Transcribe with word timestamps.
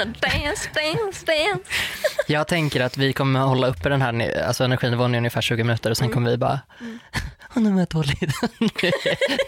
wanna 0.00 0.14
dance, 0.20 0.68
dance, 0.74 1.26
dance. 1.26 1.70
Jag 2.26 2.48
tänker 2.48 2.80
att 2.80 2.96
vi 2.96 3.12
kommer 3.12 3.40
hålla 3.40 3.66
uppe 3.66 3.88
den 3.88 4.02
här 4.02 4.42
alltså 4.46 4.64
energinivån 4.64 5.14
i 5.14 5.18
ungefär 5.18 5.40
20 5.40 5.64
minuter 5.64 5.90
och 5.90 5.96
sen 5.96 6.08
kommer 6.08 6.30
vi 6.30 6.36
bara 6.36 6.60
Åh, 7.56 7.62
nu 7.62 7.70
mår 7.70 7.78
jag 7.80 7.88
dåligt. 7.88 8.20
nu, 8.58 8.90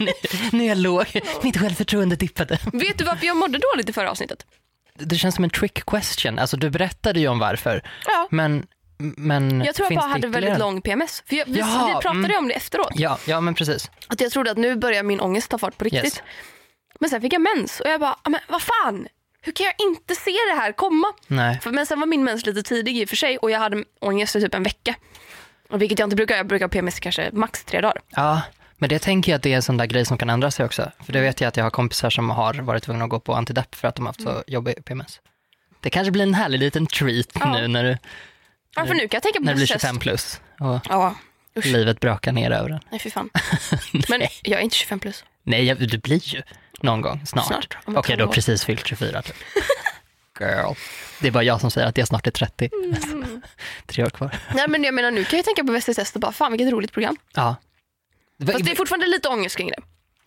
nu, 0.00 0.12
nu 0.52 0.64
är 0.64 0.68
jag 0.68 0.78
låg. 0.78 1.20
Mitt 1.42 1.60
självförtroende 1.60 2.16
dippade. 2.16 2.58
Vet 2.72 2.98
du 2.98 3.04
varför 3.04 3.26
jag 3.26 3.36
mådde 3.36 3.58
dåligt 3.72 3.88
i 3.88 3.92
förra 3.92 4.10
avsnittet? 4.10 4.46
Det 4.98 5.16
känns 5.16 5.34
som 5.34 5.44
en 5.44 5.50
trick 5.50 5.84
question. 5.86 6.38
Alltså 6.38 6.56
du 6.56 6.70
berättade 6.70 7.20
ju 7.20 7.28
om 7.28 7.38
varför. 7.38 7.82
Ja. 8.06 8.28
Men, 8.30 8.66
men 8.98 9.60
Jag 9.64 9.74
tror 9.74 9.92
jag 9.92 9.98
bara 10.00 10.08
hade 10.10 10.28
väldigt 10.28 10.58
lång 10.58 10.82
PMS. 10.82 11.22
För 11.26 11.36
jag, 11.36 11.46
vi, 11.46 11.58
Jaha, 11.58 11.86
vi 11.86 11.92
pratade 11.92 12.24
mm. 12.24 12.38
om 12.38 12.48
det 12.48 12.54
efteråt. 12.54 12.92
Ja, 12.94 13.18
ja 13.26 13.40
men 13.40 13.54
precis. 13.54 13.90
Att 14.08 14.20
jag 14.20 14.32
trodde 14.32 14.50
att 14.50 14.58
nu 14.58 14.76
börjar 14.76 15.02
min 15.02 15.20
ångest 15.20 15.50
ta 15.50 15.58
fart 15.58 15.78
på 15.78 15.84
riktigt. 15.84 16.04
Yes. 16.04 16.22
Men 17.00 17.10
sen 17.10 17.20
fick 17.20 17.32
jag 17.32 17.42
mens 17.56 17.80
och 17.80 17.88
jag 17.90 18.00
bara, 18.00 18.16
"Ah, 18.22 18.30
men 18.30 18.40
vad 18.48 18.62
fan, 18.62 19.06
hur 19.42 19.52
kan 19.52 19.66
jag 19.66 19.74
inte 19.88 20.14
se 20.14 20.30
det 20.30 20.60
här 20.60 20.72
komma? 20.72 21.06
Nej. 21.26 21.60
För, 21.60 21.70
men 21.70 21.86
sen 21.86 22.00
var 22.00 22.06
min 22.06 22.24
mens 22.24 22.46
lite 22.46 22.62
tidig 22.62 22.96
i 22.98 23.04
och 23.04 23.08
för 23.08 23.16
sig 23.16 23.38
och 23.38 23.50
jag 23.50 23.58
hade 23.58 23.84
ångest 24.00 24.36
i 24.36 24.40
typ 24.40 24.54
en 24.54 24.62
vecka. 24.62 24.94
Vilket 25.70 25.98
jag 25.98 26.06
inte 26.06 26.16
brukar, 26.16 26.36
jag 26.36 26.46
brukar 26.46 26.64
ha 26.64 26.70
PMS 26.70 27.00
kanske 27.00 27.30
max 27.32 27.64
tre 27.64 27.80
dagar. 27.80 27.98
Ja, 28.10 28.40
men 28.76 28.88
det 28.88 28.98
tänker 28.98 29.32
jag 29.32 29.36
att 29.36 29.42
det 29.42 29.52
är 29.52 29.56
en 29.56 29.62
sån 29.62 29.76
där 29.76 29.86
grej 29.86 30.04
som 30.04 30.18
kan 30.18 30.30
ändra 30.30 30.50
sig 30.50 30.66
också. 30.66 30.90
För 31.04 31.12
det 31.12 31.20
vet 31.20 31.40
jag 31.40 31.48
att 31.48 31.56
jag 31.56 31.64
har 31.64 31.70
kompisar 31.70 32.10
som 32.10 32.30
har 32.30 32.54
varit 32.54 32.82
tvungna 32.82 33.04
att 33.04 33.10
gå 33.10 33.20
på 33.20 33.34
antidepp 33.34 33.74
för 33.74 33.88
att 33.88 33.94
de 33.94 34.06
har 34.06 34.08
haft 34.08 34.22
så 34.22 34.44
jobbig 34.46 34.84
PMS. 34.84 35.20
Det 35.80 35.90
kanske 35.90 36.10
blir 36.10 36.22
en 36.22 36.34
härlig 36.34 36.58
liten 36.58 36.86
treat 36.86 37.26
Ja. 37.34 37.52
nu 37.52 37.68
när 37.68 37.84
du, 37.84 37.98
Ja, 38.76 38.86
för 38.86 38.94
nu 38.94 39.00
kan 39.08 39.16
jag 39.16 39.22
tänka 39.22 39.38
på 39.38 39.44
när 39.44 39.52
du 39.52 39.56
blir 39.56 39.66
process. 39.66 39.82
25 39.82 39.98
plus 39.98 40.40
och 40.60 40.80
Ja, 40.88 41.14
usch. 41.58 41.66
livet 41.66 42.00
brakar 42.00 42.32
ner 42.32 42.50
över 42.50 42.70
en. 42.70 42.80
Nej 42.90 43.00
fy 43.00 43.10
fan. 43.10 43.30
Men 44.08 44.22
jag 44.42 44.60
är 44.60 44.64
inte 44.64 44.76
25 44.76 45.00
plus. 45.00 45.24
Nej, 45.42 45.64
jag- 45.64 45.88
du 45.88 45.98
blir 45.98 46.34
ju 46.34 46.42
någon 46.82 47.00
gång 47.00 47.26
snart. 47.26 47.46
Snart, 47.46 47.76
Okej, 47.84 47.98
ett 47.98 48.04
du 48.06 48.10
har 48.12 48.16
halvår. 48.18 48.32
precis 48.34 48.64
fyllt 48.64 48.86
24 48.86 49.22
typ. 49.22 49.36
Girl. 50.40 50.74
Det 51.20 51.28
är 51.28 51.32
bara 51.32 51.42
jag 51.44 51.60
som 51.60 51.70
säger 51.70 51.86
att 51.86 51.98
jag 51.98 52.08
snart 52.08 52.26
är 52.26 52.30
30. 52.30 52.70
Mm. 53.12 53.42
Tre 53.86 54.04
år 54.04 54.10
kvar. 54.10 54.36
Nej 54.54 54.64
men 54.68 54.84
jag 54.84 54.94
menar 54.94 55.10
nu 55.10 55.24
kan 55.24 55.36
jag 55.36 55.44
tänka 55.46 55.64
på 55.64 55.80
test 55.80 56.14
och 56.14 56.20
bara 56.20 56.32
fan 56.32 56.52
vilket 56.52 56.72
roligt 56.72 56.92
program. 56.92 57.16
Ja. 57.34 57.56
Fast 58.46 58.64
det 58.64 58.70
är 58.70 58.76
fortfarande 58.76 59.06
lite 59.06 59.28
ångest 59.28 59.56
kring 59.56 59.68
det. 59.68 59.76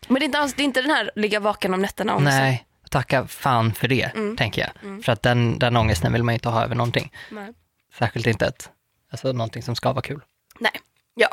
Men 0.08 0.16
det 0.20 0.24
är 0.24 0.26
inte, 0.26 0.40
alls, 0.40 0.54
det 0.54 0.62
är 0.62 0.66
inte 0.66 0.82
den 0.82 0.92
här 0.92 1.12
ligga 1.16 1.40
vaken 1.40 1.74
om 1.74 1.82
nätterna 1.82 2.16
ångesten. 2.16 2.42
Nej, 2.44 2.66
tacka 2.90 3.28
fan 3.28 3.74
för 3.74 3.88
det, 3.88 4.04
Mm. 4.04 4.38
tänker 4.38 4.62
jag. 4.82 5.04
För 5.06 5.12
att 5.12 5.22
den, 5.22 5.60
den 5.60 5.78
ångesten 5.78 6.14
vill 6.14 6.24
man 6.24 6.34
ju 6.34 6.36
inte 6.36 6.50
ha 6.50 6.64
över 6.64 6.76
någonting. 6.76 7.12
Nej. 7.32 7.54
Särskilt 7.98 8.28
inte 8.28 8.46
ett, 8.46 8.70
alltså 9.12 9.32
någonting 9.32 9.64
som 9.64 9.76
ska 9.76 9.92
vara 9.94 10.02
kul. 10.02 10.22
Nej. 10.60 10.72
Ja, 11.16 11.28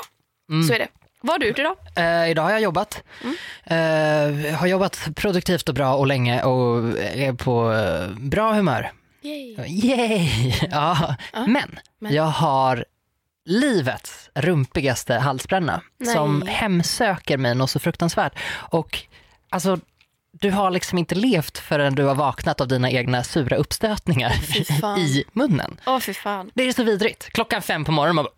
Mm. 0.51 0.69
så 0.69 0.75
är 0.75 0.79
det. 0.79 0.89
Vad 1.23 1.35
har 1.35 1.39
du 1.39 1.49
gjort 1.49 1.59
idag? 1.59 1.77
Eh, 1.97 2.31
idag 2.31 2.43
har 2.43 2.51
jag 2.51 2.61
jobbat. 2.61 3.03
Mm. 3.23 4.45
Eh, 4.45 4.55
har 4.55 4.67
jobbat 4.67 5.09
produktivt 5.15 5.69
och 5.69 5.75
bra 5.75 5.95
och 5.95 6.07
länge 6.07 6.43
och 6.43 6.99
är 6.99 7.33
på 7.33 7.73
eh, 7.73 8.09
bra 8.19 8.53
humör. 8.53 8.93
Yay. 9.23 9.57
Yay! 9.67 10.55
ja. 10.71 11.15
Ja, 11.33 11.47
Men, 11.47 11.79
men. 11.99 12.15
jag 12.15 12.25
har 12.25 12.85
livets 13.45 14.31
rumpigaste 14.35 15.15
halsbränna 15.15 15.83
Nej. 15.99 16.15
som 16.15 16.43
hemsöker 16.47 17.37
mig 17.39 17.55
något 17.55 17.71
så 17.71 17.79
fruktansvärt. 17.79 18.39
Och 18.53 18.99
alltså, 19.51 19.79
du 20.43 20.51
har 20.51 20.71
liksom 20.71 20.99
inte 20.99 21.15
levt 21.15 21.59
förrän 21.59 21.95
du 21.95 22.05
har 22.05 22.15
vaknat 22.15 22.61
av 22.61 22.69
dina 22.69 22.91
egna 22.91 23.25
sura 23.25 23.57
uppstötningar 23.57 24.31
fan. 24.81 24.99
i 24.99 25.25
munnen. 25.33 25.77
Åh 25.87 25.99
fy 26.01 26.15
fan. 26.15 26.51
Det 26.55 26.63
är 26.69 26.73
så 26.73 26.83
vidrigt. 26.83 27.29
Klockan 27.33 27.63
fem 27.63 27.85
på 27.85 27.93
morgonen 27.93 28.15
man 28.15 28.25
bara, 28.25 28.35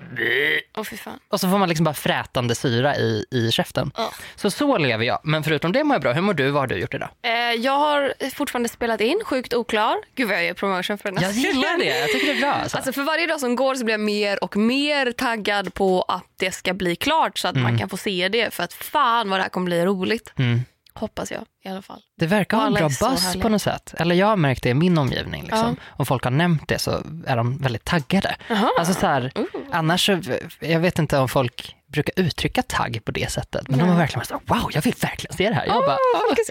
Åh 0.76 0.84
fy 0.84 0.96
fan. 0.96 1.18
och 1.28 1.40
så 1.40 1.50
får 1.50 1.58
man 1.58 1.68
liksom 1.68 1.84
bara 1.84 1.94
frätande 1.94 2.54
syra 2.54 2.96
i, 2.96 3.24
i 3.30 3.50
käften. 3.52 3.90
Ja. 3.96 4.12
Så 4.36 4.50
så 4.50 4.78
lever 4.78 5.04
jag. 5.04 5.18
Men 5.22 5.44
förutom 5.44 5.72
det 5.72 5.84
mår 5.84 5.94
jag 5.94 6.02
bra. 6.02 6.12
Hur 6.12 6.20
mår 6.20 6.34
du? 6.34 6.50
Vad 6.50 6.62
har 6.62 6.66
du 6.66 6.74
gjort 6.76 6.94
idag? 6.94 7.08
Eh, 7.22 7.32
jag 7.32 7.78
har 7.78 8.14
fortfarande 8.34 8.68
spelat 8.68 9.00
in, 9.00 9.20
sjukt 9.24 9.54
oklar. 9.54 9.96
Gud 10.14 10.28
vad 10.28 10.36
jag 10.36 10.44
gör 10.44 10.54
promotion 10.54 10.98
för 10.98 11.08
den 11.10 11.18
här 11.18 11.24
Jag 11.24 11.32
gillar 11.32 11.78
det. 11.78 11.98
Jag 12.00 12.08
tycker 12.08 12.26
det 12.26 12.32
är 12.32 12.40
bra. 12.40 12.52
Alltså. 12.52 12.76
Alltså 12.76 12.92
för 12.92 13.02
varje 13.02 13.26
dag 13.26 13.40
som 13.40 13.56
går 13.56 13.74
så 13.74 13.84
blir 13.84 13.94
jag 13.94 14.00
mer 14.00 14.44
och 14.44 14.56
mer 14.56 15.12
taggad 15.12 15.74
på 15.74 16.02
att 16.02 16.24
det 16.36 16.50
ska 16.52 16.74
bli 16.74 16.96
klart 16.96 17.38
så 17.38 17.48
att 17.48 17.56
man 17.56 17.78
kan 17.78 17.88
få 17.88 17.96
se 17.96 18.28
det. 18.28 18.54
För 18.54 18.62
att 18.62 18.72
fan 18.72 19.30
vad 19.30 19.38
det 19.38 19.42
här 19.42 19.50
kommer 19.50 19.64
bli 19.64 19.84
roligt. 19.84 20.32
Mm. 20.36 20.60
Hoppas 20.98 21.30
jag 21.32 21.40
i 21.64 21.68
alla 21.68 21.82
fall. 21.82 22.00
Det 22.18 22.26
verkar 22.26 22.56
ha 22.56 22.66
en 22.66 22.72
bra 22.74 22.88
buzz 22.88 23.36
på 23.42 23.48
något 23.48 23.62
sätt. 23.62 23.94
Eller 23.98 24.14
jag 24.14 24.26
har 24.26 24.36
märkt 24.36 24.62
det 24.62 24.68
i 24.68 24.74
min 24.74 24.98
omgivning. 24.98 25.42
Liksom. 25.42 25.76
Om 25.90 26.06
folk 26.06 26.24
har 26.24 26.30
nämnt 26.30 26.68
det 26.68 26.78
så 26.78 26.90
är 27.26 27.36
de 27.36 27.58
väldigt 27.58 27.84
taggade. 27.84 28.36
Jaha. 28.48 28.70
Alltså 28.78 28.94
så 28.94 29.06
här, 29.06 29.32
Ooh. 29.34 29.46
annars, 29.72 30.06
så- 30.06 30.20
jag 30.60 30.80
vet 30.80 30.98
inte 30.98 31.18
om 31.18 31.28
folk 31.28 31.76
brukar 31.86 32.12
uttrycka 32.22 32.62
tagg 32.62 33.00
på 33.04 33.12
det 33.12 33.32
sättet. 33.32 33.68
Men 33.68 33.78
de 33.78 33.88
har 33.88 33.96
verkligen 33.96 34.24
varit 34.30 34.50
wow, 34.50 34.70
jag 34.74 34.82
vill 34.82 34.94
verkligen 35.00 35.36
se 35.36 35.48
det 35.48 35.54
här. 35.54 35.66
Jag 35.66 35.76
Åh, 35.76 35.86
bara, 35.86 35.98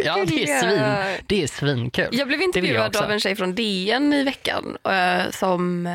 ja 0.04 0.16
det 0.16 0.22
är, 0.22 0.26
gulliga." 0.26 0.60
svin, 0.62 1.24
det 1.28 1.44
är 1.44 1.48
svinkul. 1.48 2.08
Jag 2.12 2.28
blev 2.28 2.40
jag 2.40 2.48
intervjuad 2.48 2.96
av 2.96 3.12
en 3.12 3.20
tjej 3.20 3.36
från 3.36 3.56
DN 3.56 4.14
i 4.14 4.24
veckan. 4.24 4.78
eh, 4.90 5.32
som, 5.32 5.88
eh, 5.88 5.94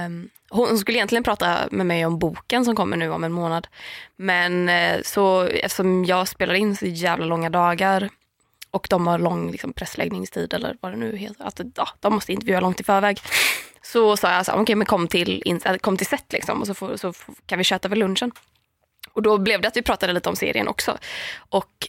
hon 0.50 0.68
hon 0.68 0.78
skulle 0.78 0.98
egentligen 0.98 1.24
prata 1.24 1.58
med 1.70 1.86
mig 1.86 2.06
om 2.06 2.18
boken 2.18 2.64
som 2.64 2.76
kommer 2.76 2.96
nu 2.96 3.10
om 3.10 3.24
en 3.24 3.32
månad. 3.32 3.66
Men 4.16 4.68
eh, 4.68 4.96
så, 5.04 5.42
eftersom 5.42 6.04
jag 6.04 6.28
spelar 6.28 6.54
in 6.54 6.76
så 6.76 6.86
jävla 6.86 7.24
långa 7.26 7.50
dagar 7.50 8.08
och 8.78 8.86
de 8.90 9.06
har 9.06 9.18
lång 9.18 9.50
liksom, 9.50 9.72
pressläggningstid 9.72 10.54
eller 10.54 10.76
vad 10.80 10.92
det 10.92 10.96
nu 10.96 11.16
heter. 11.16 11.44
Att, 11.44 11.60
ja, 11.74 11.88
de 12.00 12.14
måste 12.14 12.32
intervjua 12.32 12.60
långt 12.60 12.80
i 12.80 12.84
förväg. 12.84 13.18
Så 13.82 14.16
sa 14.16 14.32
jag 14.32 14.46
så 14.46 14.52
här, 14.52 14.74
men 14.74 14.86
kom 14.86 15.08
till, 15.08 15.42
äh, 15.64 15.76
kom 15.76 15.96
till 15.96 16.06
set 16.06 16.32
liksom 16.32 16.60
och 16.60 16.66
så, 16.66 16.74
får, 16.74 16.96
så 16.96 17.12
kan 17.46 17.58
vi 17.58 17.64
köta 17.64 17.88
över 17.88 17.96
lunchen. 17.96 18.32
Och 19.12 19.22
då 19.22 19.38
blev 19.38 19.60
det 19.60 19.68
att 19.68 19.76
vi 19.76 19.82
pratade 19.82 20.12
lite 20.12 20.28
om 20.28 20.36
serien 20.36 20.68
också. 20.68 20.98
Och 21.48 21.88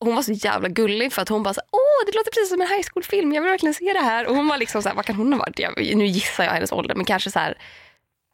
hon 0.00 0.14
var 0.14 0.22
så 0.22 0.32
jävla 0.32 0.68
gullig 0.68 1.12
för 1.12 1.22
att 1.22 1.28
hon 1.28 1.42
bara 1.42 1.54
så, 1.54 1.60
åh 1.70 2.06
det 2.06 2.16
låter 2.16 2.30
precis 2.30 2.48
som 2.48 2.60
en 2.60 2.68
high 2.68 2.86
school-film, 2.92 3.32
jag 3.32 3.42
vill 3.42 3.50
verkligen 3.50 3.74
se 3.74 3.92
det 3.92 4.00
här. 4.00 4.26
Och 4.26 4.36
hon 4.36 4.48
var 4.48 4.58
liksom 4.58 4.82
så 4.82 4.88
här, 4.88 4.96
vad 4.96 5.04
kan 5.04 5.16
hon 5.16 5.32
ha 5.32 5.38
varit? 5.38 5.58
Jag, 5.58 5.96
nu 5.96 6.06
gissar 6.06 6.44
jag 6.44 6.52
hennes 6.52 6.72
ålder, 6.72 6.94
men 6.94 7.04
kanske 7.04 7.30
så 7.30 7.38
här 7.38 7.58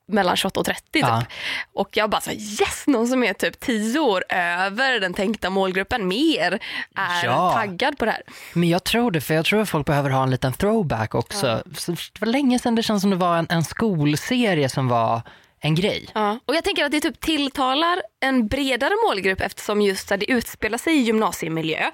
mellan 0.08 0.36
28 0.36 0.60
och 0.60 0.66
30 0.66 0.82
typ. 0.92 1.02
Ja. 1.02 1.24
Och 1.72 1.88
jag 1.96 2.10
bara 2.10 2.20
så 2.20 2.30
yes, 2.30 2.84
någon 2.86 3.08
som 3.08 3.24
är 3.24 3.32
typ 3.32 3.60
10 3.60 3.98
år 3.98 4.24
över 4.28 5.00
den 5.00 5.14
tänkta 5.14 5.50
målgruppen 5.50 6.08
mer 6.08 6.52
är 6.94 7.24
Ja. 7.24 7.52
taggad 7.52 7.98
på 7.98 8.04
det 8.04 8.10
här. 8.10 8.22
Men 8.52 8.68
jag 8.68 8.84
tror 8.84 9.10
det, 9.10 9.20
för 9.20 9.34
jag 9.34 9.44
tror 9.44 9.60
att 9.60 9.68
folk 9.68 9.86
behöver 9.86 10.10
ha 10.10 10.22
en 10.22 10.30
liten 10.30 10.52
throwback 10.52 11.14
också. 11.14 11.62
Så 11.76 11.92
Det 11.92 12.20
var 12.20 12.26
länge 12.26 12.58
sedan 12.58 12.74
det 12.74 12.82
känns 12.82 13.00
som 13.02 13.10
det 13.10 13.16
var 13.16 13.36
en, 13.36 13.46
en 13.50 13.64
skolserie 13.64 14.68
som 14.68 14.88
var 14.88 15.22
en 15.60 15.74
grej. 15.74 16.08
Ja. 16.14 16.38
Och 16.46 16.54
jag 16.54 16.64
tänker 16.64 16.84
att 16.84 16.92
det 16.92 17.00
typ 17.00 17.20
tilltalar 17.20 18.02
en 18.20 18.48
bredare 18.48 18.92
målgrupp 19.08 19.40
eftersom 19.40 19.80
just 19.82 20.08
det 20.08 20.30
utspelar 20.30 20.78
sig 20.78 20.94
i 20.96 21.00
gymnasiemiljö. 21.00 21.90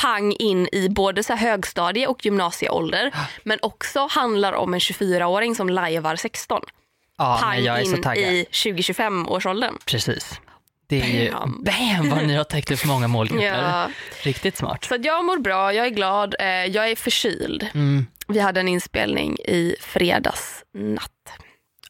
Pang 0.00 0.32
in 0.32 0.68
i 0.72 0.88
både 0.88 1.22
så 1.22 1.34
högstadie 1.34 2.06
och 2.06 2.24
gymnasieålder. 2.24 3.12
Men 3.44 3.58
också 3.62 4.06
handlar 4.10 4.52
om 4.52 4.74
en 4.74 4.80
24-åring 4.80 5.54
som 5.54 5.68
lajvar 5.68 6.16
16. 6.16 6.62
Ja, 7.20 7.38
Pang 7.42 7.58
jag 7.64 7.82
in 7.82 7.94
i 8.16 8.44
20-25 8.50 9.26
årsåldern. 9.28 9.78
Precis. 9.86 10.40
Det 10.86 11.00
är 11.02 11.22
ju, 11.24 11.30
Bam. 11.32 11.64
bam 11.98 12.10
vad 12.10 12.26
ni 12.26 12.34
har 12.36 12.44
täckt 12.44 12.70
upp 12.70 12.84
många 12.84 13.08
målgrupper. 13.08 13.46
Ja. 13.46 13.88
Riktigt 14.22 14.56
smart. 14.56 14.84
Så 14.84 14.96
jag 15.02 15.24
mår 15.24 15.38
bra, 15.38 15.72
jag 15.72 15.86
är 15.86 15.90
glad, 15.90 16.34
eh, 16.38 16.46
jag 16.46 16.90
är 16.90 16.96
förkyld. 16.96 17.66
Mm. 17.74 18.06
Vi 18.28 18.40
hade 18.40 18.60
en 18.60 18.68
inspelning 18.68 19.36
i 19.38 19.76
fredags 19.80 20.64
natt. 20.74 21.10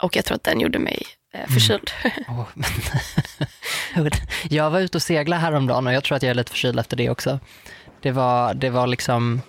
Och 0.03 0.17
jag 0.17 0.25
tror 0.25 0.35
att 0.37 0.45
den 0.45 0.61
gjorde 0.61 0.79
mig 0.79 1.03
Mm. 1.35 1.47
eh, 1.47 1.53
förkyld. 1.53 1.91
Åh, 2.29 2.45
men- 2.55 4.11
jag 4.51 4.71
var 4.71 4.81
ute 4.81 4.99
och 4.99 5.03
seglade 5.03 5.43
häromdagen 5.43 5.87
och 5.87 5.93
jag 5.93 6.05
tror 6.05 6.17
att 6.17 6.23
jag 6.23 6.31
är 6.31 6.35
lite 6.35 6.51
förkyld 6.51 6.79
efter 6.81 6.97
det 6.97 7.11
också. 7.11 7.41
Det 8.03 8.11
var, 8.11 8.55
det 8.55 8.71
var 8.71 8.87
liksom, 8.87 9.43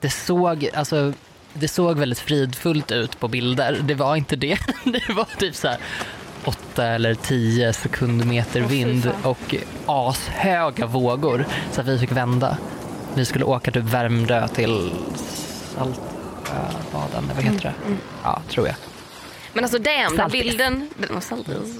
det 0.00 0.10
såg, 0.10 0.68
alltså, 0.74 1.12
det 1.54 1.68
såg 1.68 1.98
väldigt 1.98 2.18
fridfullt 2.18 2.92
ut 2.92 3.20
på 3.20 3.28
bilder. 3.28 3.78
Det 3.82 3.94
var 3.94 4.16
inte 4.16 4.36
det. 4.36 4.58
Det 4.84 5.08
var 5.12 5.26
typ 5.38 5.54
så 5.56 5.68
här 5.68 5.78
åtta 6.44 6.86
eller 6.86 7.14
tio 7.14 7.72
sekundmeter 7.72 8.62
Åh, 8.62 8.68
fy 8.68 8.74
vind 8.84 9.10
och 9.22 9.54
ashöga 9.86 10.86
vågor. 10.86 11.46
Så 11.72 11.80
att 11.80 11.86
vi 11.86 11.98
fick 11.98 12.12
vända. 12.12 12.56
Vi 13.14 13.24
skulle 13.24 13.44
åka 13.44 13.70
till 13.70 13.82
Värmdö 13.82 14.48
till 14.48 14.92
Saltsjöbaden, 15.74 17.30
vad 17.34 17.44
heter 17.44 17.62
det? 17.62 17.86
Mm, 17.86 17.98
Ja, 18.24 18.42
tror 18.48 18.66
jag. 18.66 18.76
Men 19.52 19.64
alltså 19.64 19.78
damn, 19.78 20.16
den 20.16 20.30
bilden, 20.30 20.90
den, 20.96 21.22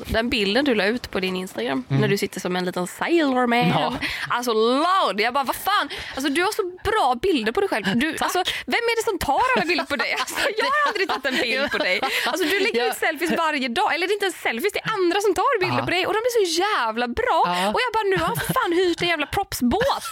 den 0.07 0.29
bilden 0.31 0.65
du 0.65 0.75
la 0.75 0.85
ut 0.85 1.11
på 1.11 1.21
din 1.21 1.37
Instagram 1.37 1.85
när 1.89 2.09
du 2.09 2.19
sitter 2.19 2.41
som 2.41 2.57
en 2.57 2.65
liten 2.65 2.87
sailor 2.87 3.47
man. 3.47 3.59
Mm. 3.59 3.71
Ja. 3.71 3.95
Alltså 4.29 4.53
loud, 4.53 5.21
jag 5.21 5.35
bara 5.35 5.45
vad 5.45 5.57
fan, 5.57 5.89
alltså, 6.15 6.29
du 6.33 6.43
har 6.43 6.53
så 6.53 6.63
bra 6.91 7.15
bilder 7.23 7.53
på 7.53 7.61
dig 7.61 7.69
själv. 7.69 7.85
Du, 7.95 8.17
alltså, 8.21 8.39
vem 8.67 8.75
är 8.91 8.97
det 9.01 9.05
som 9.11 9.19
tar 9.19 9.43
alla 9.57 9.67
bilder 9.67 9.85
på 9.85 9.97
dig? 9.97 10.13
Alltså, 10.21 10.41
jag 10.59 10.65
har 10.65 10.89
aldrig 10.89 11.09
tagit 11.09 11.25
en 11.27 11.37
bild 11.43 11.71
på 11.71 11.79
dig. 11.79 12.01
Alltså, 12.27 12.45
du 12.53 12.61
lägger 12.61 12.91
ut 12.91 12.97
selfies 12.97 13.31
varje 13.39 13.69
dag, 13.69 13.95
eller 13.95 14.07
det 14.07 14.13
är 14.13 14.15
inte 14.15 14.27
ens 14.27 14.41
selfies, 14.43 14.73
det 14.73 14.79
är 14.85 14.91
andra 14.93 15.21
som 15.21 15.35
tar 15.35 15.61
bilder 15.61 15.79
Ja. 15.79 15.85
på 15.85 15.91
dig 15.91 16.07
och 16.07 16.13
de 16.13 16.19
är 16.19 16.33
så 16.41 16.45
jävla 16.65 17.09
bra. 17.09 17.43
Ja. 17.47 17.69
Och 17.75 17.81
jag 17.85 17.91
bara 17.97 18.07
nu 18.13 18.17
har 18.17 18.27
han 18.27 18.37
för 18.37 18.53
fan 18.59 18.73
hyrt 18.73 19.03
en 19.03 19.09
jävla 19.09 19.27
propsbåt. 19.27 20.07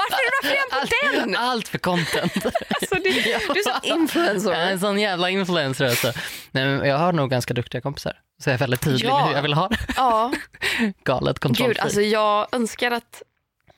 Varför, 0.00 0.22
varför 0.36 0.54
är 0.56 0.60
han 0.70 0.80
på 0.80 0.86
den? 1.16 1.36
Allt 1.36 1.68
för 1.68 1.78
content. 1.78 2.36
Alltså, 2.46 2.94
du, 2.94 3.00
du 3.00 3.32
är 3.32 3.62
så 3.62 3.86
influencer. 3.86 4.52
En 4.52 4.80
sån 4.80 4.98
jävla 5.00 5.30
influencer 5.30 5.84
alltså. 5.84 6.12
Nej, 6.50 6.77
jag 6.86 6.98
har 6.98 7.12
nog 7.12 7.30
ganska 7.30 7.54
duktiga 7.54 7.80
kompisar. 7.80 8.12
Så 8.42 8.50
jag 8.50 8.54
är 8.54 8.58
väldigt 8.58 8.80
tydlig 8.80 9.08
Ja. 9.08 9.16
med 9.18 9.26
hur 9.28 9.34
jag 9.34 9.42
vill 9.42 9.54
ha 9.54 9.68
det. 9.68 9.76
Ja. 9.96 10.32
Galet 11.04 11.34
Gud, 11.34 11.40
kontrollfri. 11.42 11.80
alltså 11.80 12.00
jag 12.00 12.46
önskar 12.52 12.90
att 12.90 13.22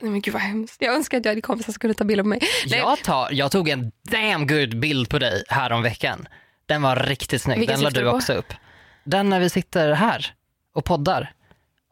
Nej, 0.02 0.10
men 0.10 0.20
gud 0.20 0.34
vad 0.34 0.42
hemskt. 0.42 0.76
Jag 0.82 0.94
önskar 0.94 1.18
att 1.18 1.24
jag 1.24 1.30
hade 1.30 1.40
kompisar 1.40 1.72
som 1.72 1.80
kunde 1.80 1.94
ta 1.94 2.04
bilder 2.04 2.22
på 2.24 2.28
mig. 2.28 2.38
Nej, 2.66 2.78
Jag, 2.78 3.02
tar, 3.02 3.28
jag 3.32 3.50
tog 3.52 3.68
en 3.68 3.92
damn 4.10 4.46
good 4.46 4.80
bild 4.80 5.08
på 5.08 5.18
dig 5.18 5.44
här 5.48 5.72
om 5.72 5.82
veckan. 5.82 6.28
Den 6.66 6.82
var 6.82 6.96
riktigt 6.96 7.42
snygg. 7.42 7.58
Vilken 7.58 7.74
Den 7.76 7.84
la 7.84 7.90
du 7.90 8.10
på? 8.10 8.16
också 8.16 8.32
upp. 8.32 8.52
Den 9.04 9.28
när 9.28 9.40
vi 9.40 9.50
sitter 9.50 9.92
här 9.92 10.34
och 10.74 10.84
poddar 10.84 11.32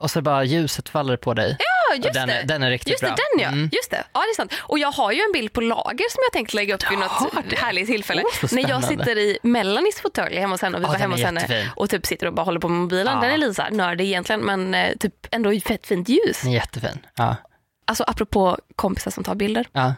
och 0.01 0.11
så 0.11 0.23
bara 0.23 0.45
ljuset 0.45 0.89
faller 0.89 1.17
på 1.17 1.35
dig. 1.35 1.57
Just 1.97 2.15
den, 2.15 2.29
det. 2.29 2.43
den 2.45 2.63
är 2.63 2.71
riktigt 2.71 2.91
Just 2.91 3.01
bra. 3.01 3.11
det, 3.11 3.17
den 3.37 3.43
ja. 3.43 3.49
Mm. 3.49 3.69
Just 3.73 3.91
det. 3.91 4.05
Ja, 4.13 4.21
det 4.21 4.31
är 4.33 4.35
sant. 4.35 4.53
Och 4.59 4.79
jag 4.79 4.93
har 4.93 5.13
ju 5.13 5.21
en 5.21 5.33
bild 5.33 5.53
på 5.53 5.61
lager 5.61 6.11
som 6.11 6.21
jag 6.27 6.33
tänkte 6.33 6.57
lägga 6.57 6.75
upp 6.75 6.91
vid 6.91 6.99
något 6.99 7.33
det? 7.51 7.57
härligt 7.57 7.87
tillfälle. 7.87 8.23
Så 8.49 8.55
När 8.57 8.69
jag 8.69 8.85
sitter 8.85 9.19
i 9.19 9.39
Melanis 9.43 10.01
fåtölj 10.01 10.37
hemma 10.37 10.55
hos 10.55 10.63
henne 10.63 10.77
och 10.77 10.83
vi 10.83 10.87
Ja, 10.87 10.93
var 10.93 10.99
hemma 10.99 11.15
hos 11.15 11.25
henne 11.25 11.71
och 11.77 11.91
typ 11.91 12.07
sitter 12.07 12.27
och 12.27 12.33
bara 12.35 12.43
håller 12.45 12.61
på 12.61 12.69
med 12.69 12.81
mobilen. 12.81 13.15
Ja. 13.15 13.21
Den 13.21 13.31
är 13.31 13.37
lite 13.37 13.55
så 13.55 13.63
här 13.63 13.71
nördig 13.71 14.05
egentligen 14.07 14.41
men 14.41 14.75
eh, 14.75 14.97
typ 15.01 15.15
ändå 15.31 15.61
fett 15.61 15.87
fint 15.87 16.09
ljus. 16.09 16.45
Jättefin. 16.45 16.99
Ja. 17.17 17.37
Alltså 17.85 18.05
apropå 18.07 18.59
kompisar 18.77 19.11
som 19.11 19.25
tar 19.25 19.35
bilder. 19.35 19.67
Ja. 19.73 19.95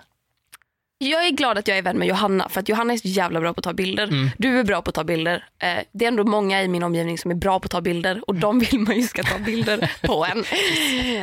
Jag 1.02 1.26
är 1.26 1.31
glad 1.31 1.58
att 1.58 1.69
jag 1.69 1.79
är 1.79 1.82
vän 1.82 1.99
med 1.99 2.08
Johanna 2.08 2.49
för 2.49 2.61
att 2.61 2.69
Johanna 2.69 2.93
är 2.93 2.97
så 2.97 3.08
jävla 3.08 3.41
bra 3.41 3.55
på 3.55 3.58
att 3.61 3.64
ta 3.64 3.73
bilder. 3.73 4.05
Mm. 4.05 4.31
Du 4.38 4.58
är 4.58 4.64
bra 4.64 4.82
på 4.82 4.88
att 4.88 4.94
ta 4.94 5.05
bilder. 5.05 5.44
Eh, 5.58 5.79
det 5.93 6.05
är 6.05 6.08
ändå 6.08 6.25
många 6.25 6.62
i 6.62 6.69
min 6.69 6.82
omgivning 6.82 7.19
som 7.19 7.31
är 7.31 7.35
bra 7.35 7.61
på 7.61 7.64
att 7.64 7.70
ta 7.70 7.81
bilder 7.81 8.20
och 8.26 8.35
de 8.35 8.58
vill 8.58 8.79
man 8.81 8.97
ju 8.97 9.02
ska 9.02 9.23
ta 9.23 9.38
bilder 9.38 9.93
på 10.02 10.25
en 10.26 10.44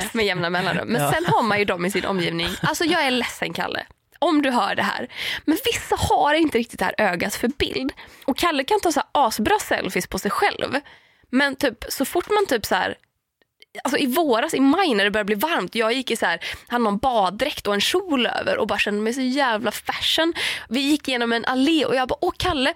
med 0.13 0.25
jämna 0.25 0.50
mellanrum. 0.50 0.88
Men 0.88 1.01
Ja. 1.01 1.12
sen 1.12 1.25
har 1.25 1.44
man 1.44 1.59
ju 1.59 1.65
dem 1.65 1.85
i 1.85 1.91
sin 1.91 2.06
omgivning. 2.06 2.50
Alltså 2.62 2.83
jag 2.85 3.06
är 3.06 3.12
ledsen 3.12 3.53
Kalle, 3.53 3.85
om 4.19 4.41
du 4.41 4.50
hör 4.51 4.75
det 4.75 4.83
här. 4.83 5.07
Men 5.45 5.57
vissa 5.65 5.95
har 6.00 6.33
inte 6.33 6.57
riktigt 6.57 6.79
det 6.79 6.85
här 6.85 6.95
ögat 6.97 7.35
för 7.35 7.47
bild. 7.47 7.91
Och 8.25 8.38
Kalle 8.38 8.63
kan 8.63 8.79
ta 8.79 8.91
så 8.91 9.00
här 9.00 9.09
asbra 9.12 9.59
selfies 9.59 10.07
på 10.07 10.19
sig 10.19 10.31
själv. 10.31 10.75
Men 11.29 11.56
typ 11.56 11.83
så 11.89 12.06
fort 12.06 12.29
man 12.29 12.45
typ 12.47 12.65
så 12.65 12.75
här 12.75 12.95
Alltså 13.83 13.97
i 13.97 14.05
våras, 14.05 14.53
i 14.53 14.59
maj 14.59 14.93
när 14.93 15.03
det 15.03 15.11
började 15.11 15.25
bli 15.25 15.35
varmt, 15.35 15.75
jag 15.75 15.93
gick 15.93 16.11
i 16.11 16.15
så 16.15 16.25
här, 16.25 16.39
hade 16.67 16.83
någon 16.83 16.97
baddräkt 16.97 17.67
och 17.67 17.73
en 17.73 17.81
kjol 17.81 18.25
över 18.25 18.57
och 18.57 18.67
bara 18.67 18.79
kände 18.79 19.01
mig 19.01 19.13
så 19.13 19.21
jävla 19.21 19.71
fashion. 19.71 20.33
Vi 20.69 20.79
gick 20.79 21.07
igenom 21.07 21.33
en 21.33 21.45
allé 21.45 21.85
och 21.85 21.95
jag 21.95 22.07
bara, 22.07 22.17
åh 22.21 22.33
Kalle, 22.37 22.73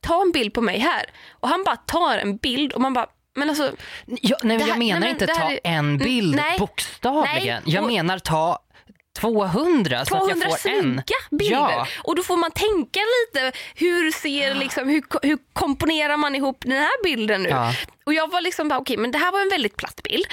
ta 0.00 0.22
en 0.22 0.30
bild 0.32 0.54
på 0.54 0.60
mig 0.60 0.78
här. 0.78 1.04
Och 1.30 1.48
han 1.48 1.64
bara 1.64 1.76
tar 1.76 2.18
en 2.18 2.36
bild 2.36 2.72
och 2.72 2.80
man 2.80 2.94
bara, 2.94 3.06
men 3.36 3.48
alltså, 3.48 3.72
Jag, 4.06 4.38
nej, 4.44 4.58
här- 4.58 4.68
jag 4.68 4.78
menar 4.78 5.00
nej, 5.00 5.08
men 5.14 5.22
inte 5.22 5.26
ta 5.26 5.50
är- 5.50 5.60
en 5.64 5.98
bild 5.98 6.36
nej. 6.36 6.58
bokstavligen. 6.58 7.62
Nej, 7.64 7.74
Jag 7.74 7.82
och- 7.84 7.90
menar 7.90 8.18
ta 8.18 8.58
200 9.20 10.04
så 10.04 10.16
att 10.16 10.20
200 10.20 10.46
jag 10.48 10.60
får 10.60 10.68
en. 10.70 10.80
snygga 10.80 11.16
bilder. 11.30 11.56
Ja. 11.56 11.86
Och 12.04 12.16
då 12.16 12.22
får 12.22 12.36
man 12.36 12.50
tänka 12.50 13.00
lite, 13.00 13.52
hur 13.74 14.10
ser 14.10 14.54
liksom, 14.54 14.88
hur, 14.88 15.02
hur 15.22 15.38
komponerar 15.52 16.16
man 16.16 16.34
ihop 16.34 16.58
den 16.60 16.72
här 16.72 17.04
bilden 17.04 17.42
nu? 17.42 17.48
Ja. 17.48 17.72
Och 18.06 18.14
jag 18.14 18.30
var 18.30 18.40
liksom 18.40 18.68
bara, 18.68 18.78
okej 18.78 18.96
men 18.96 19.10
det 19.10 19.18
här 19.18 19.32
var 19.32 19.40
en 19.40 19.48
väldigt 19.48 19.76
platt 19.76 20.00
bild. 20.02 20.26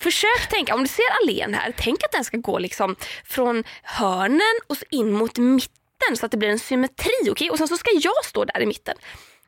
Försök 0.00 0.48
tänka, 0.50 0.74
om 0.74 0.82
du 0.82 0.88
ser 0.88 1.04
allén 1.22 1.54
här, 1.54 1.74
tänk 1.76 2.04
att 2.04 2.12
den 2.12 2.24
ska 2.24 2.36
gå 2.36 2.58
liksom 2.58 2.96
från 3.24 3.64
hörnen 3.82 4.54
och 4.66 4.76
så 4.76 4.84
in 4.90 5.12
mot 5.12 5.38
mitten 5.38 6.16
så 6.16 6.26
att 6.26 6.32
det 6.32 6.38
blir 6.38 6.48
en 6.48 6.58
symmetri. 6.58 7.30
okej? 7.30 7.50
Och 7.50 7.58
sen 7.58 7.68
så 7.68 7.76
ska 7.76 7.90
jag 7.92 8.24
stå 8.24 8.44
där 8.44 8.60
i 8.60 8.66
mitten. 8.66 8.96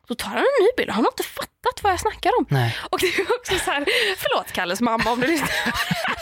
Då 0.09 0.15
tar 0.15 0.29
han 0.29 0.39
en 0.39 0.65
ny 0.65 0.69
bild, 0.77 0.91
han 0.91 1.05
har 1.05 1.11
inte 1.13 1.23
fattat 1.23 1.83
vad 1.83 1.93
jag 1.93 2.01
snackar 2.01 2.31
om. 2.39 2.47
Nej. 2.49 2.77
Och 2.91 2.99
det 3.01 3.07
är 3.07 3.21
också 3.39 3.59
så 3.65 3.71
här, 3.71 3.85
förlåt 4.19 4.53
Kalles 4.53 4.81
mamma 4.81 5.11
om 5.11 5.21
du 5.21 5.27
lyssnar. 5.27 5.51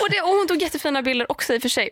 Och, 0.00 0.10
det, 0.10 0.20
och 0.20 0.28
hon 0.28 0.48
tog 0.48 0.62
jättefina 0.62 1.02
bilder 1.02 1.32
också 1.32 1.54
i 1.54 1.58
och 1.58 1.62
för 1.62 1.68
sig. 1.68 1.90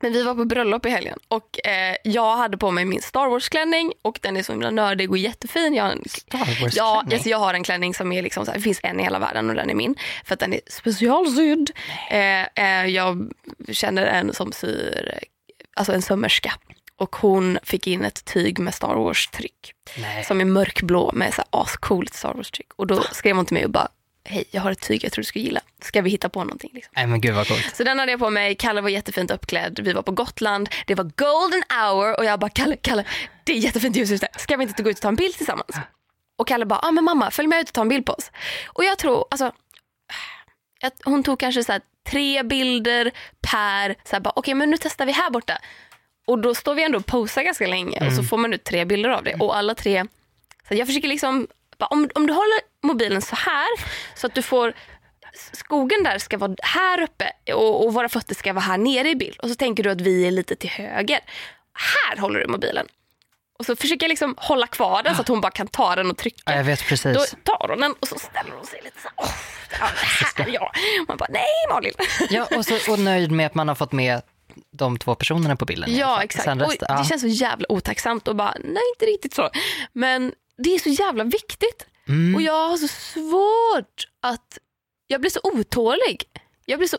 Men 0.00 0.12
vi 0.12 0.22
var 0.22 0.34
på 0.34 0.44
bröllop 0.44 0.86
i 0.86 0.88
helgen 0.88 1.18
och 1.28 1.66
eh, 1.66 1.96
jag 2.04 2.36
hade 2.36 2.56
på 2.56 2.70
mig 2.70 2.84
min 2.84 3.02
Star 3.02 3.28
Wars-klänning 3.28 3.92
och 4.02 4.18
den 4.22 4.36
är 4.36 4.42
så 4.42 4.52
himla 4.52 4.70
nördig 4.70 5.10
och 5.10 5.18
jättefin. 5.18 5.74
Jag 5.74 5.84
har 5.84 5.90
en, 5.90 6.02
Star 6.08 6.38
Wars-klänning? 6.38 6.72
ja, 6.76 7.04
alltså 7.12 7.28
jag 7.28 7.38
har 7.38 7.54
en 7.54 7.62
klänning 7.62 7.94
som 7.94 8.12
är 8.12 8.22
liksom 8.22 8.44
så 8.44 8.50
här, 8.50 8.58
det 8.58 8.62
finns 8.62 8.80
en 8.82 9.00
i 9.00 9.02
hela 9.02 9.18
världen 9.18 9.50
och 9.50 9.56
den 9.56 9.70
är 9.70 9.74
min. 9.74 9.94
För 10.24 10.34
att 10.34 10.40
den 10.40 10.52
är 10.52 10.60
specialsydd. 10.66 11.70
Eh, 12.10 12.42
eh, 12.42 12.86
jag 12.86 13.32
känner 13.72 14.06
en 14.06 14.34
som 14.34 14.52
syr, 14.52 15.18
alltså 15.74 15.92
en 15.92 16.02
sömmerska. 16.02 16.54
Och 16.96 17.16
hon 17.16 17.58
fick 17.62 17.86
in 17.86 18.04
ett 18.04 18.24
tyg 18.24 18.58
med 18.58 18.74
Star 18.74 18.94
Wars-tryck 18.94 19.72
som 20.26 20.40
är 20.40 20.44
mörkblå 20.44 21.10
med 21.14 21.34
så 21.34 21.42
här 21.42 21.62
ascoolt 21.62 22.14
Star 22.14 22.34
Wars-tryck. 22.34 22.68
Och 22.76 22.86
då 22.86 23.02
skrev 23.02 23.36
hon 23.36 23.46
till 23.46 23.54
mig 23.54 23.64
och 23.64 23.70
bara, 23.70 23.88
hej 24.28 24.44
jag 24.50 24.62
har 24.62 24.70
ett 24.70 24.80
tyg 24.80 25.04
jag 25.04 25.12
tror 25.12 25.22
du 25.22 25.26
skulle 25.26 25.44
gilla. 25.44 25.60
Ska 25.82 26.02
vi 26.02 26.10
hitta 26.10 26.28
på 26.28 26.44
någonting? 26.44 26.70
Liksom. 26.74 26.92
Nej 26.96 27.06
men 27.06 27.20
gud 27.20 27.34
vad 27.34 27.48
coolt. 27.48 27.76
Så 27.76 27.84
den 27.84 27.98
hade 27.98 28.12
jag 28.12 28.20
på 28.20 28.30
mig, 28.30 28.54
Kalle 28.54 28.80
var 28.80 28.88
jättefint 28.88 29.30
uppklädd, 29.30 29.80
vi 29.82 29.92
var 29.92 30.02
på 30.02 30.12
Gotland, 30.12 30.68
det 30.86 30.94
var 30.94 31.04
golden 31.04 31.62
hour 31.70 32.18
och 32.18 32.24
jag 32.24 32.40
bara, 32.40 32.50
Kalle, 32.50 32.76
Kalle, 32.76 33.04
det 33.44 33.52
är 33.52 33.56
jättefint 33.56 33.96
ljus 33.96 34.10
ute, 34.10 34.28
ska 34.36 34.56
vi 34.56 34.62
inte 34.62 34.82
gå 34.82 34.90
ut 34.90 34.96
och 34.96 35.02
ta 35.02 35.08
en 35.08 35.16
bild 35.16 35.34
tillsammans? 35.34 35.76
Och 36.36 36.48
Kalle 36.48 36.66
bara, 36.66 36.80
ah, 36.82 36.90
men 36.90 37.04
mamma 37.04 37.30
följ 37.30 37.48
med 37.48 37.60
ut 37.60 37.68
och 37.68 37.74
ta 37.74 37.80
en 37.80 37.88
bild 37.88 38.06
på 38.06 38.12
oss. 38.12 38.30
Och 38.66 38.84
jag 38.84 38.98
tror, 38.98 39.24
alltså, 39.30 39.52
hon 41.04 41.22
tog 41.22 41.40
kanske 41.40 41.64
så 41.64 41.72
här 41.72 41.80
tre 42.10 42.42
bilder 42.42 43.10
per, 43.40 43.94
så 44.04 44.16
här 44.16 44.20
bara, 44.20 44.32
okej 44.36 44.54
men 44.54 44.70
nu 44.70 44.76
testar 44.76 45.06
vi 45.06 45.12
här 45.12 45.30
borta. 45.30 45.58
Och 46.26 46.38
då 46.38 46.54
står 46.54 46.74
vi 46.74 46.84
ändå 46.84 46.98
och 46.98 47.06
posar 47.06 47.42
ganska 47.42 47.66
länge 47.66 48.06
och 48.06 48.12
så 48.12 48.22
får 48.22 48.36
man 48.36 48.52
ut 48.52 48.64
tre 48.64 48.84
bilder 48.84 49.10
av 49.10 49.24
det. 49.24 49.34
Och 49.34 49.56
alla 49.56 49.74
tre, 49.74 50.04
så 50.68 50.74
jag 50.74 50.86
försöker 50.86 51.08
liksom, 51.08 51.46
bara, 51.78 51.86
om, 51.86 52.10
om 52.14 52.26
du 52.26 52.32
håller 52.32 52.60
mobilen 52.82 53.22
så 53.22 53.36
här 53.36 53.68
så 54.14 54.26
att 54.26 54.34
du 54.34 54.42
får 54.42 54.72
skogen 55.52 56.02
där 56.02 56.18
ska 56.18 56.38
vara 56.38 56.54
här 56.62 57.00
uppe 57.02 57.32
och, 57.54 57.86
och 57.86 57.94
våra 57.94 58.08
fötter 58.08 58.34
ska 58.34 58.52
vara 58.52 58.64
här 58.64 58.78
nere 58.78 59.08
i 59.10 59.14
bild. 59.14 59.36
Och 59.38 59.48
så 59.48 59.54
tänker 59.54 59.82
du 59.82 59.90
att 59.90 60.00
vi 60.00 60.26
är 60.26 60.30
lite 60.30 60.56
till 60.56 60.70
höger. 60.70 61.20
Här 62.08 62.16
håller 62.20 62.40
du 62.40 62.46
mobilen. 62.46 62.86
Och 63.58 63.66
så 63.66 63.76
försöker 63.76 64.04
jag 64.06 64.08
liksom 64.08 64.34
hålla 64.38 64.66
kvar 64.66 65.02
den 65.02 65.14
så 65.14 65.20
att 65.20 65.28
hon 65.28 65.40
bara 65.40 65.50
kan 65.52 65.66
ta 65.66 65.96
den 65.96 66.10
och 66.10 66.16
trycka. 66.16 66.42
Ja, 66.46 66.54
jag 66.56 66.64
vet 66.64 66.84
precis. 66.84 67.16
Då 67.16 67.24
tar 67.42 67.68
hon 67.68 67.80
den 67.80 67.94
och 68.00 68.08
så 68.08 68.18
ställer 68.18 68.50
hon 68.56 68.66
sig 68.66 68.80
lite 68.84 69.00
så 69.00 69.08
här. 69.08 69.14
"Åh, 69.16 69.34
ja, 69.80 69.86
det 70.36 70.42
här 70.42 70.52
ja. 70.54 70.72
Man 71.08 71.16
bara, 71.16 71.28
nej 71.30 71.44
Malin. 71.70 71.92
Ja, 72.30 72.48
och, 72.56 72.66
så, 72.66 72.92
och 72.92 72.98
nöjd 72.98 73.30
med 73.30 73.46
att 73.46 73.54
man 73.54 73.68
har 73.68 73.74
fått 73.74 73.92
med 73.92 74.22
de 74.72 74.98
två 74.98 75.14
personerna 75.14 75.56
på 75.56 75.64
bilden. 75.64 75.96
Ja 75.96 76.22
exakt. 76.22 76.46
Resten, 76.46 76.58
det 76.58 76.76
ja. 76.88 77.04
känns 77.04 77.22
så 77.22 77.28
jävla 77.28 77.66
otacksamt 77.68 78.28
och 78.28 78.36
bara, 78.36 78.54
nej 78.64 78.82
inte 78.94 79.06
riktigt 79.06 79.34
så. 79.34 79.50
Men 79.92 80.32
det 80.58 80.74
är 80.74 80.78
så 80.78 80.88
jävla 80.88 81.24
viktigt. 81.24 81.86
Mm. 82.08 82.34
Och 82.34 82.42
jag 82.42 82.68
har 82.68 82.76
så 82.76 82.88
svårt 82.88 84.08
att, 84.22 84.58
jag 85.06 85.20
blir 85.20 85.30
så 85.30 85.40
otålig. 85.42 86.22
Jag 86.64 86.78
blir 86.78 86.88
så 86.88 86.98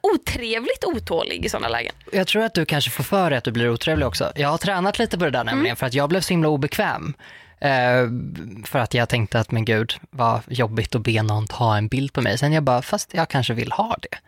otrevligt 0.00 0.84
otålig 0.84 1.44
i 1.44 1.48
sådana 1.48 1.68
lägen. 1.68 1.94
Jag 2.12 2.26
tror 2.26 2.42
att 2.42 2.54
du 2.54 2.64
kanske 2.64 2.90
får 2.90 3.04
för 3.04 3.30
dig 3.30 3.36
att 3.38 3.44
du 3.44 3.52
blir 3.52 3.70
otrevlig 3.70 4.06
också. 4.06 4.32
Jag 4.36 4.48
har 4.48 4.58
tränat 4.58 4.98
lite 4.98 5.18
på 5.18 5.24
det 5.24 5.30
där 5.30 5.44
nämligen 5.44 5.76
för 5.76 5.86
att 5.86 5.94
jag 5.94 6.08
blev 6.08 6.20
så 6.20 6.32
himla 6.32 6.48
obekväm. 6.48 7.14
Eh, 7.58 8.08
för 8.64 8.78
att 8.78 8.94
jag 8.94 9.08
tänkte 9.08 9.40
att 9.40 9.50
men 9.50 9.64
gud 9.64 9.94
vad 10.10 10.40
jobbigt 10.48 10.94
att 10.94 11.02
be 11.02 11.22
någon 11.22 11.46
ta 11.46 11.76
en 11.76 11.88
bild 11.88 12.12
på 12.12 12.20
mig. 12.20 12.38
Sen 12.38 12.52
jag 12.52 12.62
bara, 12.62 12.82
fast 12.82 13.14
jag 13.14 13.28
kanske 13.28 13.54
vill 13.54 13.72
ha 13.72 13.96
det. 14.02 14.18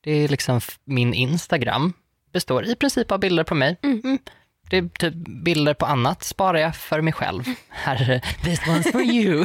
Det 0.00 0.12
är 0.12 0.28
liksom 0.28 0.60
min 0.84 1.14
Instagram 1.14 1.92
består 2.32 2.64
i 2.64 2.74
princip 2.74 3.12
av 3.12 3.20
bilder 3.20 3.44
på 3.44 3.54
mig. 3.54 3.76
Mm. 3.82 4.18
Det 4.70 4.76
är 4.76 4.88
typ 4.98 5.14
bilder 5.14 5.74
på 5.74 5.86
annat 5.86 6.22
sparar 6.22 6.58
jag 6.58 6.76
för 6.76 7.00
mig 7.00 7.12
själv. 7.12 7.44
Här, 7.68 8.20
this 8.44 8.60
one's 8.60 8.92
for 8.92 9.02
you. 9.02 9.44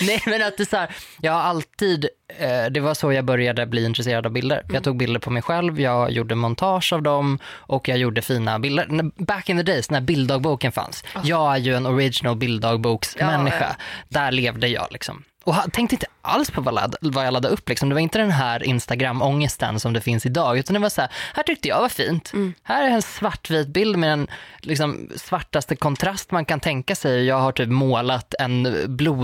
Nej 0.00 0.22
men 0.26 0.42
att 0.42 0.56
det 0.56 0.62
är 0.62 0.68
så 0.68 0.76
här, 0.76 0.90
jag 1.20 1.32
har 1.32 1.40
alltid, 1.40 2.08
eh, 2.38 2.64
det 2.70 2.80
var 2.80 2.94
så 2.94 3.12
jag 3.12 3.24
började 3.24 3.66
bli 3.66 3.84
intresserad 3.84 4.26
av 4.26 4.32
bilder. 4.32 4.62
Jag 4.72 4.84
tog 4.84 4.96
bilder 4.96 5.20
på 5.20 5.30
mig 5.30 5.42
själv, 5.42 5.80
jag 5.80 6.10
gjorde 6.10 6.34
montage 6.34 6.92
av 6.92 7.02
dem 7.02 7.38
och 7.46 7.88
jag 7.88 7.98
gjorde 7.98 8.22
fina 8.22 8.58
bilder. 8.58 8.88
Back 9.24 9.48
in 9.48 9.56
the 9.56 9.62
days 9.62 9.90
när 9.90 10.00
bilddagboken 10.00 10.72
fanns. 10.72 11.04
Jag 11.22 11.52
är 11.54 11.58
ju 11.58 11.74
en 11.74 11.86
original 11.86 12.36
bilddagboksmänniska. 12.36 13.76
Där 14.08 14.32
levde 14.32 14.68
jag 14.68 14.86
liksom. 14.90 15.24
Och 15.44 15.54
tänkte 15.72 15.94
inte 15.94 16.06
alls 16.28 16.50
på 16.50 16.60
vad, 16.60 16.74
ladd, 16.74 16.96
vad 17.00 17.26
jag 17.26 17.32
laddade 17.32 17.54
upp. 17.54 17.68
Liksom. 17.68 17.88
Det 17.88 17.94
var 17.94 18.00
inte 18.00 18.18
den 18.18 18.30
här 18.30 18.62
Instagram-ångesten 18.62 19.80
som 19.80 19.92
det 19.92 20.00
finns 20.00 20.26
idag. 20.26 20.58
Utan 20.58 20.74
det 20.74 20.80
var 20.80 20.88
så 20.88 21.00
här, 21.00 21.10
här 21.34 21.42
tyckte 21.42 21.68
jag 21.68 21.80
var 21.80 21.88
fint. 21.88 22.32
Här 22.62 22.84
är 22.84 22.88
en 22.90 23.02
svartvit 23.02 23.68
bild 23.68 23.96
med 23.98 24.10
den 24.10 24.26
liksom, 24.60 25.08
svartaste 25.16 25.76
kontrast 25.76 26.30
man 26.30 26.44
kan 26.44 26.60
tänka 26.60 26.94
sig. 26.94 27.24
Jag 27.24 27.38
har 27.38 27.52
typ 27.52 27.68
målat 27.68 28.34
en 28.38 28.76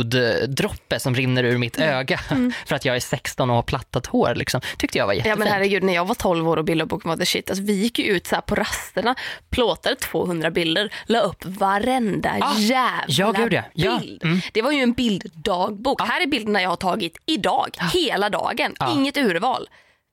bloddroppe 0.09 1.01
som 1.01 1.15
rinner 1.15 1.45
ur 1.45 1.59
mitt 1.59 1.79
öga. 1.79 2.19
För 2.67 2.75
att 2.77 2.85
jag 2.85 2.97
är 2.97 3.01
16 3.01 3.51
och 3.51 3.57
har 3.57 3.63
plattat 3.63 4.07
hår. 4.07 4.35
Liksom. 4.35 4.61
Tyckte 4.79 4.99
jag 4.99 5.07
var 5.07 5.13
Ja 5.13 5.17
jättefint. 5.17 5.39
men 5.39 5.49
herregud, 5.49 5.83
när 5.83 5.95
jag 5.95 6.05
var 6.05 6.15
12 6.15 6.49
år 6.49 6.57
och 6.57 6.65
bildboken 6.65 7.09
var 7.09 7.17
the 7.17 7.27
shit. 7.27 7.51
Alltså, 7.51 7.65
vi 7.65 7.73
gick 7.73 7.99
ju 7.99 8.05
ut 8.05 8.27
så 8.27 8.41
på 8.41 8.55
rasterna, 8.55 9.15
plåtade 9.51 9.97
200 9.97 10.51
bilder, 10.51 10.93
la 11.07 11.21
upp 11.21 11.45
varenda 11.45 12.31
Ah, 12.41 12.59
jävla 12.59 13.05
ja, 13.09 13.33
gud, 13.33 13.53
ja. 13.53 13.63
Ja, 13.75 13.99
bild. 14.03 14.25
mm. 14.25 14.41
Det 14.53 14.63
var 14.63 14.73
ju 14.73 14.81
en 14.83 14.93
bilddagbok. 14.93 16.01
Här 16.03 16.21
är 16.23 16.27
bilderna 16.27 16.63
jag 16.63 16.69
har 16.69 16.77
tagit 16.77 16.94
idag, 17.27 17.69
hela 17.93 18.31
dagen. 18.31 18.75
Inget 18.93 19.17
urval. 19.17 19.69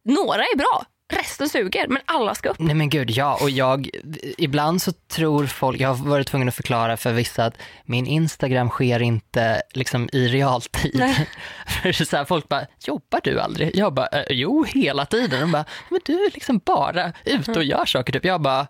Några 0.05 0.41
är 0.43 0.57
bra, 0.57 0.85
resten 1.13 1.49
suger, 1.49 1.87
men 1.87 2.01
alla 2.05 2.35
ska 2.35 2.49
upp. 2.49 2.59
Nej 2.59 2.75
men 2.75 2.89
gud, 2.89 3.11
ja. 3.11 3.37
Och 3.41 3.49
jag, 3.49 3.89
ibland 4.37 4.81
så 4.81 4.91
tror 4.91 5.45
folk, 5.45 5.81
jag 5.81 5.93
har 5.93 6.09
varit 6.09 6.27
tvungen 6.27 6.47
att 6.47 6.55
förklara 6.55 6.97
för 6.97 7.13
vissa 7.13 7.45
att 7.45 7.57
min 7.85 8.07
Instagram 8.07 8.69
sker 8.69 9.01
inte 9.01 9.61
liksom 9.73 10.09
i 10.13 10.27
realtid. 10.27 10.91
Nej. 10.95 11.29
för 11.83 11.91
så 12.05 12.17
här, 12.17 12.25
folk 12.25 12.49
bara, 12.49 12.65
jobbar 12.85 13.19
du 13.23 13.39
aldrig? 13.39 13.75
Jag 13.75 13.93
bara, 13.93 14.07
"Eh, 14.07 14.23
jo 14.29 14.63
hela 14.63 15.05
tiden. 15.05 15.41
De 15.41 15.51
bara, 15.51 15.65
men 15.89 15.99
du 16.05 16.13
är 16.25 16.31
liksom 16.33 16.57
bara 16.65 17.13
ute 17.25 17.51
och 17.51 17.63
gör 17.63 17.85
saker. 17.85 18.13
Typ. 18.13 18.25
Jag 18.25 18.41
bara, 18.41 18.67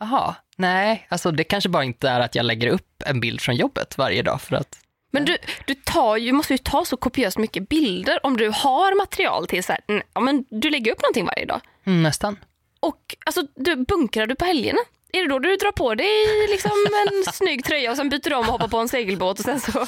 jaha, 0.00 0.34
nej, 0.56 1.06
alltså 1.08 1.30
det 1.30 1.44
kanske 1.44 1.68
bara 1.70 1.84
inte 1.84 2.08
är 2.08 2.20
att 2.20 2.34
jag 2.34 2.46
lägger 2.46 2.68
upp 2.68 3.02
en 3.06 3.20
bild 3.20 3.40
från 3.40 3.56
jobbet 3.56 3.98
varje 3.98 4.22
dag 4.22 4.40
för 4.40 4.56
att 4.56 4.78
Men 5.10 5.24
du, 5.24 5.38
du 5.66 5.74
tar 5.74 6.16
ju, 6.16 6.32
måste 6.32 6.54
ju 6.54 6.58
ta 6.58 6.84
så 6.84 6.96
kopiöst 6.96 7.38
mycket 7.38 7.68
bilder 7.68 8.26
om 8.26 8.36
du 8.36 8.48
har 8.48 8.96
material 8.96 9.46
till 9.46 9.64
så 9.64 9.72
här, 9.72 10.02
ja, 10.14 10.20
men 10.20 10.44
du 10.50 10.70
lägger 10.70 10.92
upp 10.92 11.02
någonting 11.02 11.24
varje 11.24 11.46
dag. 11.46 11.60
Mm, 11.84 12.02
nästan. 12.02 12.36
Och 12.80 13.16
alltså, 13.26 13.42
du 13.54 13.76
bunkrar 13.76 14.26
du 14.26 14.34
på 14.34 14.44
helgerna? 14.44 14.80
Är 15.12 15.22
det 15.22 15.28
då 15.28 15.38
du 15.38 15.56
drar 15.56 15.72
på 15.72 15.94
dig 15.94 16.48
liksom 16.50 16.70
en 17.06 17.32
snygg 17.32 17.64
tröja 17.64 17.90
och 17.90 17.96
sen 17.96 18.08
byter 18.08 18.32
om 18.34 18.38
och 18.40 18.44
hoppar 18.52 18.68
på 18.68 18.78
en 18.78 18.88
segelbåt 18.88 19.38
och 19.38 19.44
sen 19.44 19.60
så 19.60 19.86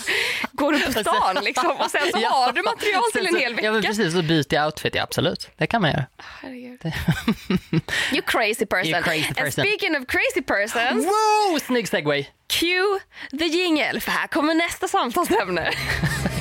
går 0.53 0.73
du 0.73 0.81
på 0.81 0.93
stan 0.93 1.39
liksom 1.45 1.71
och 1.71 1.91
sen 1.91 2.01
så 2.13 2.19
Ja. 2.21 2.29
har 2.29 2.53
du 2.53 2.63
material 2.63 3.03
till 3.13 3.27
en 3.27 3.37
hel 3.37 3.53
Ja 3.63 3.73
men 3.73 3.81
vecka. 3.81 3.89
precis, 3.89 4.13
så 4.13 4.23
byter 4.23 4.65
outfit, 4.67 4.95
ja, 4.95 5.03
absolut. 5.03 5.49
Det 5.57 5.67
kan 5.67 5.83
man 5.83 5.91
göra. 5.91 6.05
Herregud. 6.43 6.81
You 8.13 8.23
crazy 8.27 8.67
person. 8.67 8.91
You 8.95 9.03
crazy 9.03 9.27
And 9.29 9.37
person. 9.37 9.65
speaking 9.65 9.97
of 9.97 10.07
crazy 10.09 10.43
persons, 10.47 11.05
Wow, 11.07 11.59
snygg 11.67 11.89
segway! 11.89 12.27
cue 12.61 13.01
the 13.39 13.47
jingle 13.47 14.01
för 14.01 14.11
här 14.11 14.27
kommer 14.27 14.55
nästa 14.55 14.89
samtalsämne. 14.89 15.71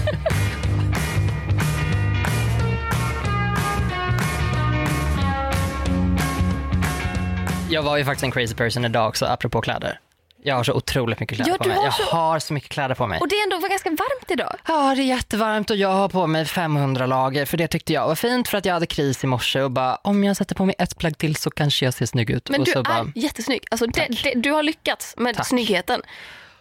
Jag 7.70 7.84
var 7.84 7.98
ju 7.98 8.06
faktiskt 8.06 8.24
en 8.24 8.32
crazy 8.32 8.56
person 8.56 8.86
idag 8.86 9.08
också, 9.08 9.26
apropå 9.26 9.62
kläder. 9.62 10.00
Jag 10.44 10.56
har 10.56 10.64
så 10.64 10.74
otroligt 10.74 11.20
mycket 11.20 11.36
kläder 11.36 11.52
Ja, 11.52 11.58
på 11.58 11.68
mig. 11.68 11.78
har 11.78 11.84
Jag 11.84 11.94
så- 11.94 12.04
har 12.16 12.40
så 12.40 12.54
mycket 12.54 12.70
kläder 12.70 12.96
på 12.96 13.08
mig. 13.08 13.20
Och 13.20 13.28
det 13.28 13.36
är 13.36 13.44
ändå 13.54 13.68
ganska 13.68 13.90
varmt 13.90 14.32
idag. 14.32 14.56
Ja, 14.68 14.94
det 14.96 15.02
är 15.02 15.06
jättevarmt 15.06 15.70
och 15.70 15.76
jag 15.76 15.90
har 15.90 16.10
på 16.10 16.28
mig 16.28 16.46
500 16.46 17.06
lager 17.06 17.46
för 17.46 17.58
det 17.58 17.68
tyckte 17.68 17.94
jag 17.94 18.08
var 18.08 18.16
fint 18.16 18.48
för 18.48 18.58
att 18.58 18.66
jag 18.66 18.74
hade 18.74 18.86
kris 18.86 19.24
i 19.24 19.28
morse 19.28 19.62
och 19.62 19.72
bara 19.72 19.96
om 19.96 20.24
jag 20.24 20.38
sätter 20.38 20.56
på 20.56 20.66
mig 20.66 20.76
ett 20.80 20.98
plagg 20.98 21.18
till 21.18 21.36
så 21.36 21.50
kanske 21.52 21.86
jag 21.86 21.94
ser 21.94 22.06
snygg 22.06 22.30
ut. 22.30 22.50
Men 22.50 22.60
och 22.60 22.66
du 22.66 22.72
är 22.72 22.84
bara, 22.84 23.12
jättesnygg. 23.16 23.64
Alltså 23.72 23.86
det, 23.88 24.08
det, 24.24 24.34
du 24.36 24.52
har 24.52 24.64
lyckats 24.64 25.14
med 25.18 25.36
Tack. 25.38 25.48
snyggheten. 25.48 26.02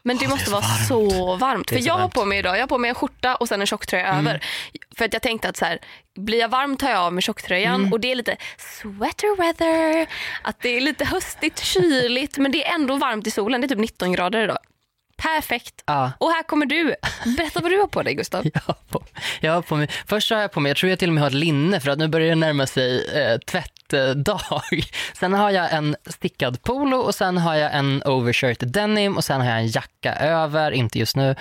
Men 0.02 0.16
det 0.16 0.24
Åh, 0.26 0.30
måste 0.30 0.44
det 0.44 0.50
vara 0.52 0.62
så 0.62 1.10
så 1.10 1.36
varmt. 1.36 1.68
För 1.70 1.78
så 1.78 1.86
jag 1.86 1.92
har 1.94 1.98
varmt. 2.00 2.16
Mm. 2.16 2.22
på 2.22 2.28
mig 2.28 2.38
idag, 2.38 2.56
jag 2.56 2.62
har 2.62 2.66
på 2.66 2.78
mig 2.78 2.88
en 2.88 2.94
skjorta 2.94 3.34
och 3.36 3.48
sen 3.48 3.60
en 3.60 3.66
tjocktröja 3.66 4.18
över. 4.18 4.44
För 4.98 5.04
att 5.04 5.12
jag 5.12 5.22
tänkte 5.22 5.48
att 5.48 5.56
så 5.56 5.64
här, 5.64 5.78
blir 6.16 6.38
jag 6.38 6.48
varm 6.48 6.76
tar 6.76 6.90
jag 6.90 6.98
av 7.00 7.12
mig 7.12 7.22
tjocktröjan 7.22 7.74
Mm. 7.80 7.92
och 7.92 8.00
det 8.00 8.12
är 8.12 8.16
lite 8.16 8.36
sweater 8.58 9.36
weather. 9.36 10.06
Att 10.42 10.60
det 10.60 10.68
är 10.76 10.80
lite 10.80 11.04
höstigt, 11.04 11.58
kyligt 11.64 12.38
men 12.38 12.52
det 12.52 12.66
är 12.66 12.74
ändå 12.74 12.96
varmt 12.96 13.26
i 13.26 13.30
solen. 13.30 13.60
Det 13.60 13.64
är 13.66 13.68
typ 13.68 13.78
19 13.78 14.12
grader 14.12 14.44
idag. 14.44 14.58
Perfekt. 15.16 15.74
ja. 15.86 16.12
Och 16.18 16.30
här 16.30 16.42
kommer 16.42 16.66
du. 16.66 16.94
Berätta 17.36 17.60
vad 17.60 17.70
du 17.70 17.78
har 17.78 17.86
på 17.86 18.02
dig 18.02 18.14
Gustav. 18.14 18.44
Jag 18.54 18.60
har, 18.66 18.74
på, 18.88 19.04
jag 19.40 19.52
har 19.52 19.62
på 19.62 19.76
mig, 19.76 19.88
först 20.06 20.30
har 20.30 20.40
jag 20.40 20.52
på 20.52 20.60
mig, 20.60 20.70
jag 20.70 20.76
tror 20.76 20.90
jag 20.90 20.98
till 20.98 21.08
och 21.08 21.14
med 21.14 21.22
har 21.22 21.28
ett 21.30 21.34
linne 21.34 21.80
för 21.80 21.90
att 21.90 21.98
nu 21.98 22.08
börjar 22.08 22.28
det 22.28 22.34
närma 22.34 22.66
sig 22.66 23.06
eh, 23.22 23.38
tvättdag. 23.88 24.40
Sen 25.14 25.32
har 25.32 25.50
jag 25.50 25.72
en 25.72 25.96
stickad 26.06 26.62
polo 26.62 26.96
och 26.96 27.14
sen 27.14 27.38
har 27.38 27.54
jag 27.54 27.74
en 27.74 28.02
overshirt 28.04 28.58
denim 28.60 29.16
och 29.16 29.24
sen 29.24 29.40
har 29.40 29.48
jag 29.48 29.58
en 29.58 29.66
jacka 29.68 30.14
över, 30.14 30.70
inte 30.70 30.98
just 30.98 31.16
nu. 31.16 31.34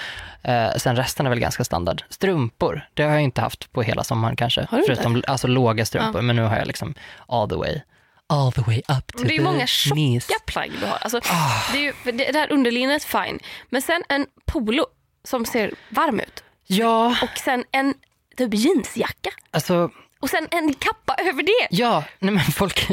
Eh, 0.44 0.72
sen 0.78 0.96
resten 0.96 1.26
är 1.26 1.30
väl 1.30 1.40
ganska 1.40 1.64
standard. 1.64 2.04
Strumpor, 2.10 2.88
det 2.94 3.04
har 3.04 3.12
jag 3.12 3.22
inte 3.22 3.42
haft 3.42 3.72
på 3.72 3.82
hela 3.82 4.04
sommaren 4.04 4.36
kanske. 4.36 4.62
Har 4.70 4.78
du 4.78 4.84
inte? 4.84 4.96
Förutom 4.96 5.24
alltså 5.28 5.48
låga 5.48 5.86
strumpor, 5.86 6.22
men 6.22 6.36
nu 6.36 6.42
har 6.44 6.58
jag 6.58 6.68
liksom 6.68 6.94
all 7.28 7.50
the 7.50 7.56
way, 7.56 7.82
all 8.28 8.52
the 8.52 8.62
way 8.62 8.78
up 8.88 9.08
to 9.18 9.24
Det 9.24 9.36
är 9.36 9.42
många 9.42 9.66
knees. 9.68 10.28
tjocka 10.28 10.40
plagg 10.46 10.72
du 10.82 10.86
har. 10.86 10.98
Alltså, 11.02 11.18
Ah. 11.32 11.72
det, 11.74 11.78
är 11.78 11.82
ju, 11.82 11.94
det, 12.04 12.12
det 12.32 12.40
här 12.40 12.52
underlinnet 12.52 13.04
fine. 13.04 13.40
Men 13.70 13.82
sen 13.82 14.04
en 14.10 14.26
polo 14.46 14.86
som 15.24 15.46
ser 15.46 15.72
varm 15.90 16.20
ut. 16.20 16.44
Ja, 16.70 17.16
Och 17.24 17.38
sen 17.38 17.64
en 17.72 17.94
typ 18.38 18.54
jeansjacka. 18.54 19.30
alltså 19.52 19.90
Och 20.20 20.30
sen 20.30 20.48
en 20.52 20.74
kappa 20.74 21.16
över 21.30 21.44
det. 21.44 21.68
Ja, 21.70 22.04
nej 22.20 22.34
men 22.34 22.44
folk, 22.44 22.88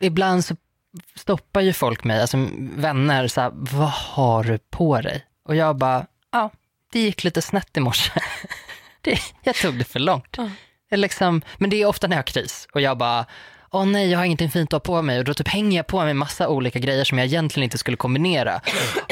ibland 0.00 0.44
så 0.44 0.56
stoppar 1.14 1.60
ju 1.60 1.72
folk 1.72 2.04
mig, 2.04 2.20
alltså 2.20 2.48
vänner, 2.60 3.28
så 3.28 3.40
här, 3.40 3.50
vad 3.54 3.90
har 3.90 4.44
du 4.44 4.58
på 4.58 5.00
dig? 5.00 5.24
Och 5.44 5.56
jag 5.56 5.76
bara, 5.76 6.06
ja, 6.32 6.50
det 6.92 7.00
gick 7.00 7.24
lite 7.24 7.42
snett 7.42 7.76
i 7.76 7.80
morse. 7.80 8.12
Det, 9.02 9.18
jag 9.42 9.54
tog 9.54 9.74
det 9.78 9.84
för 9.84 10.00
långt. 10.00 10.32
Det 10.88 10.94
är 10.94 10.96
liksom, 10.96 11.42
men 11.58 11.70
det 11.70 11.82
är 11.82 11.86
ofta 11.86 12.06
när 12.06 12.16
jag 12.16 12.18
har 12.18 12.26
kris 12.26 12.68
och 12.72 12.80
jag 12.80 12.98
bara, 12.98 13.26
åh 13.70 13.86
nej, 13.86 14.10
jag 14.10 14.18
har 14.18 14.24
ingenting 14.24 14.50
fint 14.50 14.72
att 14.72 14.86
ha 14.86 14.94
på 14.94 15.02
mig 15.02 15.18
och 15.18 15.24
då 15.24 15.34
typ 15.34 15.48
hänger 15.48 15.76
jag 15.76 15.86
på 15.86 16.04
mig 16.04 16.14
massa 16.14 16.48
olika 16.48 16.78
grejer 16.78 17.04
som 17.04 17.18
jag 17.18 17.24
egentligen 17.26 17.64
inte 17.64 17.78
skulle 17.78 17.96
kombinera. 17.96 18.60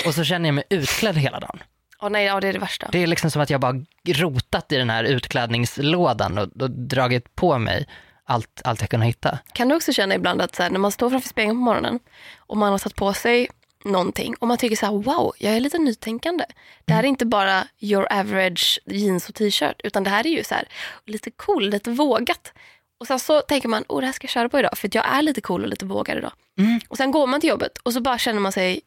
Och 0.07 0.15
så 0.15 0.25
känner 0.25 0.49
jag 0.49 0.55
mig 0.55 0.65
utklädd 0.71 1.17
hela 1.17 1.41
dagen. 1.41 1.59
Åh 2.03 2.11
nej, 2.11 2.25
ja, 2.25 2.41
det 2.41 2.49
är 2.49 2.53
det 2.53 2.59
värsta. 2.59 2.89
Det 2.93 3.03
är 3.03 3.07
liksom 3.07 3.31
som 3.31 3.43
att 3.43 3.51
jag 3.51 3.61
bara 3.61 3.85
rotat 4.07 4.73
i 4.73 4.77
den 4.77 4.91
här 4.91 5.05
utklädningslådan 5.05 6.39
och, 6.39 6.63
och 6.63 6.71
dragit 6.71 7.35
på 7.35 7.59
mig 7.59 7.87
allt, 8.25 8.63
allt 8.65 8.81
jag 8.81 8.91
kunde 8.91 9.07
hitta. 9.07 9.39
Kan 9.53 9.69
du 9.69 9.75
också 9.75 9.93
känna 9.93 10.15
ibland 10.15 10.43
att 10.43 10.55
så 10.55 10.63
här, 10.63 10.71
när 10.71 10.79
man 10.79 10.93
står 10.93 11.11
framför 11.11 11.29
spegeln 11.29 11.57
på 11.57 11.61
morgonen 11.61 12.01
och 12.37 12.57
man 12.57 12.71
har 12.71 12.79
satt 12.79 12.95
på 12.95 13.13
sig 13.13 13.49
någonting 13.85 14.35
och 14.35 14.49
man 14.49 14.59
tycker 14.59 14.77
så 14.77 14.87
här, 14.87 14.93
wow, 14.93 15.33
jag 15.39 15.57
är 15.57 15.61
lite 15.61 15.79
nytänkande. 15.79 16.45
Det 16.85 16.93
här 16.93 17.03
är 17.03 17.07
inte 17.07 17.27
bara 17.27 17.65
your 17.81 18.13
average 18.13 18.81
jeans 18.87 19.29
och 19.29 19.35
t-shirt 19.35 19.81
utan 19.85 20.05
det 20.05 20.11
här 20.11 20.27
är 20.27 20.31
ju 20.31 20.45
så 20.45 20.55
här, 20.55 20.69
lite 21.07 21.31
cool, 21.31 21.71
lite 21.71 21.91
vågat. 21.91 22.53
Och 23.01 23.07
sen 23.07 23.19
så 23.19 23.41
tänker 23.41 23.69
man, 23.69 23.85
oh 23.89 24.01
det 24.01 24.07
här 24.07 24.13
ska 24.13 24.25
jag 24.25 24.31
köra 24.31 24.49
på 24.49 24.59
idag 24.59 24.79
för 24.79 24.91
jag 24.93 25.09
är 25.09 25.23
lite 25.23 25.41
cool 25.41 25.63
och 25.63 25.69
lite 25.69 25.87
vågad 25.87 26.19
idag. 26.19 26.33
Mm. 26.59 26.81
Och 26.89 26.97
sen 26.97 27.11
går 27.11 27.27
man 27.27 27.41
till 27.41 27.51
jobbet 27.51 27.79
och 27.79 27.93
så 27.93 28.01
bara 28.01 28.19
känner 28.19 28.41
man 28.41 28.53
sig 28.53 28.81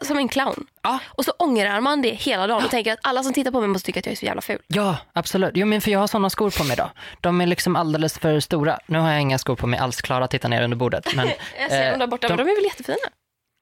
som 0.00 0.16
en 0.18 0.28
clown. 0.28 0.66
Ja. 0.82 0.98
Och 1.08 1.24
så 1.24 1.30
ångrar 1.38 1.80
man 1.80 2.02
det 2.02 2.10
hela 2.10 2.46
dagen 2.46 2.64
och 2.64 2.70
tänker 2.70 2.92
att 2.92 2.98
alla 3.02 3.22
som 3.22 3.32
tittar 3.32 3.50
på 3.50 3.60
mig 3.60 3.68
måste 3.68 3.86
tycka 3.86 3.98
att 4.00 4.06
jag 4.06 4.12
är 4.12 4.16
så 4.16 4.26
jävla 4.26 4.40
ful. 4.42 4.58
Ja, 4.66 4.96
absolut. 5.12 5.50
Jo, 5.54 5.66
men 5.66 5.80
för 5.80 5.90
jag 5.90 5.98
har 5.98 6.06
sådana 6.06 6.30
skor 6.30 6.50
på 6.50 6.64
mig 6.64 6.72
idag. 6.72 6.90
De 7.20 7.40
är 7.40 7.46
liksom 7.46 7.76
alldeles 7.76 8.18
för 8.18 8.40
stora. 8.40 8.78
Nu 8.86 8.98
har 8.98 9.12
jag 9.12 9.20
inga 9.20 9.38
skor 9.38 9.56
på 9.56 9.66
mig 9.66 9.80
alls. 9.80 10.00
Klara 10.02 10.28
tittar 10.28 10.48
ner 10.48 10.62
under 10.62 10.76
bordet. 10.76 11.14
Men, 11.14 11.28
Jag 11.60 11.70
ser 11.70 11.84
eh, 11.86 11.90
dem 11.90 11.98
där 11.98 12.06
borta, 12.06 12.28
de- 12.28 12.36
men 12.36 12.46
de 12.46 12.50
är 12.52 12.56
väl 12.56 12.64
jättefina? 12.64 12.96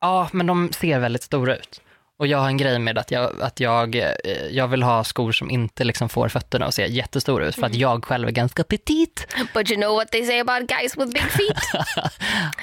Ja, 0.00 0.28
men 0.32 0.46
de 0.46 0.72
ser 0.72 0.98
väldigt 0.98 1.22
stora 1.22 1.56
ut. 1.56 1.80
Och 2.18 2.26
jag 2.26 2.38
har 2.38 2.46
en 2.46 2.56
grej 2.56 2.78
med 2.78 2.98
att 2.98 3.10
jag, 3.10 3.42
att 3.42 3.60
jag, 3.60 3.96
eh, 3.96 4.02
jag 4.50 4.68
vill 4.68 4.82
ha 4.82 5.04
skor 5.04 5.32
som 5.32 5.50
inte 5.50 5.84
liksom 5.84 6.08
får 6.08 6.28
fötterna 6.28 6.66
att 6.66 6.74
se 6.74 6.86
jättestora 6.86 7.46
ut 7.46 7.54
för 7.54 7.60
Mm. 7.62 7.70
att 7.70 7.76
jag 7.76 8.04
själv 8.04 8.28
är 8.28 8.32
ganska 8.32 8.64
petit. 8.64 9.26
But 9.54 9.70
you 9.70 9.80
know 9.80 9.94
what 9.94 10.10
they 10.12 10.26
say 10.26 10.40
about 10.40 10.68
guys 10.68 10.96
with 10.96 11.12
big 11.12 11.22
feet? 11.22 11.58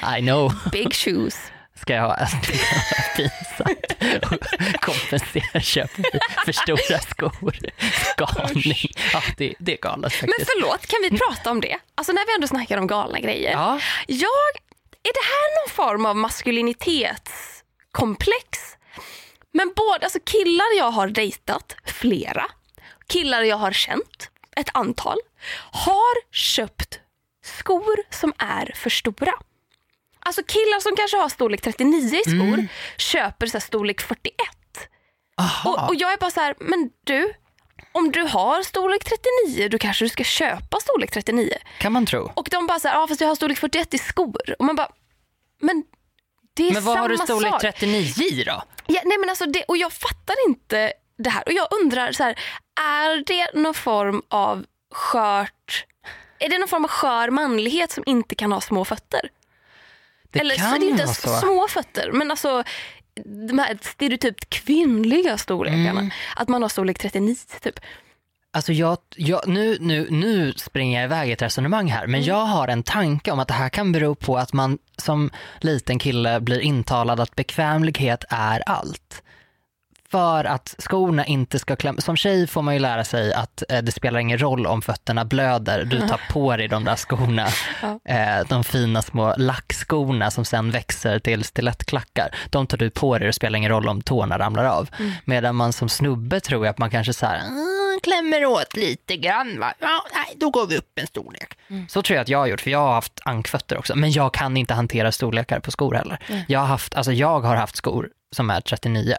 I 0.17 0.21
know. 0.21 0.53
Big 0.71 0.93
shoes. 0.93 1.51
Ska 1.81 1.93
jag 1.93 2.01
ha 2.03 2.27
pinsamt 3.15 3.85
och 4.31 4.37
kompensera 4.81 5.61
köp 5.61 5.91
för 6.45 6.51
stora 6.51 6.99
skor. 6.99 7.57
Galning. 8.17 8.91
Ja, 9.13 9.21
det, 9.37 9.53
det 9.59 9.73
är 9.73 9.77
galet 9.81 10.01
Men 10.01 10.11
faktiskt. 10.29 10.51
förlåt, 10.53 10.87
kan 10.87 10.99
vi 11.01 11.09
prata 11.17 11.51
om 11.51 11.61
det? 11.61 11.77
Alltså 11.95 12.13
när 12.13 12.25
vi 12.27 12.33
ändå 12.35 12.47
snackar 12.47 12.77
om 12.77 12.87
galna 12.87 13.19
grejer. 13.19 13.51
Ja, 13.51 13.79
Jag, 14.07 14.47
är 15.03 15.13
det 15.13 15.23
här 15.23 15.65
någon 15.65 15.69
form 15.75 16.05
av 16.05 16.15
maskulinitetskomplex? 16.15 18.59
Men 19.53 19.73
både, 19.75 20.05
alltså 20.05 20.19
killar 20.25 20.77
jag 20.77 20.91
har 20.91 21.07
dejtat, 21.07 21.75
flera, 21.85 22.45
killar 23.07 23.43
jag 23.43 23.57
har 23.57 23.71
känt, 23.71 24.29
ett 24.55 24.69
antal, 24.73 25.17
har 25.71 26.31
köpt 26.33 26.99
skor 27.43 27.95
som 28.09 28.33
är 28.37 28.71
för 28.75 28.89
stora. 28.89 29.33
Alltså 30.27 30.43
killar 30.43 30.79
som 30.79 30.95
kanske 30.95 31.17
har 31.17 31.29
storlek 31.29 31.61
39 31.61 32.15
i 32.25 32.29
skor 32.29 32.67
köper 32.97 33.47
så 33.47 33.59
storlek 33.59 34.01
41. 34.01 34.33
aha. 35.39 35.69
Och, 35.69 35.89
och 35.89 35.95
jag 35.95 36.13
är 36.13 36.17
bara 36.17 36.31
så 36.31 36.39
här, 36.39 36.55
men 36.59 36.89
du, 37.03 37.33
om 37.91 38.11
du 38.11 38.21
har 38.21 38.63
storlek 38.63 39.03
39 39.03 39.67
då 39.69 39.77
kanske 39.77 40.05
du 40.05 40.09
ska 40.09 40.23
köpa 40.23 40.79
storlek 40.79 41.11
39. 41.11 41.57
kan 41.79 41.91
man 41.91 42.05
tro. 42.05 42.31
Och 42.35 42.47
de 42.51 42.67
bara 42.67 42.79
så 42.79 42.87
här, 42.87 42.95
ja 42.95 43.07
fast 43.07 43.21
jag 43.21 43.27
har 43.27 43.35
storlek 43.35 43.57
41 43.57 43.93
i 43.93 43.97
skor. 43.97 44.55
Och 44.59 44.65
man 44.65 44.75
bara, 44.75 44.89
men 45.61 45.83
det 46.53 46.69
är 46.69 46.73
Men 46.73 46.83
vad 46.83 46.93
samma 46.95 47.01
har 47.01 47.09
du 47.09 47.17
storlek 47.17 47.51
sak. 47.51 47.61
39 47.61 48.23
i 48.31 48.43
då? 48.43 48.63
Ja, 48.87 49.01
nej 49.05 49.17
men 49.17 49.29
alltså 49.29 49.45
det, 49.45 49.63
och 49.63 49.77
jag 49.77 49.93
fattar 49.93 50.35
inte 50.47 50.93
det 51.17 51.29
här. 51.29 51.43
Och 51.45 51.53
jag 51.53 51.67
undrar, 51.81 52.11
så 52.11 52.23
här, 52.23 52.39
är 52.81 53.23
det 53.27 53.59
någon 53.59 53.73
form 53.73 54.21
av 54.29 54.65
skört, 54.93 55.85
är 56.39 56.49
det 56.49 56.57
någon 56.57 56.67
form 56.67 56.83
av 56.85 56.89
skör 56.89 57.29
manlighet 57.29 57.91
som 57.91 58.03
inte 58.05 58.35
kan 58.35 58.51
ha 58.51 58.61
små 58.61 58.85
fötter? 58.85 59.29
Det 60.37 60.41
Eller 60.41 60.55
så 60.55 60.61
kan 60.61 60.73
är 60.75 60.79
det 60.79 60.85
inte 60.85 61.03
vara 61.03 61.03
ens 61.03 61.21
så. 61.21 61.29
små 61.39 61.67
fötter, 61.69 62.11
men 62.11 62.31
alltså 62.31 62.63
de 63.49 63.59
här 63.59 63.77
stereotypt 63.81 64.49
kvinnliga 64.49 65.37
storlekarna. 65.37 65.89
Mm. 65.89 66.11
Att 66.35 66.47
man 66.47 66.61
har 66.61 66.69
storlek 66.69 66.99
39 66.99 67.35
typ. 67.61 67.79
Alltså 68.51 68.73
jag, 68.73 68.97
jag, 69.15 69.47
nu, 69.47 69.77
nu, 69.79 70.07
nu 70.09 70.53
springer 70.53 70.99
jag 71.01 71.05
iväg 71.07 71.29
i 71.29 71.31
ett 71.31 71.41
resonemang 71.41 71.87
här, 71.91 71.99
Mm. 71.99 72.11
men 72.11 72.23
jag 72.23 72.45
har 72.45 72.67
en 72.67 72.83
tanke 72.83 73.31
om 73.31 73.39
att 73.39 73.47
det 73.47 73.53
här 73.53 73.69
kan 73.69 73.91
bero 73.91 74.15
på 74.15 74.37
att 74.37 74.53
man 74.53 74.77
som 74.97 75.29
liten 75.61 75.99
kille 75.99 76.39
blir 76.39 76.59
intalad 76.59 77.19
att 77.19 77.35
bekvämlighet 77.35 78.23
är 78.29 78.63
allt. 78.65 79.23
För 80.11 80.45
att 80.45 80.75
skorna 80.77 81.25
inte 81.25 81.59
ska 81.59 81.75
klämma. 81.75 82.01
Som 82.01 82.15
tjej 82.15 82.47
får 82.47 82.61
man 82.61 82.73
ju 82.73 82.79
lära 82.79 83.03
sig 83.03 83.33
att 83.33 83.63
eh, 83.69 83.81
det 83.81 83.91
spelar 83.91 84.19
ingen 84.19 84.37
roll 84.37 84.67
om 84.67 84.81
fötterna 84.81 85.25
blöder. 85.25 85.85
Du 85.85 85.99
tar 85.99 86.21
på 86.29 86.57
dig 86.57 86.67
de 86.67 86.83
där 86.83 86.95
skorna. 86.95 87.47
Ja. 87.81 87.99
Eh, 88.13 88.47
de 88.47 88.63
fina 88.63 89.01
små 89.01 89.33
lackskorna 89.37 90.31
som 90.31 90.45
sen 90.45 90.71
växer 90.71 91.19
till 91.19 91.43
stilettklackar. 91.43 92.35
De 92.49 92.67
tar 92.67 92.77
du 92.77 92.89
på 92.89 93.17
dig 93.17 93.25
och 93.25 93.29
det 93.29 93.33
spelar 93.33 93.57
ingen 93.57 93.71
roll 93.71 93.87
om 93.87 94.01
tårna 94.01 94.39
ramlar 94.39 94.65
av. 94.65 94.89
Medan 95.25 95.55
man 95.55 95.73
som 95.73 95.89
snubbe 95.89 96.39
tror 96.39 96.65
jag 96.65 96.71
att 96.71 96.77
man 96.77 96.89
kanske 96.89 97.13
så 97.13 97.25
här, 97.25 97.41
"Mm, 97.97 98.29
klämmer 98.31 98.45
åt 98.45 98.75
lite 98.75 99.17
grann 99.17 99.59
va. 99.59 99.73
Ja, 99.79 100.05
nej, 100.13 100.35
då 100.35 100.49
går 100.49 100.67
vi 100.67 100.77
upp 100.77 100.99
en 100.99 101.07
storlek. 101.07 101.57
Så 101.89 102.01
tror 102.01 102.15
jag 102.15 102.21
att 102.21 102.29
jag 102.29 102.39
har 102.39 102.47
gjort, 102.47 102.61
för 102.61 102.71
jag 102.71 102.79
har 102.79 102.93
haft 102.93 103.19
ankfötter 103.25 103.77
också. 103.77 103.95
Men 103.95 104.11
jag 104.11 104.33
kan 104.33 104.57
inte 104.57 104.73
hantera 104.73 105.11
storlekar 105.11 105.59
på 105.59 105.71
skor 105.71 105.93
heller. 105.93 106.19
Jag, 106.47 106.59
har 106.59 106.67
haft, 106.67 106.95
alltså 106.95 107.11
jag 107.11 107.39
har 107.39 107.55
haft 107.55 107.75
skor 107.75 108.09
som 108.35 108.49
är 108.49 108.61
39 108.61 109.15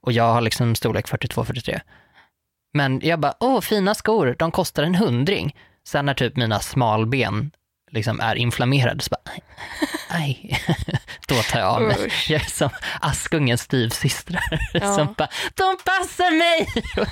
och 0.00 0.12
jag 0.12 0.32
har 0.32 0.40
liksom 0.40 0.74
storlek 0.74 1.08
42-43. 1.08 1.80
Men 2.74 3.00
jag 3.04 3.20
bara, 3.20 3.34
åh 3.40 3.60
fina 3.60 3.94
skor, 3.94 4.36
de 4.38 4.50
kostar 4.50 4.82
en 4.82 4.94
hundring. 4.94 5.56
Sen 5.88 6.06
när 6.06 6.14
typ 6.14 6.36
mina 6.36 6.60
smalben 6.60 7.50
liksom 7.92 8.20
är 8.20 8.34
inflammerade 8.34 9.02
så 9.02 9.10
bara, 9.10 9.32
aj, 10.08 10.60
då 11.28 11.34
tar 11.34 11.58
jag 11.60 11.68
av 11.68 11.82
mig. 11.82 11.96
Usch. 12.06 12.30
Jag 12.30 12.40
är 12.42 12.46
som 12.50 12.68
Askungens 13.00 13.60
styvsystrar 13.62 14.42
Ja. 14.72 14.94
som 14.96 15.14
bara, 15.18 15.28
de 15.54 15.76
passar 15.84 16.30
mig! 16.38 16.68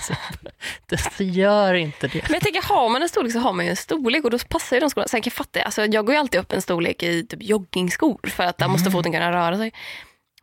Så, 0.90 1.10
så 1.16 1.22
gör 1.24 1.74
inte 1.74 2.08
det. 2.08 2.22
Men 2.22 2.32
jag 2.32 2.42
tänker, 2.42 2.62
har 2.62 2.88
man 2.88 3.02
en 3.02 3.08
storlek 3.08 3.32
så 3.32 3.38
har 3.38 3.52
man 3.52 3.64
ju 3.64 3.70
en 3.70 3.76
storlek 3.76 4.24
och 4.24 4.30
då 4.30 4.38
passar 4.38 4.76
ju 4.76 4.80
de 4.80 4.90
skorna. 4.90 5.08
Sen 5.08 5.22
kan 5.22 5.30
jag 5.30 5.36
fatta, 5.36 5.62
alltså, 5.62 5.86
jag 5.86 6.06
går 6.06 6.14
ju 6.14 6.18
alltid 6.20 6.40
upp 6.40 6.52
en 6.52 6.62
storlek 6.62 7.02
i 7.02 7.26
typ 7.26 7.42
joggingskor 7.42 8.28
för 8.28 8.44
att 8.44 8.58
där 8.58 8.64
Mm. 8.64 8.72
måste 8.72 8.90
foten 8.90 9.12
kunna 9.12 9.32
röra 9.32 9.56
sig. 9.56 9.72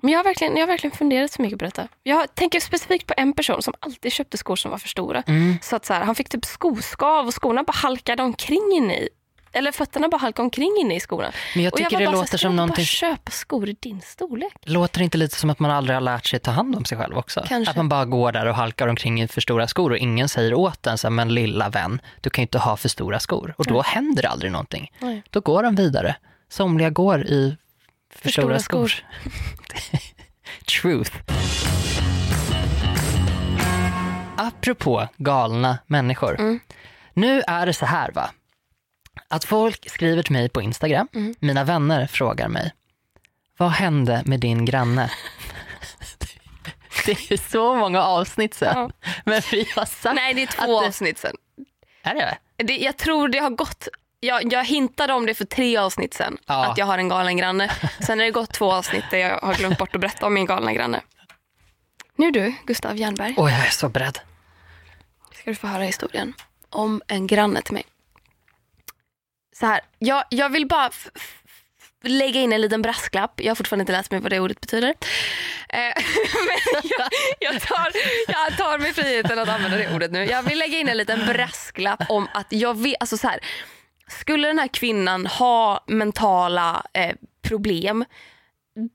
Men 0.01 0.11
jag 0.11 0.19
har, 0.19 0.23
verkligen, 0.23 0.53
jag 0.55 0.61
har 0.61 0.67
verkligen 0.67 0.97
funderat 0.97 1.31
så 1.31 1.41
mycket 1.41 1.59
på 1.59 1.65
detta. 1.65 1.87
Jag 2.03 2.35
tänker 2.35 2.59
specifikt 2.59 3.07
på 3.07 3.13
en 3.17 3.33
person 3.33 3.61
som 3.61 3.73
alltid 3.79 4.11
köpte 4.11 4.37
skor 4.37 4.55
som 4.55 4.71
var 4.71 4.77
för 4.77 4.87
stora. 4.87 5.23
Mm. 5.27 5.57
Så 5.61 5.75
att 5.75 5.85
så 5.85 5.93
här, 5.93 6.01
han 6.03 6.15
fick 6.15 6.29
typ 6.29 6.45
skoskav 6.45 7.27
och 7.27 7.33
skorna 7.41 7.63
bara 7.63 7.71
halkade 7.73 8.23
omkring 8.23 8.71
in 8.75 8.91
i 8.91 9.09
eller 9.57 9.71
fötterna 9.71 10.07
bara 10.07 10.17
halkade 10.17 10.43
omkring 10.43 10.75
inne 10.81 10.95
i 10.95 10.99
skorna. 10.99 11.31
Men 11.55 11.63
jag 11.63 11.73
och 11.73 11.77
tycker 11.77 11.95
var 11.95 11.99
det 11.99 12.05
bara 12.05 12.15
låter 12.15 12.37
som 12.37 12.55
någonting, 12.55 12.83
bara 12.83 12.85
köpa 12.85 13.31
skor 13.31 13.69
i 13.69 13.75
din 13.79 14.01
storlek? 14.01 14.53
låter 14.63 14.99
det 14.99 15.03
inte 15.03 15.17
lite 15.17 15.35
som 15.35 15.49
att 15.49 15.59
man 15.59 15.71
aldrig 15.71 15.95
har 15.95 16.01
lärt 16.01 16.25
sig 16.25 16.39
ta 16.39 16.51
hand 16.51 16.75
om 16.75 16.85
sig 16.85 16.97
själv 16.97 17.17
också? 17.17 17.43
Kanske. 17.47 17.71
Att 17.71 17.77
man 17.77 17.89
bara 17.89 18.05
går 18.05 18.31
där 18.31 18.45
och 18.45 18.55
halkar 18.55 18.87
omkring 18.87 19.21
i 19.21 19.27
för 19.27 19.41
stora 19.41 19.67
skor 19.67 19.91
och 19.91 19.97
ingen 19.97 20.29
säger 20.29 20.53
åt 20.53 20.87
en, 20.87 20.97
så 20.97 21.07
här, 21.07 21.11
men 21.11 21.33
lilla 21.33 21.69
vän, 21.69 22.01
du 22.21 22.29
kan 22.29 22.41
ju 22.41 22.43
inte 22.43 22.57
ha 22.57 22.77
för 22.77 22.89
stora 22.89 23.19
skor. 23.19 23.53
Och 23.57 23.65
då 23.65 23.81
händer 23.81 24.21
det 24.21 24.29
aldrig 24.29 24.51
någonting. 24.51 24.91
Nej. 24.99 25.23
Då 25.29 25.39
går 25.39 25.63
de 25.63 25.75
vidare. 25.75 26.15
Somliga 26.49 26.89
går 26.89 27.21
i 27.21 27.57
för, 28.13 28.21
För 28.21 28.29
stora, 28.29 28.59
stora 28.59 28.59
skor. 28.59 28.93
Truth. 30.81 31.11
Apropå 34.37 35.07
galna 35.17 35.77
människor. 35.87 36.39
Mm. 36.39 36.59
Nu 37.13 37.41
är 37.47 37.65
det 37.65 37.73
så 37.73 37.85
här 37.85 38.11
va, 38.11 38.29
att 39.29 39.43
folk 39.45 39.89
skriver 39.89 40.23
till 40.23 40.33
mig 40.33 40.49
på 40.49 40.61
Instagram, 40.61 41.07
Mm. 41.13 41.35
mina 41.39 41.63
vänner 41.63 42.07
frågar 42.07 42.47
mig, 42.47 42.71
vad 43.57 43.69
hände 43.71 44.23
med 44.25 44.39
din 44.39 44.65
granne? 44.65 45.11
det 47.05 47.31
är 47.31 47.49
så 47.49 47.75
många 47.75 48.03
avsnitt 48.03 48.53
sen, 48.53 48.91
men 49.25 49.41
vi 49.51 49.67
har 49.75 49.85
sagt 49.85 50.15
Nej, 50.15 50.33
det 50.33 50.41
är 50.43 50.47
två 50.47 50.81
det- 50.81 50.87
avsnitt 50.87 51.17
sen. 51.17 51.35
Är 52.03 52.15
det? 52.15 52.37
Det, 52.63 52.77
jag 52.77 52.97
tror 52.97 53.27
det 53.29 53.37
har 53.39 53.49
gått, 53.49 53.87
jag, 54.19 54.53
jag 54.53 54.65
hintade 54.65 55.13
om 55.13 55.25
det 55.25 55.35
för 55.35 55.45
tre 55.45 55.77
avsnitt 55.77 56.13
sen, 56.13 56.37
Ja. 56.45 56.65
att 56.65 56.77
jag 56.77 56.85
har 56.85 56.97
en 56.97 57.09
galen 57.09 57.37
granne. 57.37 57.71
Sen 57.99 58.19
har 58.19 58.25
det 58.25 58.31
gått 58.31 58.53
två 58.53 58.73
avsnitt 58.73 59.05
där 59.11 59.17
jag 59.17 59.39
har 59.39 59.53
glömt 59.53 59.77
bort 59.77 59.95
att 59.95 60.01
berätta 60.01 60.25
om 60.25 60.33
min 60.33 60.45
galna 60.45 60.73
granne. 60.73 61.01
Nu 62.15 62.31
du, 62.31 62.53
Gustav 62.65 62.97
Jernberg, 62.97 63.33
Oj, 63.37 63.51
jag 63.51 63.65
är 63.65 63.69
så 63.69 63.89
beredd. 63.89 64.19
ska 65.33 65.49
du 65.49 65.55
få 65.55 65.67
höra 65.67 65.83
historien 65.83 66.33
om 66.69 67.01
en 67.07 67.27
granne 67.27 67.61
till 67.61 67.73
mig. 67.73 67.83
Så 69.59 69.65
här, 69.65 69.81
jag, 69.99 70.23
jag 70.29 70.49
vill 70.49 70.67
bara 70.67 70.91
lägga 72.03 72.39
in 72.39 72.53
en 72.53 72.61
liten 72.61 72.81
brasklapp. 72.81 73.41
Jag 73.41 73.49
har 73.49 73.55
fortfarande 73.55 73.81
inte 73.81 73.91
läst 73.91 74.11
mig 74.11 74.19
vad 74.19 74.31
det 74.31 74.39
ordet 74.39 74.61
betyder. 74.61 74.89
Eh, 75.69 75.79
men 76.47 76.81
jag, 76.83 77.09
jag, 77.39 77.61
tar, 77.61 77.91
jag 78.27 78.57
tar 78.57 78.79
mig 78.79 78.93
friheten 78.93 79.39
att 79.39 79.49
använda 79.49 79.77
det 79.77 79.95
ordet 79.95 80.11
nu. 80.11 80.25
Jag 80.25 80.43
vill 80.43 80.59
lägga 80.59 80.77
in 80.77 80.89
en 80.89 80.97
liten 80.97 81.25
brasklapp 81.25 82.03
om 82.09 82.27
att 82.33 82.47
jag 82.49 82.77
vet, 82.77 82.95
alltså 82.99 83.17
så 83.17 83.27
här, 83.27 83.39
skulle 84.07 84.47
den 84.47 84.59
här 84.59 84.67
kvinnan 84.67 85.25
ha 85.27 85.83
mentala 85.87 86.83
eh, 86.93 87.15
problem 87.41 88.05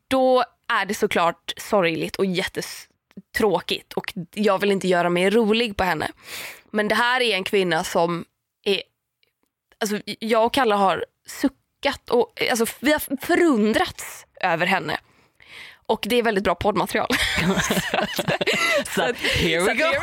då 0.09 0.45
är 0.69 0.87
det 0.87 0.95
såklart 0.95 1.53
sorgligt 1.57 2.17
och 2.17 2.25
jättetråkigt 2.27 3.93
och 3.93 4.13
jag 4.35 4.59
vill 4.59 4.73
inte 4.73 4.89
göra 4.89 5.11
mig 5.11 5.31
rolig 5.31 5.77
på 5.77 5.85
henne. 5.85 6.11
Men 6.71 6.89
det 6.89 6.95
här 6.95 7.21
är 7.21 7.35
en 7.35 7.45
kvinna 7.45 7.85
som 7.85 8.25
alltså 9.83 10.01
jag 10.05 10.47
och 10.47 10.55
Kalle 10.55 10.75
har 10.75 11.05
suckat 11.27 12.11
och 12.11 12.43
alltså, 12.51 12.67
vi 12.81 12.93
har 12.93 13.27
förundrats 13.27 14.27
över 14.41 14.67
henne. 14.67 14.99
Och 15.87 16.07
det 16.09 16.17
är 16.17 16.23
väldigt 16.23 16.45
bra 16.45 16.55
poddmaterial. 16.55 17.09
Så, 18.95 19.03
att, 19.03 19.17
here 19.17 19.61
we 19.61 19.75
go. 19.75 19.85
here 19.85 19.99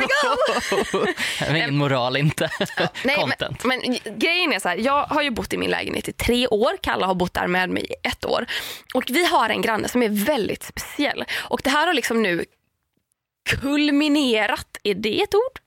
we 1.06 1.14
Det 1.40 1.46
är 1.46 1.56
ingen 1.56 1.78
moral 1.78 2.18
inte. 2.18 2.50
Nej, 3.04 3.16
Content. 3.16 3.64
Men, 3.64 3.80
men 3.80 4.20
grejen 4.20 4.54
är 4.54 4.60
så 4.60 4.70
här, 4.70 4.78
jag 4.78 5.04
har 5.04 5.22
ju 5.22 5.30
bott 5.30 5.54
i 5.54 5.58
min 5.58 5.70
lägenhet 5.70 6.08
i 6.08 6.14
tre 6.14 6.48
år. 6.48 6.78
Kalle 6.82 7.06
har 7.06 7.16
bott 7.16 7.34
där 7.34 7.48
med 7.48 7.70
mig 7.70 7.86
i 7.90 8.08
ett 8.08 8.26
år. 8.26 8.46
Och 8.94 9.04
vi 9.10 9.26
har 9.26 9.50
en 9.50 9.62
granne 9.62 9.88
som 9.88 10.04
är 10.04 10.10
väldigt 10.10 10.64
speciell. 10.64 11.26
Och 11.38 11.62
det 11.64 11.70
här 11.70 11.88
har 11.88 11.94
liksom 11.94 12.22
nu 12.22 12.46
kulminerat, 13.50 14.78
är 14.84 14.94
det 14.94 15.22
ett 15.22 15.36
ord? 15.36 15.60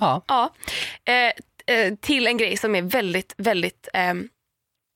Ja. 0.00 0.22
Ja. 0.28 0.54
Eh, 1.12 1.32
eh, 1.66 1.94
till 1.94 2.26
en 2.26 2.36
grej 2.36 2.56
som 2.56 2.74
är 2.74 2.82
väldigt, 2.82 3.34
väldigt, 3.36 3.88
eh, 3.94 4.14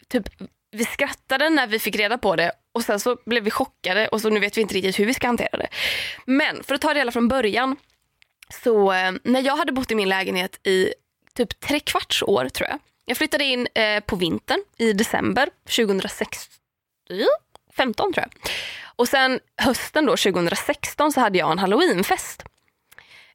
typ 0.08 0.28
vi 0.70 0.84
skrattade 0.84 1.50
när 1.50 1.66
vi 1.66 1.78
fick 1.78 1.96
reda 1.96 2.18
på 2.18 2.36
det 2.36 2.52
och 2.74 2.84
sen 2.84 3.00
så 3.00 3.16
blev 3.26 3.44
vi 3.44 3.50
chockade 3.50 4.08
och 4.08 4.20
så 4.20 4.30
nu 4.30 4.40
vet 4.40 4.56
vi 4.56 4.60
inte 4.60 4.74
riktigt 4.74 4.98
hur 4.98 5.06
vi 5.06 5.14
ska 5.14 5.26
hantera 5.26 5.58
det. 5.58 5.68
Men 6.24 6.62
för 6.64 6.74
att 6.74 6.80
ta 6.80 6.92
det 6.92 7.00
hela 7.00 7.12
från 7.12 7.28
början. 7.28 7.76
Så 8.64 8.92
eh, 8.92 9.12
när 9.22 9.42
jag 9.42 9.56
hade 9.56 9.72
bott 9.72 9.90
i 9.90 9.94
min 9.94 10.08
lägenhet 10.08 10.66
i 10.66 10.92
typ 11.34 11.60
tre 11.60 11.80
kvarts 11.80 12.22
år 12.22 12.48
tror 12.48 12.68
jag. 12.68 12.78
Jag 13.04 13.16
flyttade 13.16 13.44
in 13.44 13.68
eh, 13.74 14.00
på 14.00 14.16
vintern 14.16 14.64
i 14.78 14.92
december 14.92 15.50
2016, 15.76 16.58
15 17.76 18.12
tror 18.12 18.26
jag. 18.26 18.52
Och 18.96 19.08
sen 19.08 19.40
hösten 19.56 20.06
då 20.06 20.16
2016 20.16 21.12
så 21.12 21.20
hade 21.20 21.38
jag 21.38 21.52
en 21.52 21.58
halloweenfest. 21.58 22.44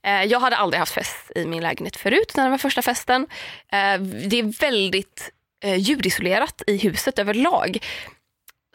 Eh, 0.03 0.23
Jag 0.23 0.39
hade 0.39 0.55
aldrig 0.55 0.79
haft 0.79 0.93
fest 0.93 1.31
i 1.35 1.45
min 1.45 1.63
lägenhet 1.63 1.95
förut 1.95 2.33
när 2.35 2.43
det 2.43 2.49
var 2.49 2.57
första 2.57 2.81
festen. 2.81 3.27
Eh, 3.71 3.99
Det 4.01 4.39
är 4.39 4.59
väldigt 4.59 5.31
eh, 5.63 5.75
ljudisolerat 5.75 6.61
i 6.67 6.77
huset 6.77 7.19
överlag. 7.19 7.77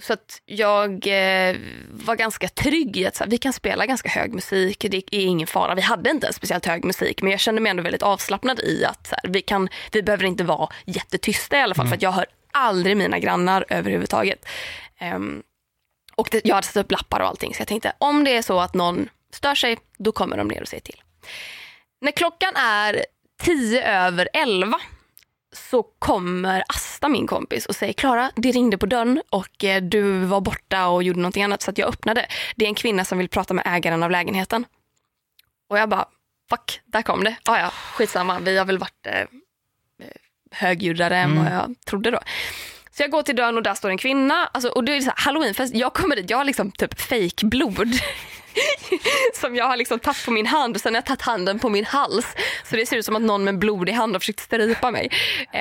Så 0.00 0.12
att 0.12 0.42
jag 0.46 0.90
eh, 1.06 1.56
var 1.90 2.16
ganska 2.16 2.48
trygg 2.48 2.96
i 2.96 3.06
att 3.06 3.16
så 3.16 3.24
här, 3.24 3.30
vi 3.30 3.38
kan 3.38 3.52
spela 3.52 3.86
ganska 3.86 4.08
hög 4.08 4.34
musik, 4.34 4.86
det 4.90 4.96
är 4.96 5.26
ingen 5.26 5.46
fara. 5.46 5.74
Vi 5.74 5.82
hade 5.82 6.10
inte 6.10 6.32
speciellt 6.32 6.66
hög 6.66 6.84
musik 6.84 7.22
men 7.22 7.30
jag 7.30 7.40
kände 7.40 7.60
mig 7.60 7.70
ändå 7.70 7.82
väldigt 7.82 8.02
avslappnad 8.02 8.60
i 8.60 8.84
att 8.84 9.06
så 9.06 9.14
här, 9.22 9.30
vi, 9.30 9.42
kan, 9.42 9.68
vi 9.92 10.02
behöver 10.02 10.24
inte 10.24 10.44
vara 10.44 10.68
jättetysta 10.84 11.58
i 11.58 11.60
alla 11.62 11.74
fall 11.74 11.86
för 11.88 11.94
att 11.96 12.02
jag 12.02 12.12
hör 12.12 12.26
aldrig 12.52 12.96
mina 12.96 13.18
grannar 13.18 13.64
överhuvudtaget. 13.68 14.46
Ehm, 14.98 15.42
och 16.14 16.28
det, 16.30 16.40
jag 16.44 16.54
hade 16.54 16.66
satt 16.66 16.76
upp 16.84 16.92
lappar 16.92 17.20
och 17.20 17.26
allting 17.28 17.54
så 17.54 17.60
jag 17.60 17.68
tänkte 17.68 17.92
om 17.98 18.24
det 18.24 18.36
är 18.36 18.42
så 18.42 18.60
att 18.60 18.74
någon 18.74 19.08
stör 19.32 19.54
sig 19.54 19.78
då 19.98 20.12
kommer 20.12 20.36
de 20.36 20.48
ner 20.48 20.62
och 20.62 20.68
säger 20.68 20.82
till. 20.82 21.02
När 22.00 22.12
klockan 22.12 22.56
är 22.56 23.04
tio 23.42 24.06
över 24.06 24.28
elva 24.32 24.80
så 25.52 25.82
kommer 25.82 26.64
Asta, 26.68 27.08
min 27.08 27.26
kompis, 27.26 27.66
och 27.66 27.76
säger 27.76 27.92
Klara, 27.92 28.30
det 28.36 28.50
ringde 28.50 28.78
på 28.78 28.86
dörren 28.86 29.22
och 29.30 29.64
eh, 29.64 29.82
du 29.82 30.18
var 30.18 30.40
borta 30.40 30.88
och 30.88 31.02
gjorde 31.02 31.20
någonting 31.20 31.42
annat 31.42 31.62
så 31.62 31.72
jag 31.76 31.88
öppnade. 31.88 32.26
Det 32.56 32.64
är 32.64 32.68
en 32.68 32.74
kvinna 32.74 33.04
som 33.04 33.18
vill 33.18 33.28
prata 33.28 33.54
med 33.54 33.64
ägaren 33.66 34.02
av 34.02 34.10
lägenheten. 34.10 34.66
Och 35.68 35.78
jag 35.78 35.88
bara, 35.88 36.08
fuck, 36.50 36.80
där 36.84 37.02
kom 37.02 37.24
det. 37.24 37.36
Ah, 37.44 37.58
ja, 37.58 37.70
skitsamma, 37.70 38.38
vi 38.38 38.58
har 38.58 38.64
väl 38.64 38.78
varit 38.78 39.06
eh, 39.06 39.26
högljuddare 40.50 41.16
än 41.16 41.44
vad 41.44 41.52
jag 41.52 41.74
trodde 41.86 42.10
då. 42.10 42.20
Så 42.90 43.02
jag 43.02 43.10
går 43.10 43.22
till 43.22 43.36
dörren 43.36 43.56
och 43.56 43.62
där 43.62 43.74
står 43.74 43.90
en 43.90 43.98
kvinna. 43.98 44.46
Alltså, 44.46 44.68
och 44.68 44.84
det 44.84 44.96
är 44.96 45.00
så 45.00 45.10
här, 45.10 45.14
halloweenfest, 45.16 45.74
jag 45.74 45.94
kommer 45.94 46.16
dit, 46.16 46.30
jag 46.30 46.36
har 46.36 46.44
liksom 46.44 46.72
typ 46.72 47.00
fake 47.00 47.46
blod 47.46 47.88
som 49.34 49.56
jag 49.56 49.64
har 49.64 49.76
liksom 49.76 49.98
tagit 49.98 50.24
på 50.24 50.30
min 50.30 50.46
hand 50.46 50.74
och 50.76 50.80
sen 50.80 50.94
har 50.94 50.98
jag 50.98 51.06
tagit 51.06 51.22
handen 51.22 51.58
på 51.58 51.68
min 51.68 51.84
hals. 51.84 52.26
Så 52.64 52.76
det 52.76 52.86
ser 52.86 52.96
ut 52.96 53.04
som 53.04 53.16
att 53.16 53.22
någon 53.22 53.44
med 53.44 53.58
blodig 53.58 53.92
hand 53.92 54.14
har 54.14 54.20
försökt 54.20 54.40
strypa 54.40 54.90
mig. 54.90 55.10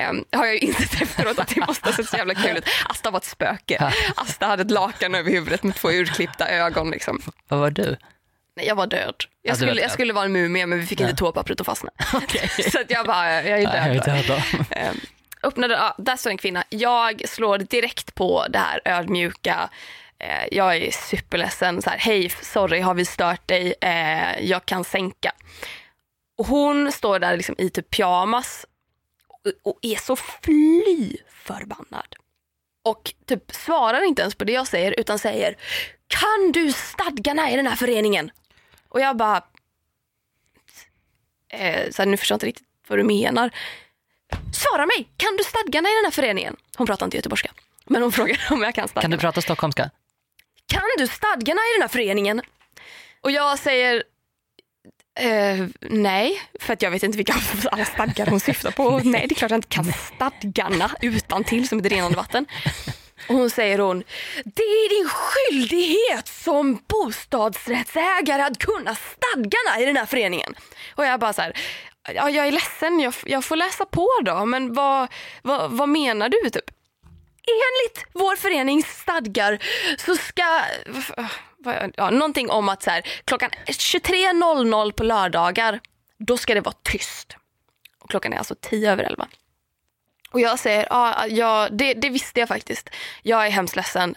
Um, 0.10 0.25
har 0.31 0.45
jag 0.45 0.53
ju 0.53 0.60
insett 0.60 1.01
efteråt 1.01 1.39
att 1.39 1.47
det 1.55 1.67
måste 1.67 1.89
ha 1.89 1.93
sett 1.95 2.10
så 2.10 2.17
jävla 2.17 2.33
kul 2.33 2.57
ut. 2.57 2.65
Asta 2.89 3.12
var 3.12 3.17
ett 3.19 3.25
spöke. 3.25 3.93
Asta 4.15 4.45
hade 4.45 4.62
ett 4.62 4.71
lakan 4.71 5.15
över 5.15 5.31
huvudet 5.31 5.63
med 5.63 5.75
två 5.75 5.91
urklippta 5.91 6.49
ögon. 6.49 6.89
Liksom. 6.91 7.21
Vad 7.47 7.60
var 7.60 7.71
du? 7.71 7.97
Nej, 8.55 8.67
jag 8.67 8.75
var 8.75 8.88
död. 8.88 9.15
Ja, 9.19 9.25
Jag 9.41 9.51
var 9.51 9.55
skulle, 9.57 9.73
död. 9.73 9.83
jag 9.83 9.91
skulle 9.91 10.13
vara 10.13 10.25
en 10.25 10.31
mumie 10.31 10.65
men 10.65 10.79
vi 10.79 10.86
fick 10.86 10.99
inte 10.99 11.15
toapappret 11.15 11.60
att 11.62 11.65
fastna. 11.65 11.89
så 12.71 12.79
att 12.79 12.91
jag 12.91 13.05
bara, 13.05 13.33
jag 13.33 13.47
är 13.47 13.57
Ja, 13.63 13.75
jag 13.75 13.88
är 13.88 13.93
död. 13.93 14.03
död 14.05 14.25
då. 14.27 14.65
Ehm, 14.75 14.95
öppnade, 15.43 15.73
ja, 15.73 15.95
där 15.97 16.15
står 16.15 16.29
en 16.29 16.38
kvinna. 16.38 16.63
Jag 16.69 17.29
slår 17.29 17.57
direkt 17.57 18.15
på 18.15 18.45
det 18.49 18.60
här 18.60 18.81
ödmjuka. 18.86 19.69
Eh, 20.19 20.47
jag 20.51 20.75
är 20.75 20.91
superledsen. 20.91 21.82
Så 21.82 21.89
här, 21.89 21.97
Hej, 21.97 22.30
sorry, 22.30 22.80
har 22.80 22.93
vi 22.93 23.06
stört 23.06 23.47
dig? 23.47 23.73
Eh, 23.82 24.39
jag 24.45 24.65
kan 24.65 24.84
sänka. 24.84 25.32
Och 26.38 26.47
hon 26.47 26.91
står 26.91 27.19
där 27.19 27.38
liksom 27.38 27.56
i 27.58 27.69
typ 27.69 27.89
pyjamas 27.89 28.65
och, 29.27 29.71
och 29.71 29.80
är 29.82 29.95
så 29.95 30.15
fly 30.15 31.17
förbannad. 31.30 32.15
Och 32.84 33.13
typ 33.25 33.51
svarar 33.51 34.01
inte 34.03 34.21
ens 34.21 34.36
på 34.36 34.43
det 34.43 34.51
jag 34.51 34.67
säger 34.67 34.99
utan 34.99 35.19
säger 35.19 35.56
Kan 36.08 36.51
du 36.53 36.71
stadgarna 36.73 37.51
i 37.51 37.56
den 37.56 37.67
här 37.67 37.75
föreningen? 37.75 38.32
Och 38.89 39.01
jag 39.01 39.17
bara 39.17 39.43
eh, 41.49 41.89
så 41.91 42.01
här, 42.01 42.06
nu 42.06 42.17
förstår 42.17 42.34
jag 42.34 42.38
inte 42.38 42.45
riktigt 42.45 42.67
vad 42.88 42.99
du 42.99 43.03
menar. 43.03 43.51
Svara 44.53 44.86
mig, 44.86 45.10
kan 45.17 45.38
du 45.38 45.43
stadgarna 45.43 45.89
i 45.89 45.93
den 45.95 46.03
här 46.06 46.12
föreningen? 46.12 46.56
Hon 46.77 46.88
pratar 46.88 47.06
inte 47.06 47.17
göteborgska, 47.17 47.51
men 47.86 48.01
hon 48.01 48.12
frågar 48.12 48.47
om 48.51 48.62
jag 48.62 48.75
kan 48.75 48.82
Kan 48.82 48.88
stadgarna. 48.89 49.15
du 49.15 49.19
prata 49.19 49.41
stockholmska? 49.41 49.89
Kan 50.67 50.84
du 50.97 51.08
stadgarna 51.08 51.62
i 51.62 51.71
den 51.75 51.82
här 51.82 51.88
föreningen? 51.88 52.41
Och 53.21 53.32
jag 53.32 53.60
säger, 53.60 54.03
Eh, 55.19 55.67
nej, 55.82 56.41
för 56.60 56.73
att 56.73 56.82
jag 56.82 56.91
vet 56.91 57.03
inte 57.03 57.17
vilka 57.17 57.36
alla 57.71 57.86
stadgar 57.86 58.25
hon 58.25 58.39
syftar 58.39 58.71
på. 58.71 58.84
Och 58.84 59.06
nej, 59.06 59.25
det 59.27 59.34
är 59.34 59.36
klart 59.36 59.51
jag 59.51 59.58
inte 59.58 59.67
kan 59.67 59.93
stadgarna 59.93 60.91
utan 61.01 61.43
till 61.43 61.67
som 61.67 61.80
ett 61.80 61.86
rinnande 61.86 62.17
vatten. 62.17 62.45
Och 63.30 63.36
hon 63.36 63.49
säger 63.49 63.80
hon, 63.80 64.03
det 64.45 64.62
är 64.62 64.89
din 64.89 65.10
skyldighet 65.10 66.27
som 66.27 66.80
bostadsrättsägare 66.88 68.41
att 68.41 68.60
kunna 68.60 68.95
stadgarna 68.95 69.82
i 69.82 69.86
den 69.86 69.97
här 69.97 70.06
föreningen. 70.06 70.56
Och 70.95 71.06
jag 71.06 71.19
bara 71.19 71.34
så 71.34 71.41
här, 71.41 71.53
ja, 72.15 72.30
jag 72.30 72.47
är 72.47 72.51
ledsen, 72.51 72.99
jag, 72.99 73.13
jag 73.25 73.45
får 73.45 73.56
läsa 73.56 73.86
på 73.86 74.10
då, 74.25 74.45
men 74.45 74.73
vad, 74.73 75.08
vad, 75.41 75.71
vad 75.71 75.89
menar 75.89 76.30
du? 76.30 76.49
Typ? 76.49 76.77
Enligt 77.47 78.05
vår 78.13 78.36
förenings 78.36 78.88
stadgar 78.88 79.63
så 79.97 80.15
ska, 80.15 80.62
ja, 81.95 82.10
någonting 82.10 82.49
om 82.49 82.69
att 82.69 82.83
så 82.83 82.89
här, 82.89 83.07
klockan 83.25 83.49
23.00 83.67 84.91
på 84.91 85.03
lördagar, 85.03 85.79
då 86.17 86.38
ska 86.38 86.53
det 86.53 86.62
vara 86.62 86.75
tyst. 86.83 87.36
Och 87.99 88.10
klockan 88.10 88.33
är 88.33 88.38
alltså 88.38 88.55
10 88.62 88.91
över 88.91 89.03
11. 89.03 89.27
Och 90.31 90.39
jag 90.39 90.60
säger, 90.60 90.88
ja, 90.89 91.27
ja 91.27 91.67
det, 91.71 91.93
det, 91.93 92.10
visste 92.10 92.39
jag 92.39 92.49
faktiskt. 92.49 92.89
Jag 93.23 93.45
är 93.45 93.49
hemskt 93.49 93.75
ledsen. 93.75 94.15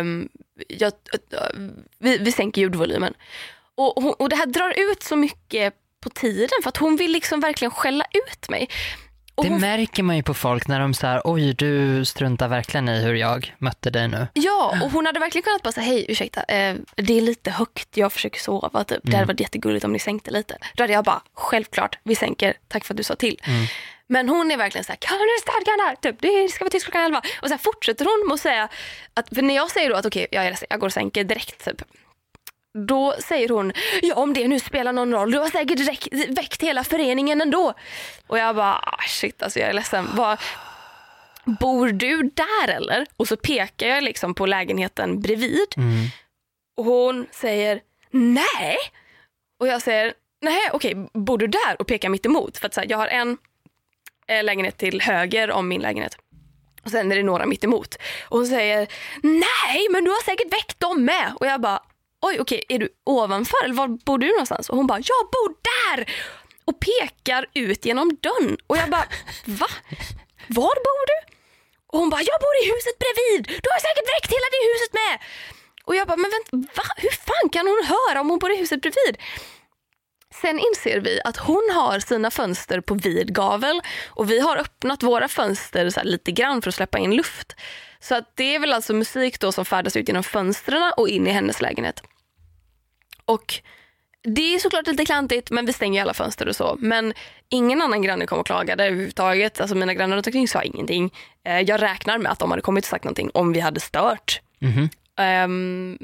Um, 0.00 0.28
jag, 0.68 0.92
uh, 1.32 1.60
vi, 1.98 2.18
vi 2.18 2.32
sänker 2.32 2.60
ljudvolymen. 2.60 3.14
Och, 3.74 4.20
och 4.20 4.28
det 4.28 4.36
här 4.36 4.46
drar 4.46 4.74
ut 4.76 5.02
så 5.02 5.16
mycket 5.16 5.74
på 6.00 6.10
tiden 6.10 6.58
för 6.62 6.68
att 6.68 6.76
hon 6.76 6.96
vill 6.96 7.12
liksom 7.12 7.40
verkligen 7.40 7.70
skälla 7.70 8.04
ut 8.12 8.48
mig. 8.48 8.68
Det 9.34 9.48
hon... 9.48 9.60
märker 9.60 10.02
man 10.02 10.16
ju 10.16 10.22
på 10.22 10.34
folk 10.34 10.68
när 10.68 10.80
de 10.80 10.94
säger 10.94 11.20
oj 11.24 11.54
du 11.54 12.04
struntar 12.04 12.48
verkligen 12.48 12.88
i 12.88 13.02
hur 13.02 13.14
jag 13.14 13.54
mötte 13.58 13.90
dig 13.90 14.08
nu. 14.08 14.26
Ja, 14.32 14.78
och 14.82 14.90
hon 14.90 15.06
hade 15.06 15.20
verkligen 15.20 15.42
kunnat 15.42 15.62
bara 15.62 15.72
säga 15.72 15.86
hej 15.86 16.06
ursäkta, 16.08 16.42
eh, 16.42 16.76
det 16.96 17.18
är 17.18 17.20
lite 17.20 17.50
högt, 17.50 17.96
jag 17.96 18.12
försöker 18.12 18.40
sova 18.40 18.84
typ. 18.84 19.04
Mm. 19.04 19.10
Det 19.10 19.16
hade 19.16 19.26
varit 19.26 19.40
jättegulligt 19.40 19.84
om 19.84 19.92
ni 19.92 19.98
sänkte 19.98 20.30
lite. 20.30 20.58
Då 20.74 20.82
hade 20.82 20.92
jag 20.92 21.04
bara, 21.04 21.22
självklart, 21.34 21.98
vi 22.04 22.14
sänker, 22.14 22.54
tack 22.68 22.84
för 22.84 22.94
att 22.94 22.98
du 22.98 23.02
sa 23.02 23.14
till. 23.14 23.40
Mm. 23.44 23.66
Men 24.06 24.28
hon 24.28 24.50
är 24.50 24.56
verkligen 24.56 24.84
så 24.84 24.92
här, 24.92 24.96
kan 24.96 25.18
du 25.18 25.36
stadgarna? 25.42 25.96
Typ, 25.96 26.20
det 26.20 26.48
ska 26.48 26.64
vara 26.64 26.70
tyst 26.70 26.84
klockan 26.84 27.02
elva. 27.02 27.22
Och 27.42 27.48
sen 27.48 27.58
fortsätter 27.58 28.04
hon 28.04 28.28
med 28.28 28.34
att 28.34 28.40
säga, 28.40 28.68
att, 29.14 29.28
för 29.34 29.42
när 29.42 29.54
jag 29.54 29.70
säger 29.70 29.90
då 29.90 29.96
att 29.96 30.06
okej, 30.06 30.26
okay, 30.30 30.44
jag, 30.44 30.56
jag 30.70 30.80
går 30.80 30.86
och 30.86 30.92
sänker 30.92 31.24
direkt 31.24 31.64
typ. 31.64 31.82
Då 32.74 33.14
säger 33.18 33.48
hon, 33.48 33.72
ja 34.02 34.14
om 34.14 34.34
det 34.34 34.48
nu 34.48 34.60
spelar 34.60 34.92
någon 34.92 35.12
roll, 35.12 35.30
du 35.30 35.38
har 35.38 35.50
säkert 35.50 35.80
väckt 36.38 36.62
hela 36.62 36.84
föreningen 36.84 37.40
ändå. 37.40 37.74
Och 38.26 38.38
jag 38.38 38.56
bara, 38.56 38.74
ah, 38.74 39.02
shit 39.08 39.42
alltså 39.42 39.58
jag 39.58 39.68
är 39.68 39.72
ledsen. 39.72 40.08
Bara, 40.16 40.38
Bor 41.44 41.88
du 41.88 42.22
där 42.22 42.68
eller? 42.68 43.06
Och 43.16 43.28
så 43.28 43.36
pekar 43.36 43.86
jag 43.86 44.04
liksom 44.04 44.34
på 44.34 44.46
lägenheten 44.46 45.20
bredvid. 45.20 45.66
Mm. 45.76 46.06
Och 46.76 46.84
hon 46.84 47.26
säger, 47.30 47.80
nej. 48.10 48.76
Och 49.60 49.66
jag 49.66 49.82
säger, 49.82 50.14
nej 50.40 50.60
okej, 50.72 51.08
bor 51.12 51.38
du 51.38 51.46
där? 51.46 51.76
Och 51.78 51.86
pekar 51.86 52.08
mitt 52.08 52.26
emot. 52.26 52.58
För 52.58 52.66
att 52.66 52.74
så 52.74 52.80
här, 52.80 52.90
jag 52.90 52.98
har 52.98 53.06
en 53.06 53.38
eh, 54.26 54.44
lägenhet 54.44 54.78
till 54.78 55.00
höger 55.00 55.50
om 55.50 55.68
min 55.68 55.80
lägenhet. 55.80 56.16
Och 56.84 56.90
sen 56.90 57.12
är 57.12 57.16
det 57.16 57.22
några 57.22 57.46
mitt 57.46 57.64
emot. 57.64 57.96
Och 58.28 58.38
hon 58.38 58.46
säger, 58.46 58.88
nej 59.22 59.88
men 59.90 60.04
du 60.04 60.10
har 60.10 60.22
säkert 60.22 60.52
väckt 60.52 60.80
dem 60.80 61.04
med. 61.04 61.32
Och 61.40 61.46
jag 61.46 61.60
bara, 61.60 61.82
oj 62.22 62.40
okej, 62.40 62.64
är 62.68 62.78
du 62.78 62.88
ovanför 63.04 63.64
eller 63.64 63.74
var 63.74 63.88
bor 63.88 64.18
du 64.18 64.28
någonstans? 64.28 64.68
Och 64.68 64.76
hon 64.76 64.86
bara, 64.86 64.98
jag 64.98 65.22
bor 65.34 65.50
där! 65.72 65.98
Och 66.64 66.80
pekar 66.80 67.46
ut 67.54 67.84
genom 67.84 68.16
dörren. 68.22 68.56
Och 68.66 68.76
jag 68.76 68.90
bara, 68.90 69.06
va? 69.44 69.68
Var 70.46 70.76
bor 70.86 71.04
du? 71.10 71.18
Och 71.86 71.98
hon 71.98 72.10
bara, 72.10 72.22
jag 72.30 72.38
bor 72.44 72.54
i 72.62 72.64
huset 72.72 72.96
bredvid. 73.02 73.40
Du 73.62 73.68
har 73.74 73.80
säkert 73.88 74.08
väckt 74.14 74.30
hela 74.36 74.48
det 74.54 74.62
huset 74.72 74.92
med. 75.02 75.14
Och 75.84 75.94
jag 75.96 76.06
bara, 76.08 76.16
men 76.16 76.30
vänta, 76.36 76.72
va? 76.78 76.88
Hur 76.96 77.10
fan 77.10 77.48
kan 77.52 77.66
hon 77.66 77.84
höra 77.94 78.20
om 78.20 78.30
hon 78.30 78.38
bor 78.38 78.52
i 78.52 78.56
huset 78.56 78.80
bredvid? 78.82 79.16
Sen 80.40 80.58
inser 80.58 81.00
vi 81.00 81.20
att 81.24 81.36
hon 81.36 81.70
har 81.74 82.00
sina 82.00 82.30
fönster 82.30 82.80
på 82.80 82.94
vid 82.94 83.34
gavel 83.34 83.80
och 84.08 84.30
vi 84.30 84.40
har 84.40 84.56
öppnat 84.56 85.02
våra 85.02 85.28
fönster 85.28 85.90
så 85.90 86.00
lite 86.02 86.32
grann 86.32 86.62
för 86.62 86.68
att 86.68 86.74
släppa 86.74 86.98
in 86.98 87.14
luft. 87.16 87.56
Så 88.00 88.14
att 88.14 88.32
det 88.36 88.54
är 88.54 88.58
väl 88.58 88.72
alltså 88.72 88.94
musik 88.94 89.40
då 89.40 89.52
som 89.52 89.64
färdas 89.64 89.96
ut 89.96 90.08
genom 90.08 90.22
fönstren 90.22 90.92
och 90.96 91.08
in 91.08 91.26
i 91.26 91.30
hennes 91.30 91.60
lägenhet. 91.60 92.02
Och 93.24 93.62
det 94.24 94.54
är 94.54 94.58
såklart 94.58 94.86
lite 94.86 95.04
klantigt 95.04 95.50
men 95.50 95.66
vi 95.66 95.72
stänger 95.72 96.02
alla 96.02 96.14
fönster 96.14 96.48
och 96.48 96.56
så. 96.56 96.76
Men 96.80 97.14
ingen 97.48 97.82
annan 97.82 98.02
granne 98.02 98.26
kom 98.26 98.38
och 98.38 98.46
klagade 98.46 98.84
överhuvudtaget. 98.84 99.60
Alltså 99.60 99.76
mina 99.76 99.94
grannar 99.94 100.16
runt 100.16 100.26
omkring 100.26 100.48
sa 100.48 100.62
ingenting. 100.62 101.14
Eh, 101.44 101.60
jag 101.60 101.82
räknar 101.82 102.18
med 102.18 102.32
att 102.32 102.38
de 102.38 102.50
hade 102.50 102.62
kommit 102.62 102.84
och 102.84 102.88
sagt 102.88 103.04
någonting 103.04 103.30
om 103.34 103.52
vi 103.52 103.60
hade 103.60 103.80
stört. 103.80 104.40
Mm 104.60 104.74
-hmm. 104.74 105.44
um, 105.44 105.98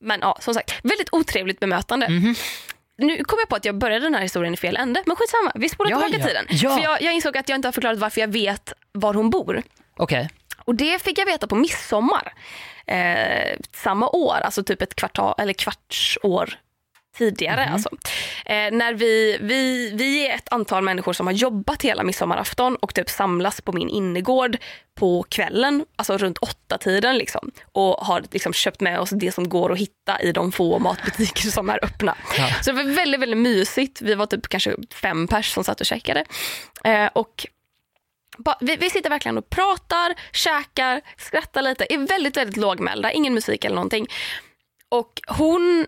men 0.00 0.20
ja, 0.20 0.38
som 0.40 0.54
sagt, 0.54 0.80
väldigt 0.82 1.08
otrevligt 1.12 1.60
bemötande. 1.60 2.06
Mm 2.06 2.22
-hmm. 2.22 2.38
Nu 2.98 3.24
kom 3.24 3.38
jag 3.38 3.48
på 3.48 3.56
att 3.56 3.64
jag 3.64 3.78
började 3.78 4.06
den 4.06 4.14
här 4.14 4.22
historien 4.22 4.54
i 4.54 4.56
fel 4.56 4.76
ände, 4.76 5.02
men 5.06 5.16
skitsamma. 5.16 5.52
Vi 5.54 5.68
spolar 5.68 5.90
ja, 5.90 6.00
tillbaka 6.00 6.22
ja. 6.22 6.28
tiden. 6.28 6.46
Ja. 6.48 6.76
För 6.76 6.82
jag, 6.82 7.02
jag, 7.02 7.14
insåg 7.14 7.36
att 7.36 7.48
jag 7.48 7.56
inte 7.56 7.68
har 7.68 7.72
förklarat 7.72 7.98
varför 7.98 8.20
jag 8.20 8.28
vet 8.28 8.72
var 8.92 9.14
hon 9.14 9.30
bor. 9.30 9.62
Okej. 9.96 10.20
Okay. 10.20 10.28
Och 10.64 10.74
det 10.74 11.02
fick 11.02 11.18
jag 11.18 11.26
veta 11.26 11.46
på 11.46 11.54
midsommar 11.54 12.32
eh, 12.86 13.58
samma 13.74 14.08
år, 14.08 14.36
alltså 14.44 14.64
typ 14.64 14.82
ett 14.82 14.94
kvartal 14.94 15.34
eller 15.38 15.52
kvartsår 15.52 16.58
tidigare. 17.16 17.62
Mm. 17.62 17.74
Alltså. 17.74 17.88
Eh, 18.46 18.72
när 18.72 18.94
vi, 18.94 19.38
vi, 19.40 19.90
vi 19.94 20.28
är 20.28 20.34
ett 20.34 20.52
antal 20.52 20.84
människor 20.84 21.12
som 21.12 21.26
har 21.26 21.34
jobbat 21.34 21.82
hela 21.82 22.02
midsommarafton 22.02 22.76
och 22.76 22.94
typ 22.94 23.10
samlas 23.10 23.60
på 23.60 23.72
min 23.72 23.88
innergård 23.88 24.56
på 24.94 25.22
kvällen, 25.28 25.84
alltså 25.96 26.18
runt 26.18 26.38
åtta 26.38 26.78
tiden 26.78 27.18
liksom, 27.18 27.50
och 27.72 27.94
har 27.94 28.24
liksom 28.30 28.52
köpt 28.52 28.80
med 28.80 29.00
oss 29.00 29.10
det 29.10 29.32
som 29.32 29.48
går 29.48 29.72
att 29.72 29.78
hitta 29.78 30.20
i 30.20 30.32
de 30.32 30.52
få 30.52 30.78
matbutiker 30.78 31.48
som 31.48 31.70
är 31.70 31.84
öppna. 31.84 32.16
Ja. 32.38 32.48
Så 32.62 32.72
det 32.72 32.76
var 32.76 32.92
väldigt, 32.92 33.20
väldigt 33.20 33.38
mysigt. 33.38 34.02
Vi 34.02 34.14
var 34.14 34.26
typ 34.26 34.48
kanske 34.48 34.76
fem 35.02 35.28
pers 35.28 35.52
som 35.54 35.64
satt 35.64 35.80
och 35.80 35.86
käkade. 35.86 36.24
Eh, 36.84 37.06
och 37.12 37.46
vi, 38.60 38.76
vi, 38.76 38.90
sitter 38.90 39.10
verkligen 39.10 39.38
och 39.38 39.50
pratar, 39.50 40.14
käkar, 40.32 41.00
skrattar 41.16 41.62
lite, 41.62 41.94
är 41.94 41.98
väldigt, 41.98 42.36
väldigt 42.36 42.56
lågmälda, 42.56 43.12
ingen 43.12 43.34
musik 43.34 43.64
eller 43.64 43.74
någonting. 43.74 44.06
Och 44.88 45.20
hon, 45.28 45.86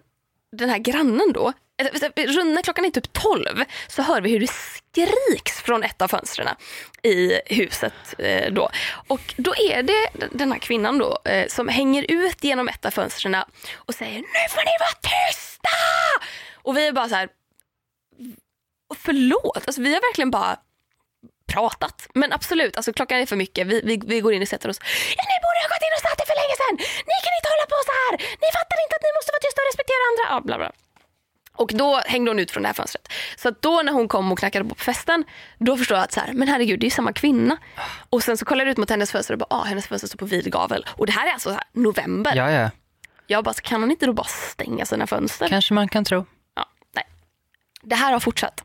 den 0.57 0.69
här 0.69 0.79
grannen 0.79 1.33
då, 1.33 1.53
eh, 1.83 2.45
när 2.45 2.63
klockan 2.63 2.85
är 2.85 2.91
typ 2.91 3.13
12 3.13 3.65
så 3.89 4.03
hör 4.03 4.21
vi 4.21 4.31
hur 4.31 4.41
det 4.41 4.51
skriks 4.51 5.63
från 5.63 5.83
ett 5.83 6.03
av 6.03 6.09
fönstren 6.09 6.49
i 7.03 7.41
huset. 7.47 8.15
Eh, 8.19 8.53
då. 8.53 8.71
Och 9.07 9.35
då 9.37 9.55
är 9.57 9.83
det 9.83 10.29
den 10.33 10.53
här 10.53 10.59
kvinnan 10.59 10.99
då 10.99 11.19
eh, 11.25 11.49
som 11.49 11.69
hänger 11.69 12.07
ut 12.09 12.45
genom 12.45 12.69
ett 12.69 12.85
av 12.85 12.91
fönstren 12.91 13.37
och 13.75 13.95
säger 13.95 14.19
nu 14.19 14.49
får 14.51 14.65
ni 14.65 14.77
vara 14.81 15.29
tysta! 15.31 15.69
Och 16.63 16.77
vi 16.77 16.87
är 16.87 16.93
bara 16.93 17.09
så 17.09 17.15
här, 17.15 17.29
förlåt, 18.97 19.67
alltså, 19.67 19.83
vi 19.83 19.95
har 19.95 20.01
verkligen 20.01 20.31
bara 20.31 20.57
pratat. 21.53 22.09
Men 22.15 22.33
absolut, 22.33 22.77
alltså, 22.77 22.93
klockan 22.93 23.19
är 23.19 23.27
för 23.27 23.37
mycket. 23.37 23.67
Vi, 23.67 23.81
vi, 23.85 23.95
vi 24.07 24.21
går 24.21 24.33
in 24.33 24.43
och 24.43 24.49
sätter 24.49 24.69
oss. 24.69 24.79
Ja, 25.19 25.25
ni 25.33 25.37
borde 25.45 25.59
ha 25.65 25.69
gått 25.75 25.85
in 25.87 25.95
och 25.97 26.03
satt 26.07 26.19
er 26.23 26.27
för 26.33 26.39
länge 26.43 26.57
sedan. 26.61 26.75
Ni 27.11 27.17
kan 27.25 27.33
inte 27.39 27.49
hålla 27.55 27.67
på 27.75 27.79
så 27.89 27.93
här. 28.01 28.13
Ni 28.45 28.49
fattar 28.59 28.77
inte 28.85 28.95
att 28.99 29.05
ni 29.07 29.13
måste 29.19 29.31
vara 29.35 29.43
tysta 29.47 29.59
och 29.63 29.69
respektera 29.71 30.03
andra. 30.11 30.25
Ja, 30.33 30.37
bla, 30.49 30.57
bla. 30.63 30.71
Och 31.57 31.71
då 31.75 32.01
hängde 32.07 32.31
hon 32.31 32.39
ut 32.39 32.51
från 32.51 32.63
det 32.63 32.69
här 32.69 32.75
fönstret. 32.75 33.13
Så 33.37 33.51
då 33.61 33.83
när 33.85 33.93
hon 33.93 34.09
kom 34.09 34.33
och 34.33 34.39
knackade 34.39 34.65
på 34.65 34.75
festen, 34.75 35.25
då 35.59 35.77
förstod 35.77 35.97
jag 35.97 36.05
att 36.05 36.13
så 36.13 36.21
här, 36.21 36.33
men 36.33 36.49
herregud 36.49 36.81
det 36.81 36.87
är 36.87 36.91
samma 36.91 37.13
kvinna. 37.13 37.57
Och 38.11 38.23
sen 38.23 38.37
så 38.37 38.45
kollade 38.45 38.69
jag 38.69 38.73
ut 38.73 38.79
mot 38.79 38.91
hennes 38.91 39.13
fönster 39.13 39.35
och 39.35 39.39
bara, 39.39 39.47
ah, 39.51 39.65
hennes 39.65 39.87
fönster 39.87 40.09
står 40.09 40.19
på 40.19 40.25
vid 40.25 40.53
gavel. 40.53 40.87
Och 40.97 41.07
det 41.07 41.13
här 41.13 41.27
är 41.27 41.33
alltså 41.33 41.51
här, 41.51 41.63
november. 41.73 42.37
Ja, 42.37 42.51
ja. 42.51 42.71
Jag 43.27 43.45
bara, 43.45 43.55
kan 43.55 43.81
hon 43.81 43.91
inte 43.91 44.07
då 44.07 44.13
bara 44.13 44.27
stänga 44.27 44.87
sina 44.87 45.07
fönster? 45.07 45.49
Kanske 45.49 45.75
man 45.75 45.89
kan 45.89 46.05
tro. 46.05 46.27
Ja, 46.57 46.69
nej. 46.95 47.05
Det 47.83 47.95
här 47.95 48.13
har 48.13 48.21
fortsatt. 48.21 48.65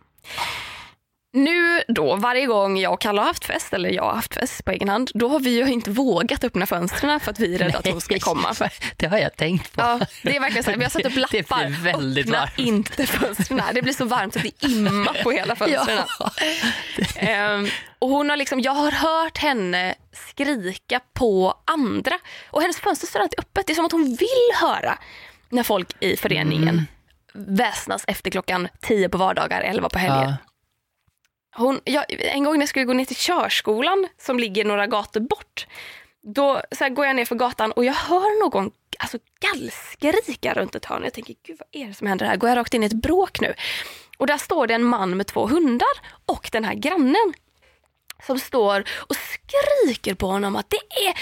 Nu 1.31 1.83
då, 1.87 2.15
varje 2.15 2.45
gång 2.45 2.77
jag 2.77 2.93
och 2.93 3.01
Kalle 3.01 3.21
har 3.21 3.27
haft 3.27 3.45
fest, 3.45 3.73
eller 3.73 3.89
jag 3.89 4.03
har 4.03 4.13
haft 4.13 4.33
fest 4.33 4.65
på 4.65 4.71
egen 4.71 4.89
hand, 4.89 5.11
då 5.13 5.29
har 5.29 5.39
vi 5.39 5.49
ju 5.49 5.71
inte 5.71 5.91
vågat 5.91 6.43
öppna 6.43 6.65
fönstren 6.65 7.19
för 7.19 7.31
att 7.31 7.39
vi 7.39 7.55
är 7.55 7.59
rädda 7.59 7.77
att 7.77 7.87
hon 7.87 8.01
ska 8.01 8.19
komma. 8.19 8.55
Det 8.97 9.05
har 9.05 9.17
jag 9.17 9.35
tänkt 9.35 9.75
på. 9.75 9.81
Ja, 9.81 9.99
det 10.23 10.35
är 10.35 10.39
verkligen 10.39 10.63
så. 10.63 10.71
Vi 10.71 10.83
har 10.83 10.89
satt 10.89 11.05
upp 11.05 11.15
lappar. 11.15 11.63
Det 11.63 11.69
blir 11.69 11.83
väldigt 11.83 12.25
öppna 12.25 12.39
varmt. 12.39 12.59
inte 12.59 13.07
fönstren. 13.07 13.61
Det 13.73 13.81
blir 13.81 13.93
så 13.93 14.05
varmt 14.05 14.35
att 14.35 14.43
det 14.43 14.63
immar 14.63 15.23
på 15.23 15.31
hela 15.31 15.55
fönstren. 15.55 15.99
Ja. 16.19 16.31
Um, 17.19 17.67
och 17.99 18.09
hon 18.09 18.29
har 18.29 18.37
liksom, 18.37 18.59
jag 18.59 18.71
har 18.71 18.91
hört 18.91 19.37
henne 19.37 19.95
skrika 20.11 20.99
på 21.13 21.53
andra 21.65 22.19
och 22.51 22.61
hennes 22.61 22.79
fönster 22.79 23.07
står 23.07 23.19
alltid 23.19 23.39
öppet. 23.39 23.67
Det 23.67 23.73
är 23.73 23.75
som 23.75 23.85
att 23.85 23.91
hon 23.91 24.15
vill 24.15 24.51
höra 24.61 24.97
när 25.49 25.63
folk 25.63 25.95
i 25.99 26.17
föreningen 26.17 26.69
mm. 26.69 26.85
väsnas 27.33 28.03
efter 28.07 28.31
klockan 28.31 28.67
tio 28.81 29.09
på 29.09 29.17
vardagar, 29.17 29.61
elva 29.61 29.89
på 29.89 29.99
helger. 29.99 30.23
Ja. 30.23 30.48
Hon, 31.59 31.81
jag, 31.83 32.05
en 32.09 32.43
gång 32.43 32.53
när 32.53 32.61
jag 32.61 32.69
skulle 32.69 32.85
gå 32.85 32.93
ner 32.93 33.05
till 33.05 33.15
körskolan 33.15 34.07
som 34.17 34.39
ligger 34.39 34.65
några 34.65 34.87
gator 34.87 35.19
bort. 35.19 35.67
Då 36.21 36.61
så 36.71 36.83
här, 36.83 36.89
går 36.89 37.05
jag 37.05 37.15
ner 37.15 37.25
för 37.25 37.35
gatan 37.35 37.71
och 37.71 37.85
jag 37.85 37.93
hör 37.93 38.43
någon 38.43 38.71
alltså, 38.99 39.17
gallskrika 39.39 40.53
runt 40.53 40.75
ett 40.75 40.85
hörn. 40.85 41.03
Jag 41.03 41.13
tänker, 41.13 41.35
gud 41.43 41.59
vad 41.59 41.81
är 41.81 41.87
det 41.87 41.93
som 41.93 42.07
händer 42.07 42.25
här? 42.25 42.37
Går 42.37 42.49
jag 42.49 42.57
rakt 42.57 42.73
in 42.73 42.83
i 42.83 42.85
ett 42.85 42.93
bråk 42.93 43.39
nu? 43.39 43.53
Och 44.17 44.27
där 44.27 44.37
står 44.37 44.67
det 44.67 44.73
en 44.73 44.83
man 44.83 45.17
med 45.17 45.27
två 45.27 45.47
hundar 45.47 45.87
och 46.25 46.49
den 46.51 46.65
här 46.65 46.73
grannen 46.73 47.33
som 48.25 48.39
står 48.39 48.83
och 48.97 49.15
skriker 49.15 50.13
på 50.13 50.27
honom 50.27 50.55
att 50.55 50.69
det 50.69 51.07
är 51.07 51.13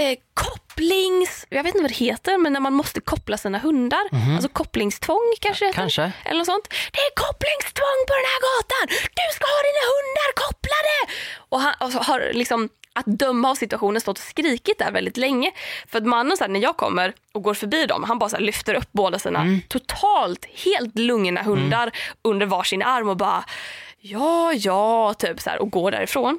eh, 0.00 0.18
kopplings... 0.34 1.46
Jag 1.48 1.62
vet 1.62 1.74
inte 1.74 1.82
vad 1.82 1.90
det 1.90 2.04
heter, 2.06 2.38
men 2.38 2.52
när 2.52 2.60
man 2.60 2.74
måste 2.74 3.00
koppla 3.00 3.36
sina 3.38 3.58
hundar. 3.58 4.04
Alltså 4.34 4.48
kopplingstvång 4.48 5.34
kanske 5.40 5.66
heter. 5.66 5.80
Kanske. 5.80 6.12
Eller 6.24 6.38
något 6.38 6.46
sånt. 6.46 6.68
Det 6.68 7.00
är 7.08 7.12
kopplingstvång 7.14 7.98
på 8.08 8.14
den 8.20 8.26
här 8.32 8.40
gatan! 8.48 8.84
Du 9.20 9.26
ska 9.36 9.44
ha 9.54 9.60
dina 9.68 9.84
hundar 9.94 10.30
kopplade! 10.42 10.96
Och 11.50 11.60
han 11.60 11.74
och 11.80 12.04
har 12.04 12.30
liksom 12.32 12.68
att 12.92 13.06
döma 13.06 13.50
av 13.50 13.54
situationen 13.54 14.00
stått 14.00 14.18
och 14.18 14.24
skrikit 14.24 14.78
där 14.78 14.90
väldigt 14.92 15.16
länge. 15.16 15.50
För 15.86 15.98
att 15.98 16.06
mannen 16.06 16.36
så 16.36 16.44
här, 16.44 16.48
när 16.48 16.60
jag 16.60 16.76
kommer 16.76 17.14
och 17.32 17.42
går 17.42 17.54
förbi 17.54 17.86
dem, 17.86 18.04
han 18.04 18.18
bara 18.18 18.30
så 18.30 18.36
här, 18.36 18.42
lyfter 18.42 18.74
upp 18.74 18.88
båda 18.92 19.18
sina 19.18 19.60
totalt 19.68 20.46
helt 20.64 20.98
lugna 20.98 21.42
hundar 21.42 21.90
under 22.22 22.46
varsin 22.46 22.82
arm 22.82 23.08
och 23.08 23.16
bara 23.16 23.44
ja, 24.00 24.52
ja, 24.52 25.14
typ 25.14 25.40
så 25.40 25.50
här 25.50 25.62
och 25.62 25.70
går 25.70 25.90
därifrån. 25.90 26.38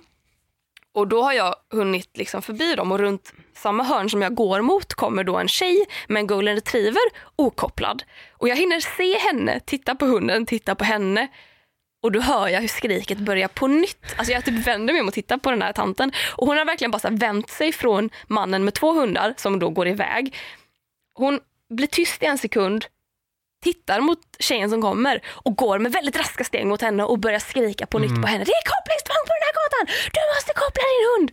Och 0.93 1.07
då 1.07 1.23
har 1.23 1.33
jag 1.33 1.55
hunnit 1.69 2.17
liksom 2.17 2.41
förbi 2.41 2.75
dem 2.75 2.91
och 2.91 2.99
runt 2.99 3.33
samma 3.53 3.83
hörn 3.83 4.09
som 4.09 4.21
jag 4.21 4.35
går 4.35 4.61
mot 4.61 4.93
kommer 4.93 5.23
då 5.23 5.37
en 5.37 5.47
tjej 5.47 5.85
med 6.07 6.19
en 6.19 6.27
golden 6.27 6.55
retriever 6.55 7.01
okopplad. 7.35 8.03
Och 8.31 8.49
jag 8.49 8.55
hinner 8.55 8.79
se 8.79 9.17
henne, 9.17 9.59
titta 9.59 9.95
på 9.95 10.05
hunden, 10.05 10.45
titta 10.45 10.75
på 10.75 10.83
henne. 10.83 11.27
Och 12.03 12.11
då 12.11 12.19
hör 12.19 12.47
jag 12.47 12.61
hur 12.61 12.67
skriket 12.67 13.17
börjar 13.17 13.47
på 13.47 13.67
nytt. 13.67 14.15
Alltså 14.17 14.33
jag 14.33 14.45
typ 14.45 14.67
vänder 14.67 14.93
mig 14.93 15.01
om 15.01 15.07
och 15.07 15.13
tittar 15.13 15.37
på 15.37 15.51
den 15.51 15.61
här 15.61 15.73
tanten. 15.73 16.11
Och 16.35 16.47
hon 16.47 16.57
har 16.57 16.65
verkligen 16.65 16.91
bara 16.91 16.99
så 16.99 17.09
vänt 17.11 17.49
sig 17.49 17.71
från 17.71 18.09
mannen 18.27 18.63
med 18.63 18.73
två 18.73 18.93
hundar 18.93 19.33
som 19.37 19.59
då 19.59 19.69
går 19.69 19.87
iväg. 19.87 20.35
Hon 21.13 21.39
blir 21.69 21.87
tyst 21.87 22.23
i 22.23 22.25
en 22.25 22.37
sekund, 22.37 22.85
tittar 23.61 23.99
mot 24.01 24.19
tjejen 24.39 24.69
som 24.69 24.81
kommer 24.81 25.21
och 25.27 25.55
går 25.55 25.79
med 25.79 25.91
väldigt 25.91 26.17
raska 26.17 26.43
steg 26.43 26.65
mot 26.65 26.81
henne 26.81 27.03
och 27.03 27.19
börjar 27.19 27.39
skrika 27.39 27.85
på 27.85 27.99
nytt 27.99 28.21
på 28.21 28.27
henne. 28.27 28.43
Det 28.43 28.51
är 28.51 28.63
kopplingstvång 28.69 29.23
på 29.27 29.33
den 29.33 29.43
här 29.47 29.53
gatan! 29.53 29.95
Du 30.13 30.19
måste 30.35 30.53
koppla 30.53 30.81
din 30.83 31.07
hund! 31.11 31.31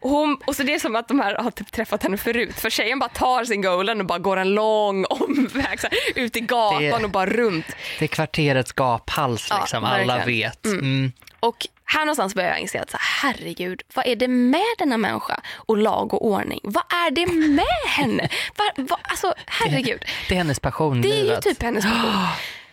Och, 0.00 0.10
hon, 0.10 0.38
och 0.46 0.56
så 0.56 0.62
det 0.62 0.74
är 0.74 0.78
som 0.78 0.96
att 0.96 1.08
de 1.08 1.20
här 1.20 1.34
har 1.34 1.50
typ 1.50 1.72
träffat 1.72 2.02
henne 2.02 2.16
förut 2.18 2.54
för 2.60 2.70
tjejen 2.70 2.98
bara 2.98 3.08
tar 3.08 3.44
sin 3.44 3.62
golden 3.62 4.00
och 4.00 4.06
bara 4.06 4.18
går 4.18 4.36
en 4.36 4.54
lång 4.54 5.04
omväg 5.10 5.80
så 5.80 5.86
här, 5.86 5.98
ut 6.22 6.36
i 6.36 6.40
gatan 6.40 6.82
Det- 6.82 6.92
och 7.04 7.10
bara 7.10 7.26
runt. 7.26 7.66
Det 7.98 8.04
är 8.04 8.08
kvarterets 8.08 8.72
gaphals 8.72 9.46
Ja, 9.50 9.58
liksom. 9.60 9.84
Alla 9.84 10.16
verkligen. 10.16 10.50
vet. 10.50 10.64
Mm. 10.66 11.12
Och 11.40 11.66
här 11.92 12.00
någonstans 12.04 12.34
börjar 12.34 12.48
jag 12.50 12.58
inse 12.60 12.80
att 12.80 12.90
så 12.90 12.96
här, 13.00 13.32
herregud, 13.32 13.82
vad 13.94 14.06
är 14.06 14.16
det 14.16 14.28
med 14.28 14.74
denna 14.78 14.96
människa 14.96 15.40
och 15.56 15.76
lag 15.76 16.14
och 16.14 16.26
ordning? 16.26 16.60
Vad 16.62 16.84
är 16.92 17.10
det 17.10 17.26
med 17.32 17.64
henne? 17.88 18.28
Var, 18.56 18.84
var, 18.84 18.98
alltså 19.02 19.34
herregud. 19.46 20.04
Det 20.28 20.34
är 20.34 20.38
hennes 20.38 20.60
passion 20.60 21.00
Det 21.02 21.08
är 21.08 21.16
ju 21.16 21.22
livet. 21.22 21.42
typ 21.42 21.62
hennes 21.62 21.84
passion. 21.84 22.26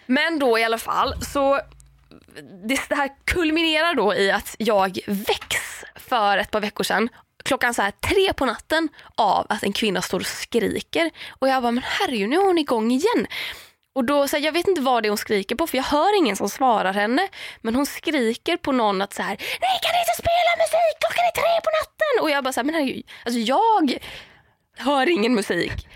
Men 0.05 0.39
då 0.39 0.59
i 0.59 0.63
alla 0.63 0.77
fall 0.77 1.13
så 1.25 1.59
det, 2.67 2.79
det 2.89 2.95
här 2.95 3.09
kulminerar 3.25 3.93
då 3.93 4.15
i 4.15 4.31
att 4.31 4.55
jag 4.59 4.99
väcks 5.07 5.83
för 5.95 6.37
ett 6.37 6.51
par 6.51 6.59
veckor 6.61 6.83
sedan 6.83 7.09
klockan 7.43 7.73
så 7.73 7.81
här 7.81 7.91
tre 7.91 8.33
på 8.33 8.45
natten 8.45 8.89
av 9.15 9.45
att 9.49 9.63
en 9.63 9.73
kvinna 9.73 10.01
står 10.01 10.19
och 10.19 10.25
skriker. 10.25 11.09
Och 11.29 11.47
jag 11.49 11.61
bara, 11.63 11.71
men 11.71 11.83
herregud 11.85 12.29
nu 12.29 12.35
är 12.35 12.45
hon 12.45 12.57
igång 12.57 12.91
igen. 12.91 13.27
Och 13.99 14.05
då, 14.05 14.27
så 14.27 14.37
här, 14.37 14.43
jag 14.43 14.51
vet 14.51 14.67
inte 14.67 14.81
vad 14.81 15.03
det 15.03 15.07
är 15.07 15.09
hon 15.09 15.17
skriker 15.17 15.55
på 15.55 15.67
för 15.67 15.77
jag 15.77 15.83
hör 15.83 16.17
ingen 16.17 16.35
som 16.35 16.49
svarar 16.49 16.93
henne. 16.93 17.27
Men 17.61 17.75
hon 17.75 17.85
skriker 17.85 18.57
på 18.57 18.71
någon 18.71 19.01
att 19.01 19.13
så 19.13 19.21
här, 19.21 19.37
nej 19.37 19.79
kan 19.81 19.91
ni 19.93 19.99
inte 19.99 20.15
spela 20.17 20.51
musik 20.57 20.95
klockan 20.99 21.25
är 21.25 21.31
tre 21.31 21.61
på 21.63 21.69
natten? 21.79 22.23
Och 22.23 22.29
jag 22.29 22.43
bara 22.43 22.53
så 22.53 22.59
här, 22.59 22.65
men 22.65 22.75
herregud, 22.75 23.05
alltså 23.25 23.39
jag 23.39 23.99
hör 24.77 25.09
ingen 25.09 25.35
musik. 25.35 25.87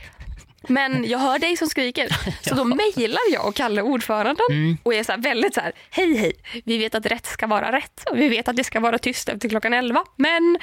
Men 0.67 1.09
jag 1.09 1.19
hör 1.19 1.39
dig 1.39 1.57
som 1.57 1.67
skriker. 1.67 2.07
Så 2.49 2.55
då 2.55 2.63
mejlar 2.63 3.21
jag 3.31 3.47
och 3.47 3.55
Kalle, 3.55 3.81
ordföranden, 3.81 4.77
och 4.83 4.93
är 4.93 5.03
så 5.03 5.13
väldigt 5.17 5.53
så 5.53 5.61
här, 5.61 5.73
hej 5.89 6.17
hej, 6.17 6.33
vi 6.65 6.77
vet 6.77 6.95
att 6.95 7.05
rätt 7.05 7.25
ska 7.25 7.47
vara 7.47 7.71
rätt 7.71 8.09
och 8.09 8.19
vi 8.19 8.29
vet 8.29 8.47
att 8.47 8.55
det 8.55 8.63
ska 8.63 8.79
vara 8.79 8.97
tyst 8.97 9.29
efter 9.29 9.49
klockan 9.49 9.73
11. 9.73 10.03
Men 10.15 10.57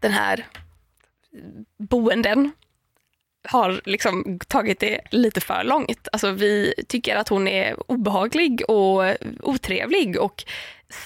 den 0.00 0.12
här 0.12 0.46
boenden 1.78 2.52
har 3.48 3.80
liksom 3.84 4.38
tagit 4.48 4.80
det 4.80 5.00
lite 5.10 5.40
för 5.40 5.64
långt. 5.64 6.08
Alltså 6.12 6.30
vi 6.30 6.74
tycker 6.88 7.16
att 7.16 7.28
hon 7.28 7.48
är 7.48 7.90
obehaglig 7.90 8.62
och 8.68 9.16
otrevlig 9.40 10.20
och 10.20 10.44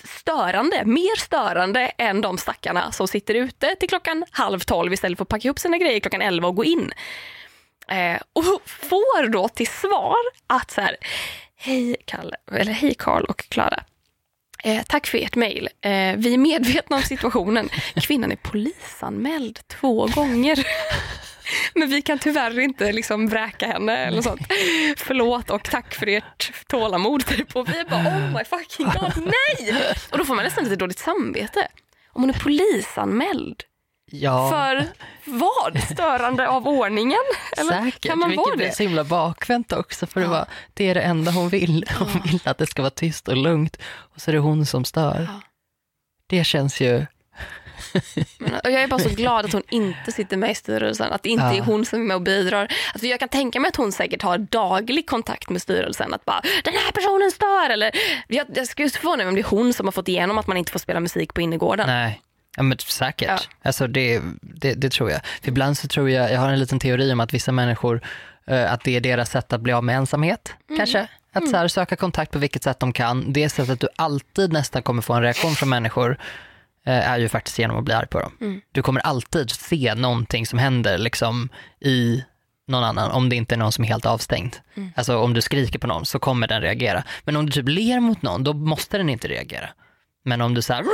störande, 0.05 0.85
mer 0.85 1.20
störande 1.20 1.81
än 1.81 2.20
de 2.20 2.38
stackarna 2.38 2.92
som 2.92 3.09
sitter 3.09 3.35
ute 3.35 3.75
till 3.81 3.88
klockan 3.88 4.25
halv 4.31 4.59
tolv 4.59 4.92
istället 4.92 5.18
för 5.18 5.25
att 5.25 5.29
packa 5.29 5.49
ihop 5.49 5.59
sina 5.59 5.79
grejer 5.79 6.01
klockan 6.01 6.22
elva 6.22 6.49
och 6.49 6.57
gå 6.57 6.64
in. 6.64 6.92
Eh, 7.88 8.20
och 8.33 8.44
får 8.66 9.29
då 9.29 9.49
till 9.49 9.66
svar 9.66 10.16
att 10.46 10.70
så 10.70 10.81
här, 10.81 10.96
hej 11.57 11.96
Kalle, 12.05 12.37
eller 12.53 12.72
hej 12.72 12.94
Karl 12.99 13.25
och 13.25 13.49
Klara. 13.49 13.85
Eh, 14.64 14.83
tack 14.83 15.07
för 15.07 15.18
ert 15.18 15.37
mejl. 15.37 15.68
Eh, 15.81 16.16
vi 16.16 16.35
är 16.35 16.38
medvetna 16.38 16.96
om 16.96 17.03
situationen. 17.03 17.68
Kvinnan 17.94 18.33
är 18.33 18.37
polisanmäld 18.37 19.61
två 19.68 20.07
gånger. 20.07 20.66
Men 21.75 21.89
vi 21.89 22.03
kan 22.03 22.19
tyvärr 22.19 22.59
inte 22.61 22.93
liksom 22.93 23.29
vräka 23.29 23.67
henne 23.67 23.97
eller 23.97 24.23
sånt. 24.23 24.41
Förlåt 24.97 25.51
och 25.51 25.63
tack 25.63 25.95
för 25.95 26.09
ert 26.09 26.53
tålamod. 26.67 27.27
Typ. 27.27 27.57
Och 27.57 27.69
vi 27.69 27.85
bara 27.91 28.01
oh 28.01 28.33
my 28.33 28.45
fucking 28.45 28.87
god, 28.87 29.13
nej! 29.17 29.75
Och 30.11 30.19
då 30.19 30.25
får 30.25 30.35
man 30.35 30.45
nästan 30.45 30.65
lite 30.65 30.77
dåligt 30.77 30.99
samvete. 30.99 31.69
Om 32.13 32.23
hon 32.23 32.31
är 32.31 32.39
polisanmäld. 32.39 33.63
Ja, 34.11 34.51
För 34.51 34.87
vad? 35.25 35.83
Störande 35.83 36.49
av 36.49 36.69
ordningen? 36.69 37.19
Eller 37.57 37.85
säkert. 37.85 38.03
kan 38.03 38.19
man 38.19 38.31
Vilket 38.31 38.57
blir 38.57 38.71
så 38.71 38.83
himla 38.83 39.05
bakvänt 39.05 39.73
också. 39.73 40.07
För 40.07 40.21
det, 40.21 40.27
var, 40.27 40.47
det 40.75 40.89
är 40.89 40.95
det 40.95 41.01
enda 41.01 41.31
hon 41.31 41.49
vill. 41.49 41.85
Hon 41.99 42.23
vill 42.25 42.41
att 42.45 42.59
det 42.59 42.67
ska 42.67 42.83
vara 42.83 42.91
tyst 42.91 43.29
och 43.29 43.37
lugnt. 43.37 43.77
Och 43.87 44.21
så 44.21 44.31
är 44.31 44.33
det 44.33 44.39
hon 44.39 44.67
som 44.67 44.85
stör. 44.85 45.29
Ja. 45.29 45.41
Det 46.27 46.45
känns 46.45 46.81
ju... 46.81 47.07
Men, 48.38 48.55
och 48.64 48.70
jag 48.70 48.83
är 48.83 48.88
bara 48.88 49.01
så 49.01 49.09
glad 49.09 49.44
att 49.44 49.53
hon 49.53 49.62
inte 49.68 50.12
sitter 50.12 50.37
med 50.37 50.51
i 50.51 50.55
styrelsen. 50.55 51.12
Att 51.12 51.22
det 51.22 51.29
inte 51.29 51.44
Ja. 51.44 51.55
är 51.57 51.61
hon 51.61 51.85
som 51.85 52.01
är 52.01 52.05
med 52.05 52.14
och 52.16 52.22
bidrar. 52.22 52.72
Alltså 52.92 53.07
jag 53.07 53.20
kan 53.20 53.29
tänka 53.29 53.61
mig 53.61 53.68
att 53.68 53.77
hon 53.77 53.92
säkert 53.92 54.22
har 54.22 54.38
daglig 54.38 55.07
kontakt 55.07 55.51
med 55.51 55.62
styrelsen. 55.62 56.14
Att 56.14 56.25
bara, 56.25 56.40
den 56.64 56.75
här 56.75 56.92
personen 56.92 57.31
stör. 57.31 57.70
Eller, 57.70 57.90
jag, 58.29 58.46
jag 58.55 58.66
skulle 58.68 58.90
förvåna 58.90 59.16
mig 59.16 59.27
om 59.29 59.35
det 59.35 59.40
är 59.40 59.44
hon 59.44 59.72
som 59.72 59.87
har 59.87 59.92
fått 59.92 60.09
igenom 60.09 60.38
att 60.38 60.46
man 60.46 60.57
inte 60.57 60.72
får 60.72 60.79
spela 60.79 61.01
musik 61.01 61.35
på 61.35 61.40
innergården. 61.40 61.87
Nej. 61.87 62.20
Ja, 62.57 62.62
men 62.62 62.79
säkert. 62.79 63.29
Ja. 63.29 63.38
Alltså 63.62 63.87
det, 63.87 64.20
det, 64.40 64.75
det 64.75 64.90
tror 64.92 65.11
jag. 65.11 65.20
För 65.42 65.49
ibland 65.49 65.79
så 65.79 65.88
tror 65.88 66.11
jag, 66.11 66.33
jag 66.33 66.40
har 66.40 66.49
en 66.53 66.59
liten 66.59 66.79
teori 66.79 67.12
om 67.12 67.20
att 67.20 67.35
vissa 67.35 67.53
människor, 67.53 68.01
eh, 68.46 68.72
att 68.72 68.85
det 68.85 68.96
är 68.96 69.01
deras 69.01 69.31
sätt 69.31 69.53
att 69.53 69.61
bli 69.61 69.72
av 69.72 69.85
med 69.85 69.96
ensamhet, 69.96 70.55
Mm. 70.68 70.79
kanske. 70.79 71.07
Att 71.33 71.49
så 71.51 71.57
här, 71.57 71.68
söka 71.68 71.96
kontakt 71.96 72.31
på 72.33 72.38
vilket 72.38 72.62
sätt 72.62 72.81
de 72.81 72.92
kan. 72.92 73.33
Det 73.33 73.49
sättet 73.49 73.81
du 73.81 73.88
alltid 73.96 74.53
nästan 74.53 74.83
kommer 74.83 75.03
få 75.03 75.12
en 75.12 75.22
reaktion 75.22 75.55
från 75.55 75.68
människor 75.68 76.18
är 76.87 77.18
ju 77.18 77.29
faktiskt 77.29 77.59
genom 77.59 77.77
att 77.77 77.85
bli 77.85 77.94
arg 77.94 78.07
på 78.07 78.20
dem. 78.20 78.33
Mm. 78.40 78.61
Du 78.72 78.83
kommer 78.83 79.01
alltid 79.01 79.51
se 79.51 79.94
någonting 79.94 80.46
som 80.46 80.59
händer 80.59 80.99
liksom 80.99 81.49
i 81.81 82.25
någon 82.68 82.85
annan, 82.85 83.11
om 83.11 83.29
det 83.29 83.37
inte 83.37 83.55
är 83.55 83.57
någon 83.57 83.72
som 83.72 83.85
är 83.85 83.88
helt 83.88 84.07
avstängd. 84.07 84.57
Mm. 84.75 84.92
Alltså 84.96 85.18
om 85.18 85.35
du 85.35 85.40
skriker 85.40 85.79
på 85.79 85.87
någon 85.87 86.07
så 86.07 86.18
kommer 86.18 86.49
den 86.49 86.61
reagera. 86.62 87.05
Men 87.25 87.37
om 87.37 87.46
du 87.46 87.53
typ 87.53 87.68
ler 87.68 88.01
mot 88.01 88.22
någon, 88.22 88.44
då 88.44 88.53
måste 88.53 88.99
den 88.99 89.09
inte 89.09 89.29
reagera. 89.29 89.68
Men 90.25 90.40
om 90.40 90.55
du 90.55 90.62
så 90.62 90.72
här! 90.72 90.85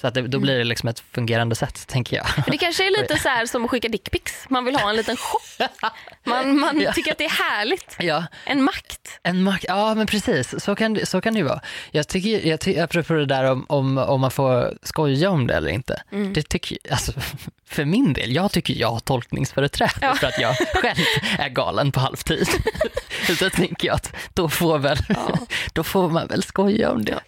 Så 0.00 0.06
att 0.06 0.14
det, 0.14 0.22
då 0.22 0.38
blir 0.38 0.58
det 0.58 0.64
liksom 0.64 0.88
ett 0.88 1.00
fungerande 1.12 1.54
sätt, 1.54 1.86
tänker 1.86 2.16
jag. 2.16 2.26
Det 2.46 2.58
kanske 2.58 2.86
är 2.86 3.02
lite 3.02 3.18
så 3.18 3.28
här 3.28 3.46
som 3.46 3.64
att 3.64 3.70
skicka 3.70 3.88
dickpics. 3.88 4.46
Man 4.48 4.64
vill 4.64 4.76
ha 4.76 4.90
en 4.90 4.96
liten 4.96 5.16
chock. 5.16 5.70
Man, 6.24 6.58
man 6.58 6.80
Ja. 6.80 6.92
tycker 6.92 7.12
att 7.12 7.18
det 7.18 7.24
är 7.24 7.50
härligt. 7.56 7.96
Ja, 7.98 8.24
En 8.44 8.62
makt. 8.64 9.18
en 9.22 9.42
makt, 9.42 9.64
ja 9.68 9.94
men 9.94 10.06
precis, 10.06 10.64
så 10.64 10.74
kan, 10.76 11.06
så 11.06 11.20
kan 11.20 11.34
det 11.34 11.38
ju 11.38 11.44
vara. 11.46 11.60
Jag 11.90 12.08
tycker, 12.08 12.46
jag 12.48 12.60
ty, 12.60 12.78
apropå 12.78 13.12
det 13.12 13.26
där 13.26 13.44
om, 13.50 13.66
om, 13.68 13.98
om 13.98 14.20
man 14.20 14.30
får 14.30 14.74
skoja 14.82 15.30
om 15.30 15.46
det 15.46 15.54
eller 15.54 15.70
inte. 15.70 16.02
Mm. 16.12 16.32
Det 16.32 16.42
tycker, 16.48 16.78
alltså, 16.90 17.12
för 17.68 17.84
min 17.84 18.12
del, 18.12 18.32
jag 18.34 18.52
tycker 18.52 18.74
jag 18.74 18.90
har 18.90 19.00
tolkningsföreträde 19.00 19.92
Ja. 20.00 20.14
för 20.14 20.26
att 20.26 20.38
jag 20.40 20.54
själv 20.82 20.98
är 21.38 21.48
galen 21.48 21.92
på 21.92 22.00
halvtid. 22.00 22.48
Så 23.38 23.50
tänker 23.50 23.86
jag 23.88 23.94
att 23.94 24.12
då 24.34 24.48
får, 24.48 24.78
väl, 24.78 24.98
Ja. 25.08 25.38
då 25.72 25.84
får 25.84 26.08
man 26.10 26.26
väl 26.26 26.42
skoja 26.42 26.90
om 26.90 27.04
det. 27.04 27.20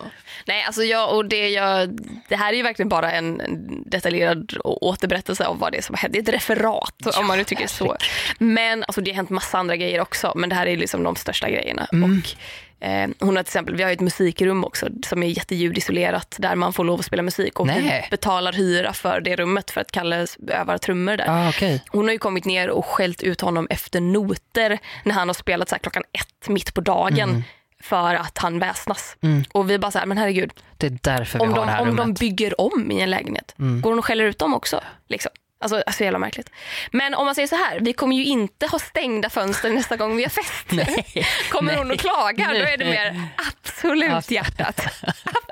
Nej, 0.47 0.65
alltså 0.67 0.83
jag, 0.83 1.17
och 1.17 1.25
det, 1.25 1.49
jag, 1.49 1.99
det 2.29 2.37
här 2.37 2.53
är 2.53 2.57
ju 2.57 2.63
verkligen 2.63 2.89
bara 2.89 3.13
en 3.13 3.43
detaljerad 3.87 4.53
återberättelse 4.65 5.47
av 5.47 5.59
vad 5.59 5.73
det 5.73 5.79
är 5.79 5.83
som 5.83 5.95
har 5.95 5.99
hänt. 5.99 6.13
Det 6.13 6.19
är 6.19 6.23
ett 6.23 6.29
referat 6.29 7.17
om 7.19 7.27
man 7.27 7.39
nu 7.39 7.45
tycker 7.45 7.67
så. 7.67 7.97
Men 8.39 8.85
alltså, 8.85 9.01
det 9.01 9.11
har 9.11 9.17
hänt 9.17 9.31
massa 9.31 9.59
andra 9.59 9.77
grejer 9.77 10.01
också, 10.01 10.33
men 10.37 10.49
det 10.49 10.55
här 10.55 10.67
är 10.67 10.77
liksom 10.77 11.03
de 11.03 11.17
största 11.17 11.51
grejerna. 11.51 11.89
Och, 11.91 12.87
eh, 12.87 13.09
hon 13.19 13.37
har 13.37 13.43
till 13.43 13.51
exempel, 13.51 13.77
vi 13.77 13.83
har 13.83 13.91
ett 13.91 14.01
musikrum 14.01 14.65
också 14.65 14.89
som 15.07 15.23
är 15.23 15.27
jätteljudisolerat 15.27 16.37
där 16.39 16.55
man 16.55 16.73
får 16.73 16.85
lov 16.85 16.99
att 16.99 17.07
spela 17.07 17.23
musik 17.23 17.61
och 17.61 17.67
Nej. 17.67 18.09
betalar 18.11 18.53
hyra 18.53 18.93
för 18.93 19.21
det 19.21 19.37
rummet 19.37 19.71
för 19.71 19.81
att 19.81 19.93
Kalle 19.93 20.27
övar 20.49 20.79
trummor 20.79 21.17
där. 21.17 21.27
Ah, 21.29 21.49
okej. 21.49 21.83
Hon 21.89 22.05
har 22.05 22.13
ju 22.13 22.19
kommit 22.19 22.45
ner 22.45 22.71
och 22.71 22.87
skällt 22.87 23.23
ut 23.23 23.41
honom 23.41 23.67
efter 23.71 24.01
noter 24.01 24.79
när 25.05 25.15
han 25.15 25.29
har 25.29 25.35
spelat 25.35 25.69
så 25.69 25.79
klockan 25.79 26.03
ett 26.13 26.49
mitt 26.49 26.75
på 26.75 26.81
dagen 26.81 27.45
för 27.83 28.15
att 28.15 28.39
han 28.39 28.59
väsnas. 28.59 29.17
Mm. 29.23 29.45
Och 29.53 29.71
vi 29.71 29.79
bara 29.79 29.91
så 29.91 29.99
här, 29.99 30.07
men 30.07 30.19
herregud, 30.19 30.53
Det 30.77 30.87
är 30.87 30.99
därför 31.03 31.39
vi 31.39 31.45
om, 31.45 31.53
har 31.53 31.57
de, 31.61 31.67
det 31.67 31.73
här 31.73 31.81
om 31.81 31.87
rummet. 31.89 32.05
de 32.07 32.15
bygger 32.15 32.61
om 32.61 32.91
i 32.91 33.01
en 33.01 33.11
lägenhet, 33.11 33.55
går 33.57 33.91
hon 33.91 33.99
och 33.99 34.05
skäller 34.05 34.25
ut 34.25 34.39
dem 34.39 34.55
också? 34.55 34.81
Liksom. 35.09 35.31
Alltså, 35.61 35.83
alltså 35.87 36.05
jävla 36.05 36.19
märkligt. 36.19 36.51
Men 36.93 37.15
om 37.15 37.27
man 37.27 37.35
säger 37.35 37.49
så 37.49 37.57
här, 37.57 37.81
vi 37.81 37.93
kommer 37.93 38.17
ju 38.17 38.25
inte 38.25 38.67
ha 38.67 38.79
stängda 38.79 39.31
fönster 39.31 39.71
nästa 39.71 39.97
gång 39.97 40.17
vi 40.17 40.23
har 40.23 40.31
fest. 40.31 40.65
Nej. 40.73 41.27
kommer 41.51 41.77
hon 41.77 41.91
och 41.91 41.99
klagar, 41.99 42.49
då 42.55 42.61
är 42.61 42.77
det 42.77 42.85
Nej. 42.85 43.13
mer 43.13 43.29
absolut 43.37 44.11
Abs- 44.13 44.33
hjärtat. 44.33 44.81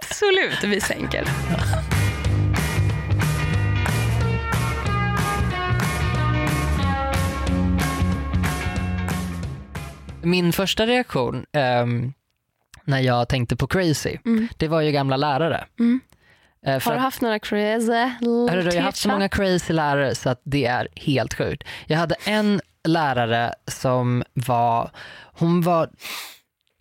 Absolut, 0.01 0.65
vi 0.65 0.81
sänker. 0.81 1.25
Min 10.27 10.53
första 10.53 10.87
reaktion 10.87 11.47
ehm, 11.53 12.13
när 12.85 13.01
jag 13.01 13.29
tänkte 13.29 13.57
på 13.57 13.67
crazy, 13.67 14.19
Mm. 14.25 14.49
det 14.57 14.69
var 14.69 14.81
ju 14.81 14.93
gamla 14.93 15.17
lärare. 15.17 15.65
Mm. 15.79 16.01
För 16.65 16.81
Har 16.81 16.95
du 16.95 16.99
haft 17.01 17.21
några 17.21 17.39
crazy 17.39 18.11
du, 18.21 18.47
jag 18.47 18.73
har 18.75 18.81
haft 18.81 18.99
så 18.99 19.09
många 19.09 19.29
crazy 19.29 19.73
lärare 19.73 20.15
så 20.15 20.31
att 20.31 20.41
det 20.45 20.67
är 20.67 20.89
helt 20.97 21.35
sjukt. 21.35 21.65
Jag 21.87 21.99
hade 21.99 22.15
en 22.25 22.61
lärare 22.89 23.55
som 23.67 24.25
var, 24.35 24.91
hon 25.33 25.61
var 25.61 25.91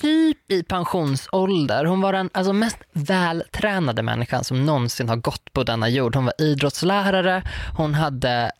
typ 0.01 0.51
i 0.51 0.63
pensionsålder. 0.63 1.85
Hon 1.85 2.01
var 2.01 2.13
den 2.13 2.29
alltså, 2.33 2.53
mest 2.53 2.77
vältränade 2.93 4.01
människan 4.03 4.43
som 4.43 4.65
någonsin 4.65 5.09
har 5.09 5.15
gått 5.15 5.53
på 5.53 5.63
denna 5.63 5.89
jord. 5.89 6.15
Hon 6.15 6.25
var 6.25 6.33
idrottslärare, 6.37 7.43
hon 7.77 7.93
hade 7.93 8.51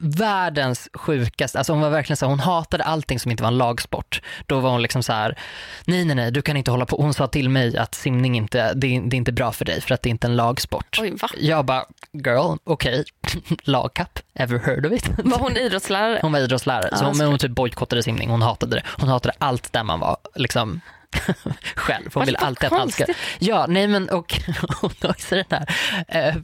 världens 0.00 0.88
sjukaste, 0.94 1.58
alltså 1.58 1.72
hon 1.72 1.82
var 1.82 1.90
verkligen 1.90 2.16
så 2.16 2.26
här, 2.26 2.30
hon 2.30 2.40
hatade 2.40 2.84
allting 2.84 3.20
som 3.20 3.30
inte 3.30 3.42
var 3.42 3.50
en 3.50 3.58
lagsport. 3.58 4.22
Då 4.46 4.60
var 4.60 4.70
hon 4.70 4.82
liksom 4.82 5.02
så 5.02 5.12
här, 5.12 5.38
nej 5.84 6.04
nej 6.04 6.16
nej 6.16 6.30
du 6.30 6.42
kan 6.42 6.56
inte 6.56 6.70
hålla 6.70 6.86
på, 6.86 6.96
hon 6.96 7.14
sa 7.14 7.26
till 7.26 7.48
mig 7.48 7.76
att 7.76 7.94
simning 7.94 8.36
inte, 8.36 8.74
det 8.74 8.96
är, 8.96 9.00
det 9.00 9.16
är 9.16 9.18
inte 9.18 9.32
bra 9.32 9.52
för 9.52 9.64
dig 9.64 9.80
för 9.80 9.94
att 9.94 10.02
det 10.02 10.08
är 10.08 10.10
inte 10.10 10.26
en 10.26 10.36
lagsport. 10.36 10.98
Oj, 11.00 11.10
va? 11.22 11.28
Jag 11.38 11.64
bara, 11.64 11.84
girl, 12.12 12.56
okej, 12.64 13.04
lagkapp, 13.62 14.18
ever 14.34 14.58
heard 14.58 14.86
of 14.86 14.92
it? 14.92 15.10
Var 15.24 15.38
hon 15.38 15.56
idrottslärare? 15.56 16.18
Hon 16.22 16.32
var 16.32 16.38
idrottslärare, 16.40 16.88
Ja, 16.92 16.96
så 16.96 17.04
hon, 17.04 17.06
men 17.08 17.14
såklart. 17.14 17.30
hon 17.30 17.38
typ 17.38 17.50
bojkottade 17.50 18.02
simning, 18.02 18.30
hon 18.30 18.42
hatade 18.42 18.76
det. 18.76 18.82
Hon 18.86 19.08
hatade 19.08 19.34
allt 19.38 19.72
där 19.72 19.84
man 19.84 20.00
var 20.00 20.16
liksom 20.34 20.80
själv. 21.74 22.10
Hon 22.14 22.26
ville 22.26 22.38
alltid 22.38 22.66
att 22.72 22.80
allt 22.80 22.92
ska... 22.94 23.04
Ja, 23.38 23.66
nej 23.68 23.88
men 23.88 24.08
och, 24.08 24.40
och 24.82 25.04
också 25.04 25.34
den 25.34 25.44
här, 25.50 25.66
eh, 26.08 26.34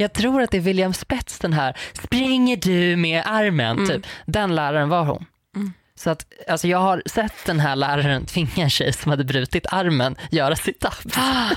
jag 0.00 0.12
tror 0.12 0.42
att 0.42 0.50
det 0.50 0.56
är 0.56 0.60
William 0.60 0.92
Spets 0.94 1.38
den 1.38 1.52
här, 1.52 1.76
springer 2.02 2.56
du 2.56 2.96
med 2.96 3.22
armen, 3.26 3.76
Mm. 3.78 3.88
typ. 3.88 4.06
Den 4.26 4.54
läraren 4.54 4.88
var 4.88 5.04
hon. 5.04 5.24
Mm. 5.56 5.72
Så 5.94 6.10
att, 6.10 6.26
alltså 6.48 6.68
jag 6.68 6.78
har 6.78 7.02
sett 7.06 7.32
den 7.46 7.60
här 7.60 7.76
läraren 7.76 8.26
tvinga 8.26 8.48
en 8.56 8.70
tjej 8.70 8.92
som 8.92 9.10
hade 9.10 9.24
brutit 9.24 9.66
armen 9.72 10.16
göra 10.30 10.54
sit-ups 10.54 11.12
Ah, 11.16 11.50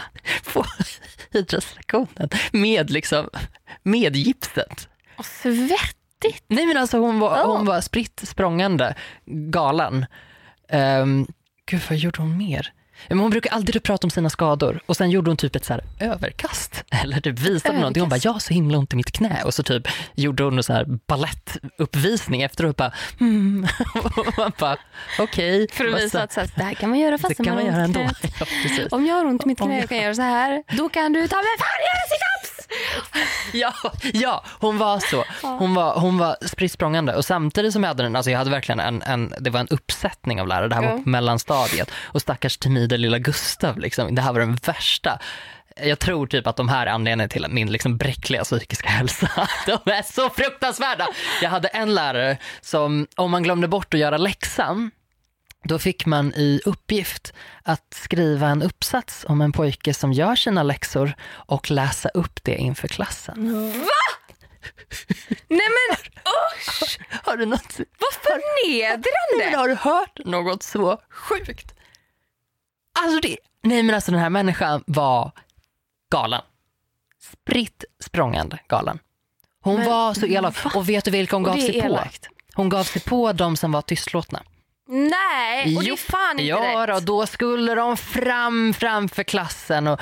på 0.53 0.65
idrottslektionen 1.31 2.29
med, 2.51 2.89
liksom, 2.89 3.29
med 3.83 4.15
gipset. 4.15 4.89
och 5.17 5.25
svettigt. 5.25 6.43
Nej 6.47 6.65
men 6.65 6.77
alltså 6.77 6.97
hon 6.97 7.19
var, 7.19 7.45
hon 7.45 7.65
var 7.65 7.81
spritt 7.81 8.21
språngande 8.23 8.95
galen. 9.25 10.05
Um, 10.73 11.27
gud 11.65 11.81
vad 11.89 11.97
gjorde 11.97 12.21
hon 12.21 12.37
mer? 12.37 12.73
Men 13.09 13.19
hon 13.19 13.29
brukar 13.29 13.51
alltid 13.51 13.83
prata 13.83 14.07
om 14.07 14.11
sina 14.11 14.29
skador 14.29 14.81
och 14.85 14.97
sen 14.97 15.09
gjorde 15.11 15.29
hon 15.29 15.37
typ 15.37 15.55
ett 15.55 15.65
så 15.65 15.73
här 15.73 15.83
överkast. 15.99 16.83
Eller 17.03 17.19
typ 17.21 17.39
visade 17.39 17.77
någonting. 17.77 18.01
Hon 18.01 18.09
bara, 18.09 18.15
Överkast. 18.15 18.25
jag 18.25 18.31
har 18.31 18.39
så 18.39 18.53
himla 18.53 18.77
ont 18.77 18.93
i 18.93 18.95
mitt 18.95 19.11
knä. 19.11 19.41
Och 19.45 19.53
så 19.53 19.63
typ 19.63 19.87
gjorde 20.15 20.43
hon 20.43 20.57
en 20.57 20.63
så 20.63 20.73
här 20.73 20.85
balettuppvisning 21.07 22.41
efteråt. 22.41 22.77
Bara, 22.77 22.91
mm. 23.19 23.67
Och 24.17 24.37
man 24.37 24.51
bara, 24.59 24.77
okej. 25.19 25.67
För 25.71 25.85
att 25.85 26.01
visa 26.03 26.23
att 26.23 26.33
så 26.33 26.39
här, 26.39 26.49
det 26.55 26.63
här 26.63 26.73
kan 26.73 26.89
man 26.89 26.99
göra 26.99 27.17
fast 27.17 27.39
man 27.39 27.47
har 27.47 27.83
ont 27.83 27.89
i 27.89 27.93
knät. 27.93 28.17
Ja. 28.79 28.87
Om 28.91 29.05
jag 29.05 29.15
har 29.15 29.25
ont 29.25 29.43
i 29.43 29.47
mitt 29.47 29.57
knä 29.57 29.75
jag- 29.75 29.83
och 29.83 29.89
kan 29.89 29.97
göra 29.97 30.15
så 30.15 30.21
här, 30.21 30.63
då 30.77 30.89
kan 30.89 31.13
du 31.13 31.27
ta 31.27 31.35
mig 31.35 31.45
fan 31.59 31.67
göra! 31.81 32.40
Ja, 33.53 33.73
ja, 34.13 34.43
hon 34.59 34.77
var 34.77 34.99
så. 34.99 35.23
Hon 35.41 35.73
var, 35.73 35.99
hon 35.99 36.17
var 36.17 36.35
spritt 36.47 36.71
språngande 36.71 37.15
och 37.15 37.25
samtidigt 37.25 37.73
som 37.73 37.83
jag 37.83 37.87
hade 37.87 38.03
den, 38.03 38.15
alltså 38.15 38.31
jag 38.31 38.37
hade 38.37 38.49
verkligen 38.49 38.79
en, 38.79 39.01
en 39.01 39.33
det 39.39 39.49
var 39.49 39.59
en 39.59 39.67
uppsättning 39.67 40.41
av 40.41 40.47
lärare, 40.47 40.67
det 40.67 40.75
här 40.75 40.81
var 40.81 40.97
på 41.03 41.09
mellanstadiet 41.09 41.91
och 42.03 42.21
stackars 42.21 42.57
timida 42.57 42.97
lilla 42.97 43.19
Gustav, 43.19 43.79
liksom, 43.79 44.15
det 44.15 44.21
här 44.21 44.33
var 44.33 44.39
den 44.39 44.55
värsta. 44.55 45.19
Jag 45.83 45.99
tror 45.99 46.27
typ 46.27 46.47
att 46.47 46.55
de 46.55 46.69
här 46.69 46.87
är 46.87 46.91
anledningen 46.91 47.29
till 47.29 47.45
min 47.49 47.71
liksom 47.71 47.97
bräckliga 47.97 48.43
psykiska 48.43 48.89
hälsa. 48.89 49.29
De 49.65 49.91
är 49.91 50.01
så 50.13 50.29
fruktansvärda. 50.29 51.07
Jag 51.41 51.49
hade 51.49 51.67
en 51.67 51.95
lärare 51.95 52.37
som, 52.61 53.07
om 53.15 53.31
man 53.31 53.43
glömde 53.43 53.67
bort 53.67 53.93
att 53.93 53.99
göra 53.99 54.17
läxan, 54.17 54.91
då 55.63 55.79
fick 55.79 56.05
man 56.05 56.33
i 56.33 56.61
uppgift 56.65 57.33
att 57.63 57.93
skriva 57.93 58.47
en 58.47 58.61
uppsats 58.61 59.25
om 59.27 59.41
en 59.41 59.51
pojke 59.51 59.93
som 59.93 60.13
gör 60.13 60.35
sina 60.35 60.63
läxor 60.63 61.13
och 61.31 61.71
läsa 61.71 62.09
upp 62.09 62.43
det 62.43 62.55
inför 62.55 62.87
klassen. 62.87 63.33
Nej 65.47 65.67
men 65.69 65.97
usch, 66.27 66.99
Har 67.23 67.37
du 67.37 67.45
något 67.45 67.79
vad 67.79 68.13
förnedrande! 68.13 69.57
har 69.57 69.67
du 69.67 69.75
hört 69.75 70.19
något 70.25 70.63
så 70.63 70.97
sjukt? 71.09 71.73
Alltså 72.99 73.19
det, 73.19 73.37
nej 73.63 73.83
men 73.83 73.95
alltså 73.95 74.11
den 74.11 74.19
här 74.21 74.29
människan 74.29 74.83
var 74.87 75.31
galen. 76.11 76.41
Spritt 77.19 77.85
språngande 78.03 78.59
galen. 78.67 78.99
Hon 79.63 79.75
Men 79.75 79.85
var 79.89 80.13
så 80.13 80.25
elak. 80.25 80.75
Och 80.75 80.89
vet 80.89 81.05
du 81.05 81.11
vilka 81.11 81.35
hon 81.35 81.43
gav 81.43 81.57
sig 81.57 81.81
på? 81.81 81.99
Hon 82.53 82.69
gav 82.69 82.83
sig 82.83 83.01
på 83.01 83.33
de 83.33 83.57
som 83.57 83.71
var 83.71 83.81
tystlåtna. 83.81 84.43
Nej, 84.93 85.75
och 85.77 85.83
det 85.83 85.87
Jo, 85.89 85.93
är 85.93 85.97
fan 86.11 86.31
inte 86.31 86.43
Ja, 86.43 86.85
rätt. 86.87 86.95
och 86.95 87.03
då 87.03 87.25
skulle 87.27 87.75
de 87.75 87.97
fram 87.97 88.73
framför 88.73 89.23
klassen 89.23 89.87
och, 89.87 89.99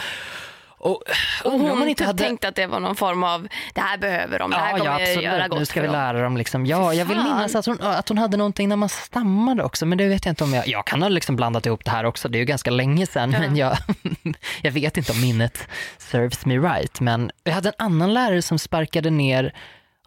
och, 0.81 1.03
Och 1.43 1.51
hon 1.51 1.61
hon 1.69 1.87
inte 1.89 1.99
typ 2.03 2.07
hade... 2.07 2.23
tänkte 2.23 2.47
att 2.47 2.55
det 2.55 2.67
var 2.67 2.79
någon 2.79 2.95
form 2.95 3.23
av, 3.23 3.47
det 3.73 3.81
här 3.81 3.97
behöver 3.97 4.39
de, 4.39 4.51
det 4.51 4.57
här 4.57 4.71
Ja, 4.71 4.77
kommer 4.77 4.91
ja 4.91 4.99
jag 4.99 5.23
göra 5.23 5.33
absolut. 5.33 5.49
gott 5.49 5.59
Nu 5.59 5.65
ska 5.65 5.81
vi 5.81 5.87
lära 5.87 6.21
dem. 6.23 6.37
Liksom. 6.37 6.65
Ja, 6.65 6.93
jag 6.93 7.05
vill 7.05 7.17
minnas 7.17 7.55
att 7.55 7.65
hon, 7.65 7.81
att 7.81 8.09
hon 8.09 8.17
hade 8.17 8.37
någonting 8.37 8.69
när 8.69 8.75
man 8.75 8.89
stammade 8.89 9.63
också, 9.63 9.85
men 9.85 9.97
det 9.97 10.07
vet 10.07 10.25
jag 10.25 10.31
inte 10.31 10.43
om 10.43 10.53
jag... 10.53 10.67
Jag 10.67 10.85
kan 10.85 11.01
ha 11.01 11.09
liksom 11.09 11.35
blandat 11.35 11.65
ihop 11.65 11.85
det 11.85 11.91
här 11.91 12.03
också, 12.03 12.27
det 12.29 12.37
är 12.37 12.39
ju 12.39 12.45
ganska 12.45 12.71
länge 12.71 13.05
sedan, 13.05 13.31
Ja. 13.31 13.39
men 13.39 13.55
jag, 13.55 13.77
jag 14.61 14.71
vet 14.71 14.97
inte 14.97 15.11
om 15.11 15.21
minnet 15.21 15.67
serves 15.97 16.45
me 16.45 16.57
right. 16.57 16.99
Men 16.99 17.31
jag 17.43 17.53
hade 17.53 17.69
en 17.69 17.75
annan 17.85 18.13
lärare 18.13 18.41
som 18.41 18.59
sparkade 18.59 19.09
ner, 19.09 19.53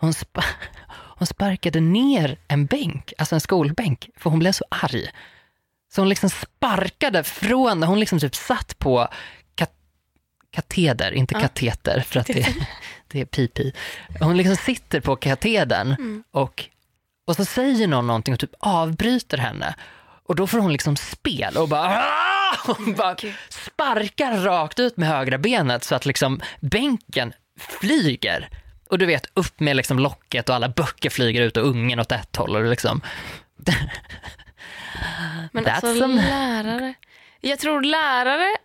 hon, 0.01 0.15
spa, 0.15 0.45
hon 1.23 1.27
sparkade 1.27 1.81
ner 1.81 2.37
en 2.49 2.67
bänk, 2.67 3.13
alltså 3.19 3.35
en 3.35 3.41
skolbänk, 3.41 4.09
för 4.17 4.31
hon 4.31 4.39
blev 4.39 4.53
så 4.53 4.65
arg. 4.69 5.11
Så 5.95 6.01
hon 6.01 6.09
liksom 6.09 6.31
sparkade 6.31 7.25
från, 7.25 7.83
hon 7.83 8.01
liksom 8.01 8.19
typ 8.21 8.35
satt 8.35 8.79
på 8.79 9.09
kat, 9.55 9.73
kateder, 10.51 11.13
inte 11.13 11.35
Ja. 11.35 11.41
kateter 11.41 12.01
för 12.07 12.21
att 12.21 12.27
det, 12.27 12.55
det 13.09 13.21
är 13.21 13.25
pipi. 13.25 13.73
Hon 14.21 14.37
liksom 14.37 14.57
sitter 14.57 15.01
på 15.01 15.17
katedern 15.17 15.87
Mm. 15.93 16.25
och, 16.31 16.65
och 17.27 17.37
så 17.37 17.45
säger 17.45 17.87
någon 17.87 18.07
någonting 18.07 18.35
och 18.35 18.41
typ 18.41 18.55
avbryter 18.61 19.39
henne. 19.39 19.75
Och 20.25 20.37
då 20.37 20.47
får 20.47 20.59
hon 20.59 20.73
liksom 20.73 20.97
spel 20.97 21.57
och 21.57 21.69
bara, 21.69 21.89
"Ah!" 21.89 22.57
och 22.69 22.95
bara 22.97 23.17
sparkar 23.49 24.37
rakt 24.41 24.79
ut 24.81 24.97
med 24.97 25.09
högra 25.09 25.39
benet 25.39 25.85
så 25.85 25.95
att 25.95 26.07
liksom 26.07 26.41
bänken 26.61 27.33
flyger. 27.81 28.49
Och 28.93 28.99
du 28.99 29.07
vet, 29.07 29.27
upp 29.35 29.61
med 29.61 29.77
liksom 29.77 29.99
locket 29.99 30.49
och 30.49 30.55
alla 30.55 30.69
böcker 30.69 31.11
flyger 31.11 31.43
ut 31.43 31.57
och 31.57 31.67
ungen 31.67 32.01
åt 32.01 32.13
ett 32.13 32.37
håll. 32.37 32.57
Och 32.57 32.65
liksom. 32.65 33.01
Men 35.53 35.65
That's 35.65 35.71
alltså 35.71 36.05
some- 36.05 36.29
lärare. 36.31 36.95
Jag 37.41 37.59
tror 37.59 37.83
lärare, 37.83 38.57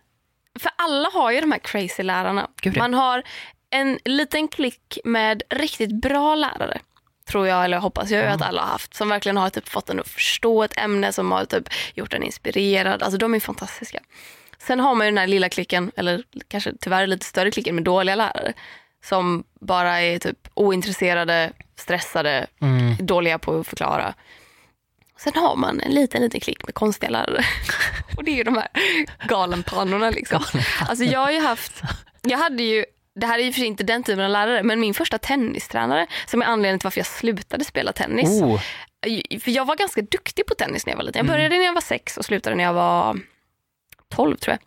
för 0.58 0.70
alla 0.76 1.08
har 1.12 1.30
ju 1.30 1.40
de 1.40 1.52
här 1.52 1.58
crazy 1.58 2.02
lärarna. 2.02 2.48
Gud. 2.60 2.76
Man 2.76 2.94
har 2.94 3.22
en 3.70 3.98
liten 4.04 4.48
klick 4.48 4.98
med 5.04 5.42
riktigt 5.50 6.00
bra 6.00 6.34
lärare. 6.34 6.78
Tror 7.30 7.46
jag, 7.46 7.64
eller 7.64 7.78
hoppas 7.78 8.10
jag 8.10 8.22
ju 8.22 8.28
att 8.28 8.42
alla 8.42 8.62
har 8.62 8.68
haft. 8.68 8.94
Som 8.94 9.08
verkligen 9.08 9.36
har 9.36 9.50
typ 9.50 9.68
fått 9.68 9.90
en 9.90 10.00
att 10.00 10.08
förstå 10.08 10.62
ett 10.62 10.78
ämne, 10.78 11.12
som 11.12 11.32
har 11.32 11.44
typ 11.44 11.68
gjort 11.94 12.14
en 12.14 12.22
inspirerad. 12.22 13.02
Alltså 13.02 13.18
de 13.18 13.34
är 13.34 13.40
fantastiska. 13.40 14.00
Sen 14.58 14.80
har 14.80 14.94
man 14.94 15.06
ju 15.06 15.10
den 15.10 15.18
här 15.18 15.26
lilla 15.26 15.48
klicken, 15.48 15.92
eller 15.96 16.22
kanske 16.48 16.72
tyvärr 16.80 17.06
lite 17.06 17.26
större 17.26 17.50
klicken 17.50 17.74
med 17.74 17.84
dåliga 17.84 18.14
lärare. 18.14 18.52
Som 19.08 19.44
bara 19.60 20.00
är 20.00 20.18
typ 20.18 20.48
ointresserade, 20.54 21.52
stressade, 21.76 22.46
Mm. 22.60 22.96
dåliga 23.06 23.38
på 23.38 23.60
att 23.60 23.66
förklara. 23.66 24.14
Sen 25.18 25.32
har 25.36 25.56
man 25.56 25.80
en 25.80 25.90
liten, 25.92 26.22
liten 26.22 26.40
klick 26.40 26.64
med 26.66 26.74
konstiga 26.74 27.10
lärare. 27.10 27.44
Och 28.16 28.24
det 28.24 28.30
är 28.30 28.36
ju 28.36 28.42
de 28.44 28.54
här 28.56 28.68
galenpannorna 29.28 30.10
liksom. 30.10 30.44
Alltså 30.88 31.04
jag 31.04 31.20
har 31.20 31.30
ju 31.30 31.40
haft, 31.40 31.82
jag 32.22 32.38
hade 32.38 32.62
ju, 32.62 32.84
det 33.14 33.26
här 33.26 33.38
är 33.38 33.42
ju 33.42 33.52
för 33.52 33.58
sig 33.58 33.66
inte 33.68 33.82
den 33.84 34.02
typen 34.02 34.24
av 34.24 34.30
lärare, 34.30 34.62
men 34.62 34.80
min 34.80 34.94
första 34.94 35.18
tennistränare 35.18 36.06
som 36.26 36.42
är 36.42 36.46
anledningen 36.46 36.78
till 36.78 36.86
varför 36.86 36.98
jag 37.00 37.06
slutade 37.06 37.64
spela 37.64 37.92
tennis. 37.92 38.42
Oh, 38.42 38.60
För 39.40 39.50
jag 39.50 39.64
var 39.64 39.76
ganska 39.76 40.02
duktig 40.02 40.46
på 40.46 40.54
tennis 40.54 40.86
när 40.86 40.92
jag 40.92 40.96
var 40.96 41.04
liten. 41.04 41.18
Jag 41.18 41.24
Mm. 41.26 41.34
började 41.38 41.56
när 41.58 41.64
jag 41.64 41.74
var 41.74 41.80
sex 41.80 42.16
och 42.16 42.24
slutade 42.24 42.56
när 42.56 42.64
jag 42.64 42.72
var 42.72 43.20
12 44.08 44.36
tror 44.36 44.52
jag. 44.52 44.60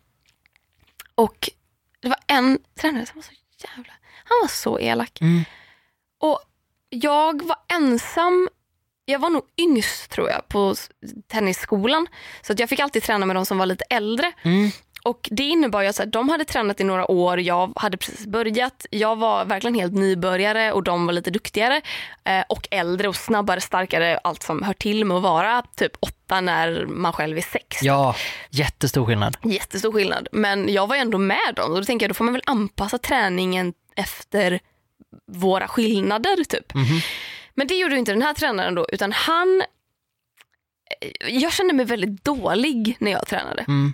Och 1.26 1.50
det 2.02 2.08
var 2.10 2.18
en 2.28 2.60
tränare 2.80 3.06
som 3.06 3.16
var 3.16 3.24
så 3.24 3.32
jävla, 3.68 3.94
han 4.32 4.42
var 4.42 4.48
så 4.48 4.80
elak. 4.80 5.22
mm. 5.22 5.44
Och 6.20 6.40
jag 6.90 7.44
var 7.46 7.58
ensam, 7.74 8.50
jag 9.06 9.20
var 9.20 9.30
nog 9.30 9.44
yngst 9.58 10.12
tror 10.12 10.30
jag 10.30 10.48
på 10.48 10.76
tennisskolan. 11.28 12.08
Så 12.42 12.54
att 12.54 12.60
jag 12.60 12.70
fick 12.70 12.80
alltid 12.80 13.04
träna 13.04 13.26
med 13.26 13.36
de 13.36 13.46
som 13.46 13.58
var 13.58 13.66
lite 13.66 13.86
äldre. 13.90 14.32
Mm. 14.42 14.72
Och 15.04 15.30
det 15.32 15.44
innebar 15.44 15.82
ju 15.82 15.88
att 15.88 16.02
de 16.08 16.30
hade 16.30 16.46
tränat 16.46 16.80
i 16.80 16.84
några 16.84 17.12
år, 17.12 17.40
jag 17.40 17.74
hade 17.76 17.98
precis 17.98 18.26
börjat. 18.26 18.86
Jag 18.92 19.16
var 19.16 19.46
verkligen 19.46 19.76
helt 19.76 19.94
nybörjare 19.94 20.72
och 20.72 20.84
de 20.84 21.06
var 21.06 21.14
lite 21.14 21.32
duktigare. 21.32 21.82
Eh, 22.24 22.44
och 22.50 22.68
äldre 22.72 23.08
och 23.08 23.16
snabbare, 23.16 23.62
starkare, 23.62 24.18
allt 24.24 24.44
som 24.44 24.64
hör 24.64 24.74
till 24.74 25.06
med 25.06 25.18
att 25.18 25.24
vara 25.24 25.64
typ 25.76 25.92
åtta 26.00 26.42
när 26.42 26.86
man 26.86 27.14
själv 27.14 27.38
är 27.38 27.42
sex. 27.42 27.84
Ja, 27.84 28.16
jättestor 28.50 29.06
skillnad. 29.06 29.38
Jättestor 29.44 29.92
skillnad. 29.92 30.28
Men 30.32 30.74
jag 30.74 30.88
var 30.88 30.96
ändå 30.96 31.18
med 31.18 31.54
dem 31.56 31.72
och 31.72 31.78
då 31.78 31.86
tänker 31.86 32.04
jag 32.04 32.10
då 32.10 32.14
får 32.14 32.26
man 32.26 32.34
väl 32.34 32.44
anpassa 32.46 32.98
träningen 32.98 33.74
efter 33.96 34.60
våra 35.28 35.68
skillnader 35.68 36.44
typ. 36.44 36.74
Mhm. 36.74 37.00
Men 37.54 37.68
det 37.68 37.76
gjorde 37.76 37.98
inte 37.98 38.12
den 38.12 38.22
här 38.22 38.34
tränaren 38.34 38.76
då 38.76 38.86
utan 38.92 39.12
han 39.12 39.64
jag 41.28 41.54
kände 41.54 41.74
mig 41.74 41.86
väldigt 41.86 42.24
dålig 42.24 42.96
när 43.00 43.12
jag 43.12 43.28
tränade. 43.28 43.66
Mm. 43.68 43.94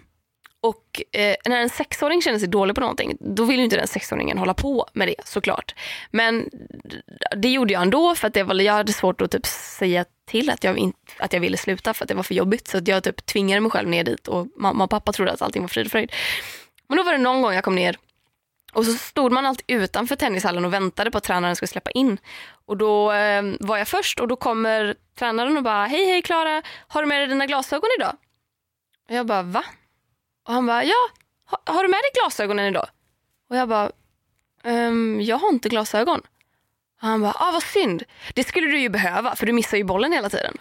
Och 0.61 1.01
eh, 1.11 1.35
när 1.45 1.61
en 1.61 1.69
sexåring 1.69 2.21
känner 2.21 2.39
sig 2.39 2.47
dålig 2.47 2.75
på 2.75 2.81
någonting, 2.81 3.17
då 3.19 3.43
vill 3.43 3.57
ju 3.57 3.63
inte 3.63 3.75
den 3.75 3.87
sexåringen 3.87 4.37
hålla 4.37 4.53
på 4.53 4.87
med 4.93 5.07
det 5.07 5.15
såklart. 5.25 5.75
Men 6.11 6.49
det 7.35 7.49
gjorde 7.49 7.73
jag 7.73 7.81
ändå 7.81 8.15
för 8.15 8.27
att 8.27 8.33
det 8.33 8.43
var, 8.43 8.55
jag 8.55 8.73
hade 8.73 8.93
svårt 8.93 9.21
att 9.21 9.31
typ 9.31 9.45
säga 9.45 10.05
till 10.25 10.49
att 10.49 10.63
jag, 10.63 10.77
in, 10.77 10.93
att 11.19 11.33
jag 11.33 11.39
ville 11.39 11.57
sluta 11.57 11.93
för 11.93 12.05
att 12.05 12.09
det 12.09 12.15
var 12.15 12.23
för 12.23 12.35
jobbigt. 12.35 12.67
Så 12.67 12.77
att 12.77 12.87
jag 12.87 13.03
typ 13.03 13.25
tvingade 13.25 13.61
mig 13.61 13.71
själv 13.71 13.89
ner 13.89 14.03
dit 14.03 14.27
och 14.27 14.47
mamma 14.55 14.83
och 14.83 14.89
pappa 14.89 15.13
trodde 15.13 15.31
att 15.31 15.41
allting 15.41 15.61
var 15.61 15.69
frid 15.69 15.85
och 15.85 15.91
fröjd. 15.91 16.11
Men 16.87 16.97
då 16.97 17.03
var 17.03 17.11
det 17.11 17.17
någon 17.17 17.41
gång 17.41 17.53
jag 17.53 17.63
kom 17.63 17.75
ner 17.75 17.97
och 18.77 18.85
så 18.85 18.93
stod 18.93 19.31
man 19.31 19.45
alltid 19.45 19.65
utanför 19.67 20.15
tennishallen 20.15 20.65
och 20.65 20.73
väntade 20.73 21.11
på 21.11 21.17
att 21.17 21.23
tränaren 21.23 21.55
skulle 21.55 21.67
släppa 21.67 21.91
in. 21.91 22.17
Och 22.65 22.77
då 22.77 23.11
eh, 23.11 23.43
var 23.59 23.77
jag 23.77 23.87
först 23.87 24.19
och 24.19 24.27
då 24.27 24.35
kommer 24.35 24.95
tränaren 25.15 25.57
och 25.57 25.63
bara, 25.63 25.85
hej 25.85 26.05
hej 26.05 26.21
Klara, 26.21 26.61
har 26.87 27.01
du 27.01 27.07
med 27.07 27.19
dig 27.19 27.27
dina 27.27 27.45
glasögon 27.45 27.89
idag? 27.99 28.15
Och 29.09 29.15
jag 29.15 29.25
bara, 29.25 29.41
va? 29.41 29.63
Och 30.47 30.53
han 30.53 30.65
bara, 30.65 30.83
ja, 30.83 31.09
har, 31.45 31.73
har 31.73 31.83
du 31.83 31.89
med 31.89 31.97
dig 31.97 32.11
glasögonen 32.21 32.65
idag? 32.65 32.89
Och 33.49 33.55
jag 33.55 33.69
bara, 33.69 33.91
ehm, 34.63 35.21
jag 35.21 35.37
har 35.37 35.49
inte 35.49 35.69
glasögon. 35.69 36.19
Och 37.01 37.07
han 37.07 37.21
bara, 37.21 37.33
ah, 37.35 37.51
vad 37.51 37.63
synd. 37.63 38.03
Det 38.33 38.43
skulle 38.43 38.67
du 38.67 38.79
ju 38.79 38.89
behöva 38.89 39.35
för 39.35 39.45
du 39.45 39.53
missar 39.53 39.77
ju 39.77 39.83
bollen 39.83 40.11
hela 40.11 40.29
tiden. 40.29 40.57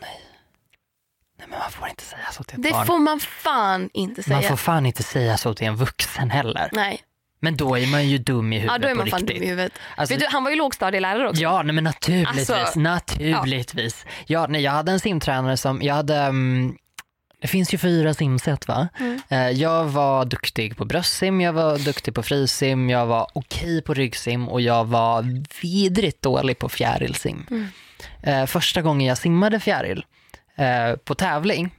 Nej, 0.00 1.41
men 1.52 1.58
man 1.60 1.70
får 1.70 1.88
inte 1.88 2.04
säga 2.04 2.26
så 2.32 2.44
till 2.44 2.56
ett 2.58 2.62
Det 2.62 2.70
barn. 2.70 2.86
får 2.86 2.98
man 2.98 3.20
fan 3.20 3.90
inte 3.92 4.22
säga. 4.22 4.36
Man 4.36 4.42
får 4.42 4.56
fan 4.56 4.86
inte 4.86 5.02
säga 5.02 5.36
så 5.36 5.54
till 5.54 5.66
en 5.66 5.76
vuxen 5.76 6.30
heller. 6.30 6.68
Nej, 6.72 7.00
Men 7.40 7.56
då 7.56 7.78
är 7.78 7.86
man 7.86 8.08
ju 8.08 8.18
dum 8.18 8.52
i 8.52 8.56
huvudet 8.58 8.72
ja, 8.72 8.78
då 8.78 8.88
är 8.88 8.94
man 8.94 9.06
fan 9.06 9.20
riktigt. 9.20 9.36
dum 9.36 9.44
i 9.44 9.48
huvudet. 9.50 9.72
Alltså- 9.96 10.16
du, 10.16 10.26
han 10.28 10.44
var 10.44 10.50
ju 10.50 10.56
lågstadielärare 10.56 11.28
också. 11.28 11.42
Ja, 11.42 11.62
nej, 11.62 11.74
men 11.74 11.84
naturligtvis. 11.84 12.50
Alltså, 12.50 12.80
naturligtvis. 12.80 14.06
Ja. 14.26 14.46
nej, 14.46 14.62
jag 14.62 14.72
hade 14.72 14.92
en 14.92 15.00
simtränare 15.00 15.56
som, 15.56 15.82
jag 15.82 15.94
hade, 15.94 16.16
mm, 16.16 16.76
det 17.40 17.48
finns 17.48 17.74
ju 17.74 17.78
fyra 17.78 18.14
simsätt 18.14 18.68
va? 18.68 18.88
Mm. 19.00 19.20
Eh, 19.28 19.50
Jag 19.50 19.84
var 19.84 20.24
duktig 20.24 20.76
på 20.76 20.84
bröstsim, 20.84 21.40
jag 21.40 21.52
var 21.52 21.78
duktig 21.78 22.14
på 22.14 22.22
frisim, 22.22 22.90
jag 22.90 23.06
var 23.06 23.26
okej 23.32 23.82
på 23.82 23.94
ryggsim 23.94 24.48
och 24.48 24.60
jag 24.60 24.84
var 24.84 25.42
vidrigt 25.62 26.22
dålig 26.22 26.58
på 26.58 26.68
fjärilsim. 26.68 27.46
Mm. 27.50 27.68
Eh, 28.22 28.46
Första 28.46 28.82
gången 28.82 29.08
jag 29.08 29.18
simmade 29.18 29.60
fjäril 29.60 30.04
på 31.04 31.14
tävling 31.14 31.74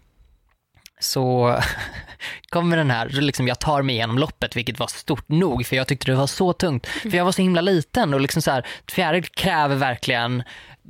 så 0.99 1.57
kommer 2.49 2.78
den 2.78 2.91
här, 2.91 3.09
liksom 3.09 3.47
jag 3.47 3.59
tar 3.59 3.82
mig 3.82 3.95
igenom 3.95 4.17
loppet 4.17 4.55
vilket 4.55 4.80
var 4.80 4.88
stort 4.88 5.30
nog 5.30 5.65
för 5.65 5.76
jag 5.76 5.88
tyckte 5.88 6.11
det 6.11 6.15
var 6.17 6.28
så 6.28 6.53
tungt. 6.53 6.88
För 6.88 7.15
jag 7.15 7.26
var 7.26 7.32
så 7.32 7.41
himla 7.41 7.61
liten 7.61 8.13
och 8.13 8.21
liksom 8.21 8.41
så 8.41 8.51
här, 8.51 8.67
fjäril 8.91 9.24
kräver 9.26 9.76
verkligen 9.76 10.39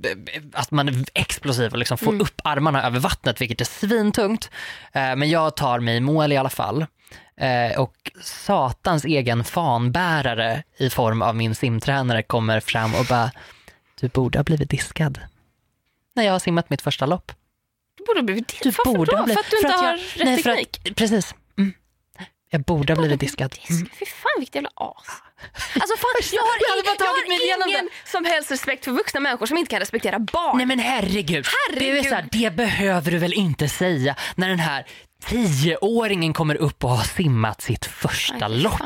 eh, 0.03 0.41
att 0.53 0.71
man 0.71 0.87
är 0.89 1.05
explosiv 1.13 1.71
och 1.71 1.77
liksom 1.77 1.97
får 1.97 2.21
upp 2.21 2.41
armarna 2.43 2.83
över 2.83 2.99
vattnet 2.99 3.41
vilket 3.41 3.61
är 3.61 3.65
svintungt. 3.65 4.49
Eh, 4.93 5.15
Men 5.15 5.29
jag 5.29 5.55
tar 5.55 5.79
mig 5.79 5.95
i 5.97 5.99
mål 5.99 6.31
i 6.31 6.37
alla 6.37 6.49
fall. 6.49 6.85
Eh, 7.37 7.79
Och 7.79 8.11
satans 8.21 9.05
egen 9.05 9.43
fanbärare 9.43 10.63
i 10.77 10.89
form 10.89 11.21
av 11.21 11.35
min 11.35 11.55
simtränare 11.55 12.23
kommer 12.23 12.59
fram 12.59 12.95
och 12.95 13.05
bara, 13.05 13.31
du 14.01 14.07
borde 14.07 14.39
ha 14.39 14.43
blivit 14.43 14.69
diskad. 14.69 15.19
När 16.15 16.23
jag 16.23 16.31
har 16.31 16.39
simmat 16.39 16.69
mitt 16.69 16.81
första 16.81 17.05
lopp. 17.05 17.31
Du 17.97 18.03
borde 18.05 18.19
ha 18.19 18.23
blivit 18.23 18.47
Du 18.63 18.69
Varför 18.69 18.83
borde 18.97 19.11
då? 19.11 19.17
ha 19.17 19.23
blivit- 19.23 19.39
För 19.45 19.45
att 19.45 19.51
du 19.51 19.57
inte 19.57 19.69
att 19.75 19.81
har 19.81 19.87
jag- 19.87 19.95
rätt 19.99 20.25
nej, 20.25 20.43
för 20.43 20.49
att- 20.49 20.57
teknik? 20.57 20.95
Precis. 20.95 21.35
Mm. 21.57 21.73
Jag 22.49 22.61
borde 22.61 22.93
ha 22.93 22.99
blivit 23.01 23.19
diskad. 23.19 23.51
Disk. 23.51 23.69
Mm. 23.69 23.89
Fy 23.99 24.05
fan 24.05 24.31
vilket 24.37 24.55
jävla 24.55 24.69
as. 24.75 25.07
Alltså 25.73 25.95
fan, 25.97 26.11
jag 26.31 26.41
har, 26.41 26.55
ing- 26.55 27.49
jag 27.49 27.57
har 27.59 27.69
ingen 27.69 27.89
som 28.05 28.25
helst 28.25 28.51
respekt 28.51 28.85
för 28.85 28.91
vuxna 28.91 29.19
människor 29.19 29.45
som 29.45 29.57
inte 29.57 29.69
kan 29.69 29.79
respektera 29.79 30.19
barn. 30.19 30.57
Nej 30.57 30.65
men 30.65 30.79
herregud. 30.79 31.45
Det, 31.69 31.77
är 31.77 31.81
Herregud. 31.91 32.05
så 32.09 32.15
här, 32.15 32.27
det 32.31 32.51
behöver 32.55 33.11
du 33.11 33.17
väl 33.17 33.33
inte 33.33 33.69
säga 33.69 34.15
när 34.35 34.49
den 34.49 34.59
här 34.59 34.85
tioåringen 35.25 36.33
kommer 36.33 36.55
upp 36.55 36.83
och 36.83 36.89
har 36.89 37.03
simmat 37.03 37.61
sitt 37.61 37.85
första 37.85 38.45
Aj, 38.45 38.57
lopp. 38.61 38.81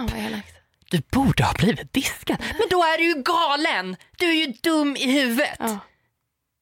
Du 0.89 1.01
borde 1.11 1.43
ha 1.43 1.53
blivit 1.53 1.93
diskad. 1.93 2.37
Men 2.39 2.67
då 2.69 2.83
är 2.83 2.97
du 2.97 3.03
ju 3.03 3.13
galen. 3.23 3.95
Du 4.17 4.25
är 4.29 4.33
ju 4.33 4.45
dum 4.63 4.95
i 4.95 5.11
huvudet. 5.11 5.55
Ja. 5.59 5.79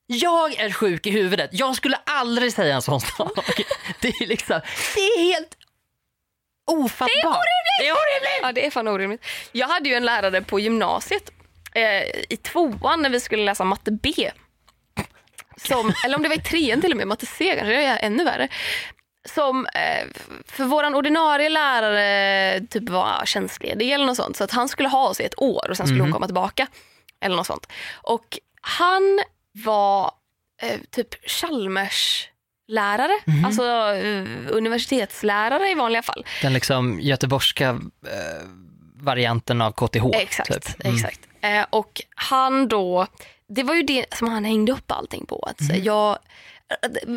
Jag 0.08 0.54
är 0.60 0.72
sjuk 0.72 1.08
i 1.08 1.12
huvudet. 1.12 1.50
Jag 1.54 1.76
skulle 1.76 1.98
aldrig 2.06 2.54
säga 2.54 2.76
en 2.76 2.82
sån 2.82 3.02
sak. 3.02 3.62
Det 4.02 4.08
är 4.08 4.28
liksom, 4.28 4.62
det 4.96 5.02
är 5.02 5.20
helt 5.34 5.58
ofattbart. 6.66 7.10
Det 7.12 7.22
är 7.22 7.28
orimligt! 7.28 7.80
Det 7.80 7.88
är 7.88 7.92
orimligt! 7.92 8.40
Ja, 8.42 8.52
det 8.52 8.66
är 8.66 8.72
fan 8.72 8.88
orimligt. 8.88 9.26
Jag 9.52 9.68
hade 9.68 9.90
ju 9.90 9.96
en 9.96 10.06
lärare 10.06 10.42
på 10.42 10.60
gymnasiet 10.60 11.32
eh, 11.76 12.04
i 12.30 12.38
tvåan 12.44 13.02
när 13.02 13.10
vi 13.10 13.20
skulle 13.20 13.44
läsa 13.44 13.64
matte 13.64 13.92
B. 13.92 14.32
Som, 15.58 15.94
eller 16.06 16.16
om 16.16 16.24
det 16.24 16.30
var 16.30 16.36
i 16.36 16.42
trean 16.42 16.82
till 16.82 16.92
och 16.92 16.98
med, 16.98 17.08
matte 17.08 17.26
C 17.26 17.56
kanske, 17.58 17.74
det 17.74 17.86
är 17.86 18.00
ännu 18.02 18.24
värre. 18.24 18.48
Som 19.36 19.66
eh, 19.66 20.08
för 20.48 20.64
våran 20.64 20.96
ordinarie 20.96 21.50
lärare 21.50 22.62
typ 22.70 22.90
var 22.90 23.26
tjänstledig 23.26 23.92
eller 23.92 24.06
något 24.06 24.18
sånt. 24.18 24.38
Så 24.38 24.44
att 24.44 24.52
han 24.52 24.70
skulle 24.70 24.90
ha 24.90 25.08
oss 25.08 25.20
i 25.20 25.24
ett 25.24 25.42
år 25.42 25.70
och 25.70 25.78
sen 25.78 25.88
skulle 25.88 26.02
hon 26.02 26.12
komma 26.12 26.26
tillbaka. 26.28 26.68
Eller 27.22 27.36
något 27.36 27.48
sånt. 27.48 27.68
Och 27.94 28.40
han 28.62 29.20
var 29.66 30.12
eh, 30.62 30.80
typ 30.92 31.30
Chalmers 31.30 32.30
lärare, 32.68 33.20
alltså 33.46 33.64
eh, 33.94 34.26
universitetslärare 34.52 35.70
i 35.70 35.76
vanliga 35.76 36.02
fall. 36.02 36.26
Den 36.42 36.54
liksom 36.54 37.00
göteborgska 37.02 37.70
eh, 37.70 38.48
varianten 38.96 39.62
av 39.62 39.72
KTH. 39.72 40.06
Exakt. 40.14 40.54
Typ. 40.54 40.86
Mm. 40.86 40.96
exakt. 40.96 41.20
Eh, 41.42 41.66
och 41.70 42.02
han 42.16 42.68
då, 42.68 43.08
det 43.50 43.64
var 43.64 43.76
ju 43.76 43.82
det 43.84 44.06
som 44.14 44.28
han 44.28 44.46
hängde 44.46 44.72
upp 44.72 44.92
allting 44.92 45.26
på. 45.26 45.40
Att, 45.50 45.62
Mm. 45.62 45.84
jag, 45.84 46.18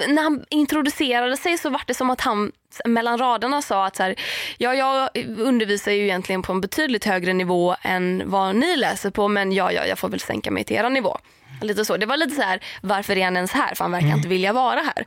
när 0.08 0.22
han 0.22 0.44
introducerade 0.50 1.36
sig 1.36 1.58
så 1.58 1.70
var 1.70 1.82
det 1.86 1.94
som 1.94 2.10
att 2.10 2.20
han 2.20 2.52
mellan 2.84 3.18
raderna 3.18 3.62
sa 3.62 3.86
att 3.86 3.96
så 3.96 4.02
här, 4.02 4.14
ja, 4.58 4.74
jag 4.74 5.08
undervisar 5.38 5.92
ju 5.92 6.02
egentligen 6.02 6.42
på 6.42 6.52
en 6.52 6.60
betydligt 6.60 7.04
högre 7.04 7.32
nivå 7.32 7.76
än 7.82 8.22
vad 8.26 8.56
ni 8.56 8.76
läser 8.76 9.10
på 9.10 9.28
men 9.28 9.52
ja, 9.52 9.72
ja, 9.72 9.86
jag 9.86 9.98
får 9.98 10.08
väl 10.08 10.20
sänka 10.20 10.50
mig 10.50 10.64
till 10.64 10.76
er 10.76 10.90
nivå. 10.90 11.18
Lite 11.60 11.84
så. 11.84 11.96
Det 11.96 12.06
var 12.06 12.16
lite 12.16 12.34
så 12.34 12.42
här, 12.42 12.60
varför 12.82 13.16
är 13.16 13.24
han 13.24 13.36
ens 13.36 13.52
här? 13.52 13.74
För 13.74 13.84
han 13.84 13.92
verkar 13.92 14.16
inte 14.16 14.28
vilja 14.28 14.52
vara 14.52 14.80
här. 14.80 15.06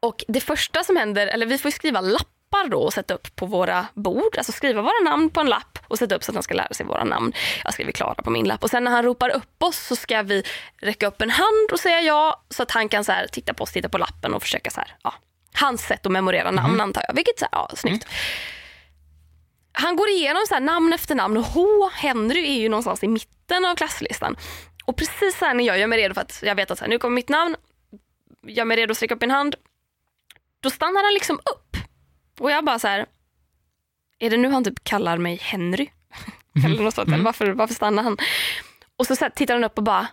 Och 0.00 0.24
det 0.28 0.40
första 0.40 0.84
som 0.84 0.96
händer, 0.96 1.26
eller 1.26 1.46
vi 1.46 1.58
får 1.58 1.70
skriva 1.70 2.00
lappar 2.00 2.68
då 2.68 2.78
och 2.78 2.92
sätta 2.92 3.14
upp 3.14 3.36
på 3.36 3.46
våra 3.46 3.86
bord. 3.94 4.36
Alltså 4.36 4.52
skriva 4.52 4.82
våra 4.82 5.10
namn 5.10 5.30
på 5.30 5.40
en 5.40 5.46
lapp 5.46 5.78
och 5.88 5.98
sätta 5.98 6.14
upp 6.14 6.24
så 6.24 6.30
att 6.30 6.34
han 6.34 6.42
ska 6.42 6.54
lära 6.54 6.74
sig 6.74 6.86
våra 6.86 7.04
namn. 7.04 7.32
Jag 7.64 7.72
skriver 7.72 7.92
Klara 7.92 8.14
på 8.14 8.30
min 8.30 8.48
lapp 8.48 8.62
och 8.64 8.70
sen 8.70 8.84
när 8.84 8.90
han 8.90 9.04
ropar 9.04 9.30
upp 9.30 9.62
oss 9.62 9.86
så 9.86 9.96
ska 9.96 10.22
vi 10.22 10.42
räcka 10.80 11.06
upp 11.06 11.22
en 11.22 11.30
hand 11.30 11.68
och 11.72 11.80
säga 11.80 12.00
ja 12.00 12.42
så 12.50 12.62
att 12.62 12.70
han 12.70 12.88
kan 12.88 13.04
så 13.04 13.12
här, 13.12 13.26
titta 13.26 13.54
på 13.54 13.64
oss, 13.64 13.72
titta 13.72 13.88
på 13.88 13.98
lappen 13.98 14.34
och 14.34 14.42
försöka 14.42 14.70
så 14.70 14.80
här, 14.80 14.96
ja, 15.02 15.14
hans 15.54 15.82
sätt 15.82 16.06
att 16.06 16.12
memorera 16.12 16.50
namn 16.50 16.80
antar 16.80 17.04
jag. 17.08 17.14
Vilket 17.14 17.38
så 17.38 17.44
här, 17.44 17.52
ja, 17.52 17.70
snyggt. 17.76 18.06
Han 19.72 19.96
går 19.96 20.08
igenom 20.08 20.42
så 20.48 20.54
här, 20.54 20.60
namn 20.60 20.92
efter 20.92 21.14
namn 21.14 21.36
och 21.36 21.44
H, 21.44 21.90
Henry 21.94 22.46
är 22.46 22.60
ju 22.60 22.68
någonstans 22.68 23.02
i 23.02 23.08
mitten 23.08 23.64
av 23.64 23.74
klasslistan. 23.74 24.36
Och 24.84 24.96
precis 24.96 25.40
här 25.40 25.54
när 25.54 25.64
jag 25.64 25.78
gör 25.78 25.86
mig 25.86 25.98
redo 25.98 26.14
för 26.14 26.20
att 26.20 26.42
jag 26.42 26.54
vet 26.54 26.70
att 26.70 26.78
så 26.78 26.84
här, 26.84 26.90
nu 26.90 26.98
kommer 26.98 27.14
mitt 27.14 27.28
namn, 27.28 27.56
gör 28.46 28.64
mig 28.64 28.76
redo 28.76 28.90
att 28.90 28.96
sträcka 28.96 29.14
upp 29.14 29.20
min 29.20 29.30
hand. 29.30 29.54
Då 30.60 30.70
stannar 30.70 31.02
han 31.04 31.14
liksom 31.14 31.36
upp. 31.36 31.76
Och 32.40 32.50
jag 32.50 32.64
bara 32.64 32.78
så 32.78 32.88
här, 32.88 33.06
är 34.18 34.30
det 34.30 34.36
nu 34.36 34.48
han 34.50 34.64
typ 34.64 34.84
kallar 34.84 35.18
mig 35.18 35.36
Henry? 35.36 35.90
Eller 36.64 36.82
något 36.82 36.94
sånt, 36.94 37.08
eller 37.08 37.24
varför, 37.24 37.46
varför 37.46 37.74
stannar 37.74 38.02
han? 38.02 38.16
Och 38.96 39.06
så, 39.06 39.16
så 39.16 39.24
här, 39.24 39.30
tittar 39.30 39.54
han 39.54 39.64
upp 39.64 39.78
och 39.78 39.84
bara 39.84 40.06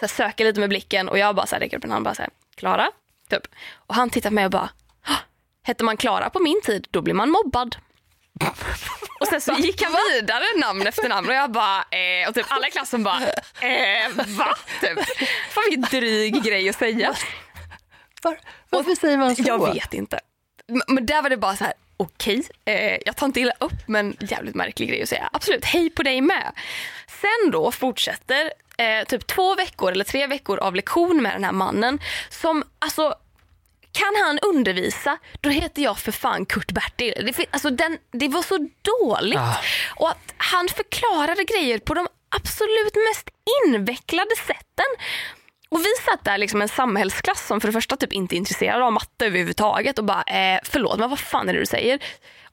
här, 0.00 0.08
söker 0.08 0.44
lite 0.44 0.60
med 0.60 0.68
blicken 0.68 1.08
och 1.08 1.18
jag 1.18 1.34
bara 1.36 1.46
så 1.46 1.54
här, 1.54 1.60
räcker 1.60 1.76
upp 1.76 1.84
en 1.84 1.90
hand 1.90 2.00
och 2.06 2.10
bara 2.10 2.14
så 2.14 2.22
här, 2.22 2.30
Klara? 2.54 2.90
Typ. 3.28 3.46
Och 3.74 3.94
han 3.94 4.10
tittar 4.10 4.30
på 4.30 4.34
mig 4.34 4.44
och 4.44 4.50
bara, 4.50 4.70
"Ah, 5.02 5.16
hette 5.62 5.84
man 5.84 5.96
Klara 5.96 6.30
på 6.30 6.40
min 6.40 6.60
tid, 6.62 6.88
då 6.90 7.02
blir 7.02 7.14
man 7.14 7.30
mobbad. 7.30 7.76
Och 9.20 9.26
sen 9.26 9.40
så 9.40 9.52
gick 9.52 9.82
han 9.82 9.92
vidare 10.12 10.44
namn 10.56 10.86
efter 10.86 11.08
namn 11.08 11.28
och 11.28 11.34
jag 11.34 11.50
bara, 11.50 11.78
eh, 11.78 12.28
och 12.28 12.34
typ 12.34 12.46
alla 12.48 12.68
i 12.68 12.70
klassen 12.70 13.02
bara, 13.02 13.22
eh, 13.60 14.08
va? 14.26 14.56
Typ. 14.80 14.98
Fan 15.50 15.64
vilken 15.70 15.82
dryg 16.00 16.42
grej 16.42 16.68
att 16.68 16.76
säga. 16.78 17.14
Var, 18.22 18.38
varför 18.70 18.94
säger 18.94 19.16
man 19.18 19.36
så? 19.36 19.42
Jag 19.46 19.74
vet 19.74 19.94
inte. 19.94 20.20
M- 20.72 20.82
Men 20.88 21.06
där 21.06 21.22
var 21.22 21.30
det 21.30 21.36
bara 21.36 21.56
så 21.56 21.64
här, 21.64 21.72
okej, 21.96 22.48
eh, 22.64 22.96
jag 23.06 23.16
tar 23.16 23.26
inte 23.26 23.40
illa 23.40 23.52
upp 23.60 23.72
men 23.86 24.16
jävligt 24.20 24.54
märklig 24.54 24.88
grej 24.88 25.02
att 25.02 25.08
säga. 25.08 25.28
Absolut, 25.32 25.64
hej 25.64 25.90
på 25.90 26.02
dig 26.02 26.20
med. 26.20 26.52
Sen 27.20 27.50
då 27.52 27.72
fortsätter 27.72 28.52
eh, 28.78 29.04
typ 29.04 29.26
två 29.26 29.54
veckor 29.54 29.92
eller 29.92 30.04
tre 30.04 30.26
veckor 30.26 30.58
av 30.58 30.74
lektion 30.74 31.22
med 31.22 31.32
den 31.34 31.44
här 31.44 31.52
mannen 31.52 31.98
som 32.28 32.64
alltså 32.78 33.14
kan 34.00 34.14
han 34.24 34.38
undervisa, 34.38 35.18
då 35.40 35.48
heter 35.50 35.82
jag 35.82 35.98
för 35.98 36.12
fan 36.12 36.46
Kurt-Bertil. 36.46 37.32
Det, 37.36 37.46
alltså 37.50 37.70
den, 37.70 37.98
det 38.12 38.28
var 38.28 38.42
så 38.42 38.68
dåligt. 38.82 39.38
Ah. 39.38 39.56
Och 39.96 40.10
att 40.10 40.34
han 40.36 40.68
förklarade 40.68 41.44
grejer 41.44 41.78
på 41.78 41.94
de 41.94 42.08
absolut 42.36 42.94
mest 43.08 43.28
invecklade 43.66 44.36
sätten. 44.46 44.86
Och 45.68 45.80
vi 45.80 45.94
satt 46.10 46.24
där 46.24 46.38
liksom 46.38 46.62
en 46.62 46.68
samhällsklass 46.68 47.46
som 47.46 47.60
för 47.60 47.68
det 47.68 47.72
första 47.72 47.96
typ 47.96 48.12
inte 48.12 48.34
är 48.34 48.36
intresserad 48.36 48.82
av 48.82 48.92
matte 48.92 49.26
överhuvudtaget 49.26 49.98
och 49.98 50.04
bara 50.04 50.22
eh, 50.22 50.60
förlåt 50.64 50.98
men 50.98 51.10
vad 51.10 51.18
fan 51.18 51.48
är 51.48 51.52
det 51.52 51.58
du 51.60 51.66
säger? 51.66 51.98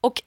Och 0.01 0.21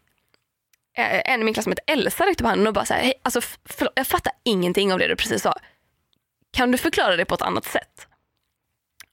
eh, 0.98 1.32
en 1.32 1.40
i 1.40 1.44
min 1.44 1.54
klass 1.54 1.64
som 1.64 1.72
heter 1.72 1.92
Elsa 1.92 2.26
räckte 2.26 2.44
upp 2.44 2.48
handen 2.48 2.66
och 2.66 2.72
bara 2.72 2.84
så 2.84 2.94
här, 2.94 3.02
"Hej, 3.02 3.14
alltså, 3.22 3.40
förlåt, 3.64 3.92
jag 3.96 4.06
fattar 4.06 4.32
ingenting 4.44 4.92
av 4.92 4.98
det 4.98 5.06
du 5.08 5.16
precis 5.16 5.42
sa. 5.42 5.54
Kan 6.52 6.70
du 6.72 6.78
förklara 6.78 7.16
det 7.16 7.24
på 7.24 7.34
ett 7.34 7.42
annat 7.42 7.64
sätt? 7.64 8.06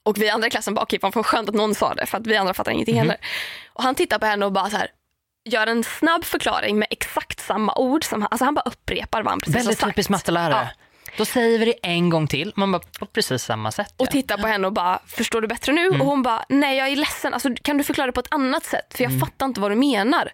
Och 0.03 0.17
vi 0.17 0.29
andra 0.29 0.47
i 0.47 0.51
klassen 0.51 0.73
bara, 0.73 0.81
okej 0.81 0.97
okay, 0.97 1.11
vad 1.15 1.25
skönt 1.25 1.49
att 1.49 1.55
någon 1.55 1.75
sa 1.75 1.93
det 1.93 2.05
för 2.05 2.17
att 2.17 2.27
vi 2.27 2.35
andra 2.35 2.53
fattar 2.53 2.71
ingenting 2.71 2.97
mm. 2.97 3.07
heller. 3.07 3.25
Och 3.73 3.83
han 3.83 3.95
tittar 3.95 4.19
på 4.19 4.25
henne 4.25 4.45
och 4.45 4.51
bara 4.51 4.69
så 4.69 4.77
här, 4.77 4.87
gör 5.45 5.67
en 5.67 5.83
snabb 5.83 6.25
förklaring 6.25 6.79
med 6.79 6.87
exakt 6.91 7.39
samma 7.39 7.75
ord. 7.75 8.03
Som, 8.03 8.27
alltså 8.31 8.45
han 8.45 8.53
bara 8.53 8.61
upprepar 8.61 9.23
vad 9.23 9.31
han 9.31 9.39
precis 9.39 9.55
Väldigt 9.55 9.81
har 9.81 9.87
sagt. 9.87 9.95
typiskt 9.95 10.09
mattelärare. 10.09 10.69
Ja. 10.75 10.83
Då 11.17 11.25
säger 11.25 11.59
vi 11.59 11.65
det 11.65 11.75
en 11.83 12.09
gång 12.09 12.27
till. 12.27 12.53
Man 12.55 12.71
bara 12.71 12.81
på 12.99 13.05
precis 13.05 13.43
samma 13.43 13.71
sätt. 13.71 13.93
Och 13.97 14.09
tittar 14.09 14.37
på 14.37 14.47
henne 14.47 14.67
och 14.67 14.73
bara, 14.73 14.99
förstår 15.07 15.41
du 15.41 15.47
bättre 15.47 15.73
nu? 15.73 15.87
Mm. 15.87 16.01
Och 16.01 16.07
hon 16.07 16.23
bara, 16.23 16.45
nej 16.49 16.77
jag 16.77 16.87
är 16.87 16.95
ledsen. 16.95 17.33
Alltså, 17.33 17.49
kan 17.61 17.77
du 17.77 17.83
förklara 17.83 18.07
det 18.07 18.13
på 18.13 18.19
ett 18.19 18.33
annat 18.33 18.65
sätt? 18.65 18.93
För 18.95 19.03
jag 19.03 19.11
mm. 19.11 19.19
fattar 19.19 19.45
inte 19.45 19.61
vad 19.61 19.71
du 19.71 19.75
menar. 19.75 20.31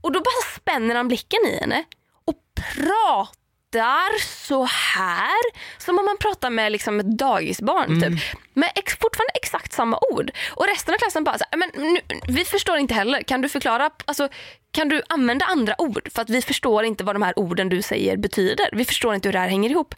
Och 0.00 0.12
då 0.12 0.20
bara 0.20 0.54
spänner 0.56 0.94
han 0.94 1.08
blicken 1.08 1.40
i 1.46 1.60
henne 1.60 1.84
och 2.24 2.36
pratar 2.54 3.39
pratar 3.70 4.18
så 4.46 4.64
här 4.64 5.40
som 5.78 5.98
om 5.98 6.04
man 6.04 6.16
pratar 6.16 6.50
med 6.50 6.72
liksom 6.72 7.00
ett 7.00 7.18
dagisbarn. 7.18 7.92
Mm. 7.92 8.00
Typ. 8.00 8.20
Med 8.54 8.72
ex 8.74 8.96
fortfarande 8.98 9.32
exakt 9.34 9.72
samma 9.72 9.98
ord. 10.10 10.30
Och 10.50 10.66
resten 10.66 10.94
av 10.94 10.98
klassen 10.98 11.24
bara, 11.24 11.38
så 11.38 11.44
här, 11.50 11.58
men 11.58 11.92
nu, 11.92 12.00
vi 12.28 12.44
förstår 12.44 12.78
inte 12.78 12.94
heller. 12.94 13.22
Kan 13.22 13.40
du 13.40 13.48
förklara, 13.48 13.90
alltså, 14.04 14.28
kan 14.72 14.88
du 14.88 15.02
använda 15.08 15.44
andra 15.44 15.80
ord? 15.80 16.08
För 16.14 16.22
att 16.22 16.30
vi 16.30 16.42
förstår 16.42 16.84
inte 16.84 17.04
vad 17.04 17.14
de 17.14 17.22
här 17.22 17.38
orden 17.38 17.68
du 17.68 17.82
säger 17.82 18.16
betyder. 18.16 18.68
Vi 18.72 18.84
förstår 18.84 19.14
inte 19.14 19.28
hur 19.28 19.32
det 19.32 19.38
här 19.38 19.48
hänger 19.48 19.70
ihop. 19.70 19.94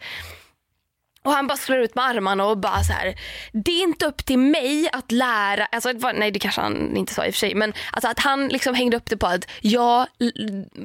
Och 1.25 1.33
han 1.33 1.47
bara 1.47 1.57
slår 1.57 1.79
ut 1.79 1.95
med 1.95 2.05
armarna 2.05 2.45
och 2.45 2.59
bara 2.59 2.83
så 2.83 2.93
här, 2.93 3.15
det 3.53 3.71
är 3.71 3.83
inte 3.83 4.07
upp 4.07 4.25
till 4.25 4.39
mig 4.39 4.89
att 4.93 5.13
lära, 5.13 5.65
alltså, 5.65 5.93
nej 6.15 6.31
det 6.31 6.39
kanske 6.39 6.61
han 6.61 6.97
inte 6.97 7.15
sa 7.15 7.27
i 7.27 7.31
och 7.31 7.35
för 7.35 7.39
sig, 7.39 7.55
men 7.55 7.73
alltså 7.93 8.09
att 8.09 8.19
han 8.19 8.49
liksom 8.49 8.75
hängde 8.75 8.97
upp 8.97 9.11
det 9.11 9.17
på 9.17 9.27
att 9.27 9.51
jag 9.61 10.07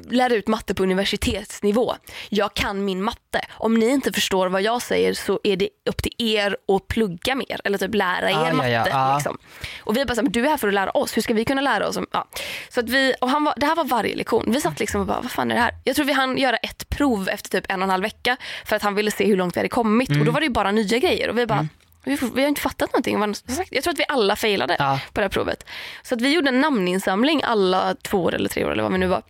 lär 0.09 0.33
ut 0.33 0.47
matte 0.47 0.75
på 0.75 0.83
universitetsnivå. 0.83 1.95
Jag 2.29 2.53
kan 2.53 2.85
min 2.85 3.03
matte. 3.03 3.41
Om 3.51 3.73
ni 3.73 3.89
inte 3.89 4.13
förstår 4.13 4.47
vad 4.47 4.61
jag 4.61 4.81
säger 4.81 5.13
så 5.13 5.39
är 5.43 5.55
det 5.55 5.69
upp 5.89 6.03
till 6.03 6.13
er 6.17 6.57
att 6.67 6.87
plugga 6.87 7.35
mer 7.35 7.61
eller 7.63 7.77
typ 7.77 7.95
lära 7.95 8.31
er 8.31 8.51
ah, 8.51 8.53
matte. 8.53 8.69
Ja, 8.69 8.87
ja. 8.89 9.15
Liksom. 9.15 9.37
Och 9.79 9.97
vi 9.97 10.05
bara 10.05 10.15
så 10.15 10.21
här, 10.21 10.29
du 10.29 10.45
är 10.45 10.49
här 10.49 10.57
för 10.57 10.67
att 10.67 10.73
lära 10.73 10.91
oss, 10.91 11.17
hur 11.17 11.21
ska 11.21 11.33
vi 11.33 11.45
kunna 11.45 11.61
lära 11.61 11.87
oss? 11.87 11.99
Ja. 12.11 12.27
Så 12.69 12.79
att 12.79 12.89
vi, 12.89 13.13
och 13.21 13.29
han 13.29 13.43
var, 13.43 13.53
det 13.57 13.65
här 13.65 13.75
var 13.75 13.83
varje 13.83 14.15
lektion. 14.15 14.45
Vi 14.47 14.61
satt 14.61 14.79
liksom 14.79 15.01
och 15.01 15.07
bara, 15.07 15.21
vad 15.21 15.31
fan 15.31 15.51
är 15.51 15.55
det 15.55 15.61
här? 15.61 15.73
Jag 15.83 15.95
tror 15.95 16.05
vi 16.05 16.13
hann 16.13 16.37
göra 16.37 16.57
ett 16.57 16.89
prov 16.89 17.29
efter 17.29 17.49
typ 17.49 17.71
en 17.71 17.81
och 17.81 17.83
en 17.83 17.89
halv 17.89 18.03
vecka 18.03 18.37
för 18.65 18.75
att 18.75 18.81
han 18.81 18.95
ville 18.95 19.11
se 19.11 19.25
hur 19.25 19.37
långt 19.37 19.55
vi 19.55 19.59
hade 19.59 19.69
kommit. 19.69 20.09
Mm 20.09 20.26
då 20.27 20.31
var 20.31 20.41
det 20.41 20.49
bara 20.49 20.71
nya 20.71 20.99
grejer 20.99 21.29
och 21.29 21.37
vi 21.37 21.45
bara, 21.45 21.59
mm. 21.59 21.69
vi, 22.03 22.17
vi, 22.35 22.41
har 22.41 22.47
inte 22.47 22.61
fattat 22.61 22.93
någonting. 22.93 23.35
Jag 23.69 23.83
tror 23.83 23.93
att 23.93 23.99
vi 23.99 24.05
alla 24.07 24.35
failade 24.35 24.75
ja. 24.79 24.99
på 25.13 25.19
det 25.19 25.23
här 25.23 25.29
provet. 25.29 25.65
Så 26.03 26.15
att 26.15 26.21
vi 26.21 26.33
gjorde 26.33 26.49
en 26.49 26.61
namninsamling 26.61 27.43
alla 27.43 27.95
två 27.95 28.23
år 28.23 28.35
eller 28.35 28.49
tre 28.49 28.65
år 28.65 28.71
eller 28.71 28.83
vad 28.83 28.91
vi 28.91 28.97
nu 28.97 29.07
var. 29.07 29.21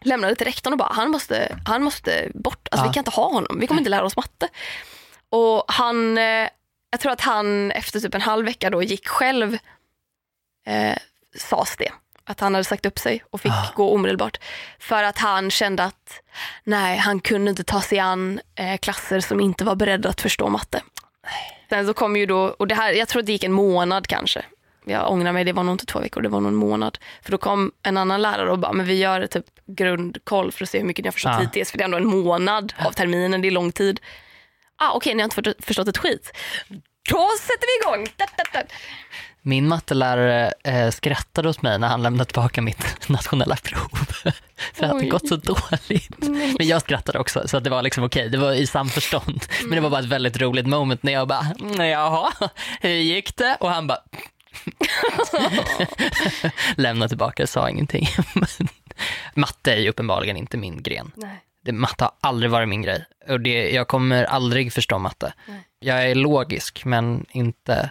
Lämnade 0.00 0.34
till 0.34 0.46
rektorn 0.46 0.72
och 0.72 0.78
bara, 0.78 0.92
han 0.92 1.10
måste, 1.10 1.58
han 1.64 1.82
måste 1.82 2.30
bort. 2.34 2.68
Alltså, 2.70 2.86
ja. 2.86 2.90
Vi 2.90 2.94
kan 2.94 3.00
inte 3.00 3.10
ha 3.10 3.32
honom, 3.32 3.58
vi 3.60 3.66
kommer 3.66 3.80
inte 3.80 3.90
lära 3.90 4.04
oss 4.04 4.16
matte. 4.16 4.48
Och 5.28 5.64
han, 5.68 6.18
eh, 6.18 6.48
jag 6.90 7.00
tror 7.00 7.12
att 7.12 7.20
han 7.20 7.70
efter 7.70 8.00
typ 8.00 8.14
en 8.14 8.20
halv 8.20 8.44
vecka 8.44 8.70
då 8.70 8.82
gick 8.82 9.08
själv, 9.08 9.58
eh, 10.66 10.96
sades 11.34 11.76
det 11.76 11.90
att 12.26 12.40
han 12.40 12.54
hade 12.54 12.64
sagt 12.64 12.86
upp 12.86 12.98
sig 12.98 13.24
och 13.30 13.40
fick 13.40 13.52
ah. 13.52 13.72
gå 13.74 13.94
omedelbart. 13.94 14.38
För 14.78 15.02
att 15.02 15.18
han 15.18 15.50
kände 15.50 15.84
att 15.84 16.22
nej, 16.64 16.98
han 16.98 17.20
kunde 17.20 17.50
inte 17.50 17.64
ta 17.64 17.80
sig 17.80 17.98
an 17.98 18.40
eh, 18.54 18.78
klasser 18.78 19.20
som 19.20 19.40
inte 19.40 19.64
var 19.64 19.74
beredda 19.74 20.08
att 20.08 20.20
förstå 20.20 20.48
matte. 20.48 20.82
Sen 21.68 21.86
så 21.86 21.94
kom 21.94 22.16
ju 22.16 22.26
då, 22.26 22.38
och 22.58 22.68
det 22.68 22.74
här, 22.74 22.92
jag 22.92 23.08
tror 23.08 23.20
att 23.20 23.26
det 23.26 23.32
gick 23.32 23.44
en 23.44 23.52
månad 23.52 24.06
kanske. 24.06 24.44
Jag 24.84 25.10
ångrar 25.10 25.32
mig, 25.32 25.44
det 25.44 25.52
var 25.52 25.62
nog 25.62 25.74
inte 25.74 25.86
två 25.86 26.00
veckor, 26.00 26.22
det 26.22 26.28
var 26.28 26.40
nog 26.40 26.48
en 26.48 26.56
månad. 26.56 26.98
För 27.22 27.30
då 27.30 27.38
kom 27.38 27.72
en 27.82 27.96
annan 27.96 28.22
lärare 28.22 28.50
och 28.50 28.58
bara, 28.58 28.72
men 28.72 28.86
vi 28.86 28.94
gör 28.94 29.26
typ 29.26 29.44
grundkoll 29.66 30.52
för 30.52 30.64
att 30.64 30.70
se 30.70 30.78
hur 30.78 30.86
mycket 30.86 31.04
ni 31.04 31.06
har 31.06 31.12
förstått 31.12 31.32
ah. 31.36 31.40
hittills. 31.40 31.70
För 31.70 31.78
det 31.78 31.82
är 31.82 31.84
ändå 31.84 31.98
en 31.98 32.06
månad 32.06 32.72
av 32.78 32.92
terminen, 32.92 33.42
det 33.42 33.48
är 33.48 33.52
lång 33.52 33.72
tid. 33.72 34.00
Ah, 34.76 34.88
Okej, 34.88 34.96
okay, 34.96 35.14
ni 35.14 35.22
har 35.22 35.38
inte 35.38 35.64
förstått 35.66 35.88
ett 35.88 35.98
skit. 35.98 36.32
Då 37.10 37.28
sätter 37.40 37.66
vi 37.66 37.88
igång! 37.88 38.06
Min 39.46 39.68
mattelärare 39.68 40.52
eh, 40.64 40.90
skrattade 40.90 41.48
åt 41.48 41.62
mig 41.62 41.78
när 41.78 41.88
han 41.88 42.02
lämnade 42.02 42.24
tillbaka 42.24 42.62
mitt 42.62 43.08
nationella 43.08 43.56
prov. 43.56 43.88
för 44.74 44.86
att 44.86 45.00
det 45.00 45.06
gått 45.06 45.28
så 45.28 45.36
dåligt. 45.36 46.14
Nej. 46.18 46.54
Men 46.58 46.66
jag 46.66 46.82
skrattade 46.82 47.18
också 47.18 47.48
så 47.48 47.56
att 47.56 47.64
det 47.64 47.70
var 47.70 47.82
liksom 47.82 48.04
okej, 48.04 48.28
det 48.28 48.38
var 48.38 48.52
i 48.52 48.66
samförstånd. 48.66 49.44
Mm. 49.58 49.68
Men 49.68 49.76
det 49.76 49.80
var 49.80 49.90
bara 49.90 50.00
ett 50.00 50.06
väldigt 50.06 50.40
roligt 50.40 50.66
moment 50.66 51.02
när 51.02 51.12
jag 51.12 51.28
bara, 51.28 51.46
jaha, 51.78 52.32
hur 52.80 52.90
gick 52.90 53.36
det? 53.36 53.56
Och 53.60 53.70
han 53.70 53.86
bara 53.86 53.98
lämnade 56.76 57.08
tillbaka, 57.08 57.46
sa 57.46 57.70
ingenting. 57.70 58.08
matte 59.34 59.72
är 59.72 59.78
ju 59.78 59.88
uppenbarligen 59.88 60.36
inte 60.36 60.56
min 60.56 60.82
gren. 60.82 61.12
Nej. 61.16 61.42
Det, 61.64 61.72
matte 61.72 62.04
har 62.04 62.12
aldrig 62.20 62.50
varit 62.50 62.68
min 62.68 62.82
grej 62.82 63.04
och 63.28 63.40
det, 63.40 63.70
jag 63.70 63.88
kommer 63.88 64.24
aldrig 64.24 64.72
förstå 64.72 64.98
matte. 64.98 65.32
Nej. 65.46 65.60
Jag 65.78 66.10
är 66.10 66.14
logisk 66.14 66.84
men 66.84 67.26
inte, 67.30 67.90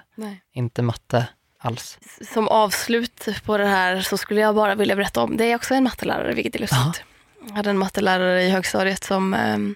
inte 0.54 0.82
matte 0.82 1.28
alls. 1.66 1.98
Som 2.34 2.48
avslut 2.48 3.28
på 3.46 3.58
det 3.58 3.66
här 3.66 4.02
så 4.02 4.18
skulle 4.18 4.42
jag 4.42 4.56
bara 4.56 4.76
vilja 4.76 4.96
berätta 4.96 5.22
om, 5.22 5.38
det 5.38 5.46
är 5.46 5.56
också 5.56 5.74
en 5.74 5.84
mattelärare 5.84 6.34
vilket 6.34 6.56
är 6.56 6.60
lustigt. 6.60 6.80
Aha. 6.80 6.94
Jag 7.48 7.56
hade 7.56 7.70
en 7.70 7.78
mattelärare 7.78 8.44
i 8.44 8.50
högstadiet 8.50 9.04
som 9.04 9.34
um, 9.34 9.76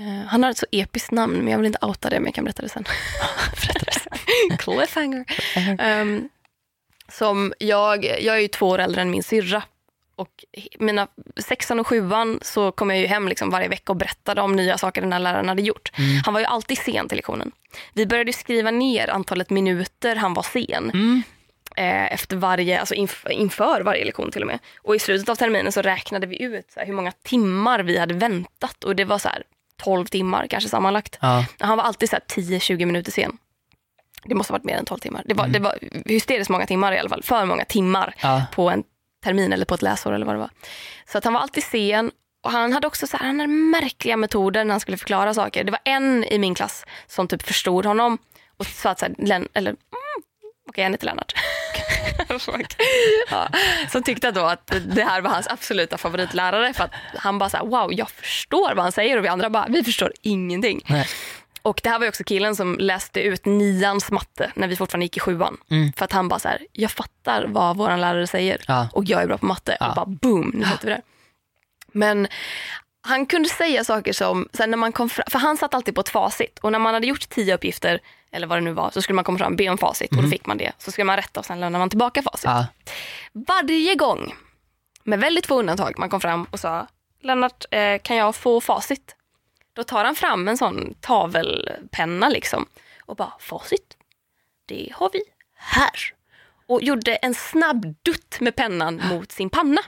uh, 0.00 0.26
han 0.26 0.42
har 0.42 0.50
ett 0.50 0.58
så 0.58 0.66
episkt 0.72 1.10
namn 1.10 1.36
men 1.36 1.48
jag 1.48 1.58
vill 1.58 1.66
inte 1.66 1.86
outa 1.86 2.10
det 2.10 2.20
men 2.20 2.24
jag 2.24 2.34
kan 2.34 2.44
berätta 2.44 2.62
det 2.62 2.68
sen. 2.68 2.84
berätta 3.60 3.84
det 3.84 4.00
sen. 4.00 4.56
Cliffhanger. 4.58 5.24
Um, 6.00 6.28
som 7.08 7.52
jag, 7.58 8.04
jag 8.04 8.36
är 8.36 8.40
ju 8.40 8.48
två 8.48 8.68
år 8.68 8.78
äldre 8.78 9.02
än 9.02 9.10
min 9.10 9.22
syrra 9.22 9.62
och 10.16 10.44
mina 10.78 11.08
sexan 11.36 11.80
och 11.80 11.86
sjuan 11.86 12.38
så 12.42 12.72
kom 12.72 12.90
jag 12.90 12.98
ju 12.98 13.06
hem 13.06 13.28
liksom 13.28 13.50
varje 13.50 13.68
vecka 13.68 13.92
och 13.92 13.96
berättade 13.96 14.40
om 14.40 14.56
nya 14.56 14.78
saker 14.78 15.00
den 15.00 15.12
här 15.12 15.20
läraren 15.20 15.48
hade 15.48 15.62
gjort. 15.62 15.92
Mm. 15.98 16.22
Han 16.24 16.34
var 16.34 16.40
ju 16.40 16.46
alltid 16.46 16.78
sen 16.78 17.08
till 17.08 17.16
lektionen. 17.16 17.52
Vi 17.92 18.06
började 18.06 18.32
skriva 18.32 18.70
ner 18.70 19.10
antalet 19.10 19.50
minuter 19.50 20.16
han 20.16 20.34
var 20.34 20.42
sen. 20.42 20.90
Mm. 20.90 21.22
Eh, 21.76 22.12
efter 22.12 22.36
varje, 22.36 22.80
alltså 22.80 22.94
inf 22.94 23.26
inför 23.30 23.80
varje 23.80 24.04
lektion 24.04 24.30
till 24.30 24.42
och 24.42 24.46
med. 24.46 24.58
Och 24.82 24.96
i 24.96 24.98
slutet 24.98 25.28
av 25.28 25.34
terminen 25.34 25.72
så 25.72 25.82
räknade 25.82 26.26
vi 26.26 26.42
ut 26.42 26.72
här, 26.76 26.86
hur 26.86 26.92
många 26.92 27.12
timmar 27.12 27.80
vi 27.80 27.98
hade 27.98 28.14
väntat 28.14 28.84
och 28.84 28.96
det 28.96 29.04
var 29.04 29.18
så 29.18 29.28
här 29.28 29.42
12 29.82 30.06
timmar 30.06 30.46
kanske 30.46 30.68
sammanlagt. 30.70 31.18
Ja. 31.20 31.46
Han 31.58 31.76
var 31.76 31.84
alltid 31.84 32.10
10-20 32.10 32.86
minuter 32.86 33.12
sen. 33.12 33.38
Det 34.24 34.34
måste 34.34 34.52
ha 34.52 34.58
varit 34.58 34.64
mer 34.64 34.76
än 34.76 34.84
12 34.84 34.98
timmar. 34.98 35.22
Det 35.26 35.34
var, 35.34 35.44
mm. 35.44 35.52
det 35.52 35.58
var 35.58 35.78
hysteriskt 36.06 36.50
många 36.50 36.66
timmar 36.66 36.92
i 36.92 36.98
alla 36.98 37.08
fall. 37.08 37.22
För 37.22 37.44
många 37.44 37.64
timmar 37.64 38.14
ja. 38.22 38.42
på 38.52 38.70
en 38.70 38.84
termin 39.24 39.52
eller 39.52 39.64
på 39.64 39.74
ett 39.74 39.82
läsår 39.82 40.12
eller 40.12 40.26
vad 40.26 40.34
det 40.34 40.38
var. 40.38 40.50
Så 41.06 41.18
att 41.18 41.24
han 41.24 41.32
var 41.32 41.40
alltid 41.40 41.64
sen 41.64 42.10
och 42.44 42.50
han 42.50 42.72
hade 42.72 42.86
också 42.86 43.06
så 43.06 43.16
här, 43.16 43.26
han 43.26 43.40
hade 43.40 43.52
märkliga 43.52 44.16
metoder 44.16 44.64
när 44.64 44.70
han 44.70 44.80
skulle 44.80 44.96
förklara 44.96 45.34
saker. 45.34 45.64
Det 45.64 45.70
var 45.70 45.80
en 45.84 46.24
i 46.24 46.38
min 46.38 46.54
klass 46.54 46.84
som 47.06 47.28
typ 47.28 47.42
förstod 47.42 47.86
honom 47.86 48.18
och 48.56 48.66
sa 48.66 48.90
att 48.90 48.98
så 48.98 49.06
här, 49.06 49.14
Len, 49.18 49.48
eller 49.54 49.70
mm, 49.70 49.78
okej 49.90 50.68
okay, 50.68 50.84
han 50.84 50.92
heter 50.92 51.06
Lennart. 51.06 51.34
ja, 53.30 53.48
som 53.90 54.02
tyckte 54.02 54.30
då 54.30 54.40
att 54.40 54.72
det 54.86 55.04
här 55.04 55.20
var 55.20 55.30
hans 55.30 55.48
absoluta 55.48 55.98
favoritlärare 55.98 56.74
för 56.74 56.84
att 56.84 56.92
han 57.16 57.38
bara 57.38 57.50
så 57.50 57.56
här, 57.56 57.64
wow 57.64 57.92
jag 57.92 58.10
förstår 58.10 58.74
vad 58.74 58.84
han 58.84 58.92
säger 58.92 59.16
och 59.16 59.24
vi 59.24 59.28
andra 59.28 59.50
bara 59.50 59.66
vi 59.68 59.84
förstår 59.84 60.12
ingenting. 60.22 60.84
Nej. 60.88 61.06
Och 61.64 61.80
det 61.82 61.88
här 61.88 61.98
var 61.98 62.08
också 62.08 62.24
killen 62.24 62.56
som 62.56 62.76
läste 62.78 63.20
ut 63.20 63.46
nians 63.46 64.10
matte 64.10 64.52
när 64.54 64.68
vi 64.68 64.76
fortfarande 64.76 65.04
gick 65.04 65.16
i 65.16 65.20
sjuan. 65.20 65.56
Mm. 65.70 65.92
För 65.92 66.04
att 66.04 66.12
han 66.12 66.28
bara 66.28 66.38
så 66.38 66.48
här, 66.48 66.66
jag 66.72 66.90
fattar 66.90 67.46
vad 67.48 67.76
vår 67.76 67.96
lärare 67.96 68.26
säger 68.26 68.64
ja. 68.68 68.88
och 68.92 69.04
jag 69.04 69.22
är 69.22 69.26
bra 69.26 69.38
på 69.38 69.46
matte. 69.46 69.76
Ja. 69.80 69.88
Och 69.88 69.94
bara 69.94 70.06
boom, 70.06 70.50
nu 70.54 70.64
sätter 70.64 70.86
vi 70.86 70.92
det. 70.92 71.02
Men 71.92 72.28
han 73.00 73.26
kunde 73.26 73.48
säga 73.48 73.84
saker 73.84 74.12
som, 74.12 74.48
så 74.52 74.66
när 74.66 74.76
man 74.76 74.92
kom 74.92 75.08
fram, 75.08 75.24
för 75.30 75.38
han 75.38 75.56
satt 75.56 75.74
alltid 75.74 75.94
på 75.94 76.00
ett 76.00 76.08
facit 76.08 76.58
och 76.58 76.72
när 76.72 76.78
man 76.78 76.94
hade 76.94 77.06
gjort 77.06 77.28
tio 77.28 77.54
uppgifter 77.54 78.00
eller 78.32 78.46
vad 78.46 78.58
det 78.58 78.62
nu 78.62 78.72
var 78.72 78.90
så 78.90 79.02
skulle 79.02 79.14
man 79.14 79.24
komma 79.24 79.38
fram 79.38 79.56
be 79.56 79.68
om 79.68 79.78
facit 79.78 80.12
mm. 80.12 80.18
och 80.18 80.22
då 80.22 80.26
mm. 80.26 80.30
fick 80.30 80.46
man 80.46 80.58
det. 80.58 80.72
Så 80.78 80.92
skulle 80.92 81.04
man 81.04 81.16
rätta 81.16 81.40
och 81.40 81.46
sen 81.46 81.60
lämnade 81.60 81.82
man 81.82 81.90
tillbaka 81.90 82.22
facit. 82.22 82.44
Ja. 82.44 82.66
Varje 83.32 83.94
gång, 83.94 84.34
med 85.04 85.20
väldigt 85.20 85.46
få 85.46 85.58
undantag, 85.58 85.98
man 85.98 86.08
kom 86.08 86.20
fram 86.20 86.46
och 86.50 86.60
sa 86.60 86.86
Lennart, 87.22 87.64
eh, 87.70 87.98
kan 88.02 88.16
jag 88.16 88.36
få 88.36 88.60
facit? 88.60 89.16
Då 89.74 89.84
tar 89.84 90.04
han 90.04 90.14
fram 90.14 90.48
en 90.48 90.58
sån 90.58 90.94
tavelpenna 91.00 92.28
liksom 92.28 92.66
och 93.06 93.16
bara 93.16 93.32
facit. 93.40 93.96
Det 94.66 94.92
har 94.94 95.10
vi 95.12 95.22
här. 95.56 96.14
Och 96.66 96.82
gjorde 96.82 97.16
en 97.16 97.34
snabb 97.34 97.94
dutt 98.02 98.40
med 98.40 98.56
pennan 98.56 99.02
mot 99.10 99.32
sin 99.32 99.50
panna. 99.50 99.80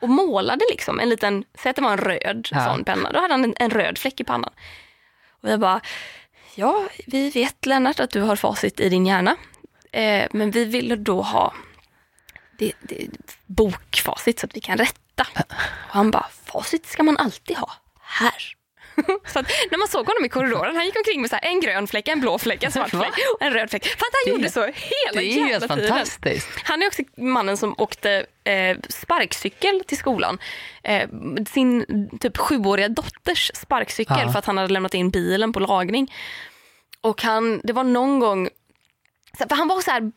Och 0.00 0.08
målade 0.08 0.64
liksom 0.70 1.00
en 1.00 1.08
liten, 1.08 1.44
säg 1.54 1.70
att 1.70 1.76
det 1.76 1.82
var 1.82 1.92
en 1.92 1.98
röd 1.98 2.48
ja. 2.50 2.64
sån 2.64 2.84
penna. 2.84 3.12
Då 3.12 3.20
hade 3.20 3.34
han 3.34 3.44
en, 3.44 3.54
en, 3.56 3.70
röd 3.70 3.98
fläck 3.98 4.20
i 4.20 4.24
pannan. 4.24 4.52
Och 5.42 5.50
jag 5.50 5.60
bara, 5.60 5.80
ja 6.54 6.88
vi 7.06 7.30
vet 7.30 7.66
Lennart 7.66 8.00
att 8.00 8.10
du 8.10 8.20
har 8.20 8.36
facit 8.36 8.80
i 8.80 8.88
din 8.88 9.06
hjärna. 9.06 9.36
Eh, 9.92 10.28
men 10.32 10.50
vi 10.50 10.64
ville 10.64 10.96
då 10.96 11.22
ha 11.22 11.54
det, 12.58 12.72
det, 12.80 13.08
bokfacit 13.46 14.38
så 14.38 14.46
att 14.46 14.56
vi 14.56 14.60
kan 14.60 14.78
rätta. 14.78 15.26
Och 15.88 15.94
han 15.94 16.10
bara, 16.10 16.26
facit 16.44 16.86
ska 16.86 17.02
man 17.02 17.16
alltid 17.16 17.56
ha 17.56 17.72
här. 18.00 18.56
så 19.32 19.42
när 19.70 19.78
man 19.78 19.88
såg 19.88 20.06
honom 20.06 20.24
i 20.24 20.28
korridoren, 20.28 20.76
han 20.76 20.84
gick 20.84 20.96
omkring 20.96 21.20
med 21.20 21.30
så 21.30 21.38
en 21.42 21.60
grön 21.60 21.86
fläck, 21.86 22.08
en 22.08 22.20
blå 22.20 22.38
fläck, 22.38 22.62
en 22.62 22.72
svart 22.72 22.90
fläck 23.00 23.14
och 23.34 23.42
en 23.42 23.52
röd 23.52 23.70
fläck. 23.70 23.86
För 23.86 24.06
att 24.06 24.12
han 24.12 24.22
det, 24.24 24.30
gjorde 24.30 24.50
så 24.50 24.60
hela 24.60 24.72
det 25.12 25.24
är 25.24 25.48
jävla 25.48 25.76
tiden. 25.76 25.88
Fantastiskt. 25.88 26.48
Han 26.64 26.82
är 26.82 26.86
också 26.86 27.02
mannen 27.16 27.56
som 27.56 27.74
åkte 27.78 28.26
eh, 28.44 28.76
sparkcykel 28.88 29.82
till 29.86 29.98
skolan. 29.98 30.38
Eh, 30.82 31.08
sin 31.48 31.86
typ 32.20 32.36
sjuåriga 32.36 32.88
dotters 32.88 33.50
sparkcykel 33.54 34.16
ja. 34.22 34.32
för 34.32 34.38
att 34.38 34.46
han 34.46 34.56
hade 34.58 34.72
lämnat 34.72 34.94
in 34.94 35.10
bilen 35.10 35.52
på 35.52 35.60
lagning. 35.60 36.12
Och 37.00 37.22
han, 37.22 37.60
det 37.64 37.72
var 37.72 37.84
någon 37.84 38.20
gång 38.20 38.48
för 39.38 39.56
han 39.56 39.68
var 39.68 39.80
så 39.80 39.90
här 39.90 40.12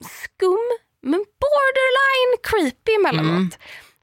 skum 0.00 0.78
men 1.02 1.24
borderline 1.40 2.36
creepy 2.42 2.92
emellanåt. 2.92 3.30
Mm. 3.30 3.50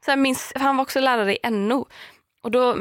Så 0.04 0.16
minns, 0.16 0.52
han 0.54 0.76
var 0.76 0.82
också 0.82 1.00
lärare 1.00 1.36
i 1.36 1.50
NO. 1.50 1.88
Och 2.42 2.50
då 2.50 2.76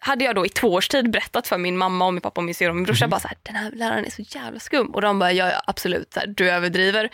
hade 0.00 0.24
jag 0.24 0.34
då 0.34 0.46
i 0.46 0.48
två 0.48 0.68
års 0.72 0.88
tid 0.88 1.10
berättat 1.10 1.46
för 1.48 1.58
min 1.58 1.76
mamma, 1.78 2.06
och 2.06 2.14
min 2.14 2.20
pappa 2.20 2.40
och 2.40 2.44
min 2.44 2.54
syrra 2.54 2.70
och 2.70 2.76
min 2.76 2.84
brorsa 2.84 3.04
Mhm. 3.04 3.10
bara 3.10 3.20
så 3.20 3.28
här, 3.28 3.36
den 3.42 3.56
här 3.56 3.70
läraren 3.70 4.04
är 4.04 4.10
så 4.10 4.22
jävla 4.22 4.60
skum. 4.60 4.86
Och 4.94 5.00
de 5.00 5.18
bara, 5.18 5.32
ja, 5.32 5.50
ja 5.50 5.62
absolut, 5.66 6.12
så 6.14 6.20
här, 6.20 6.26
du 6.26 6.50
överdriver. 6.50 7.10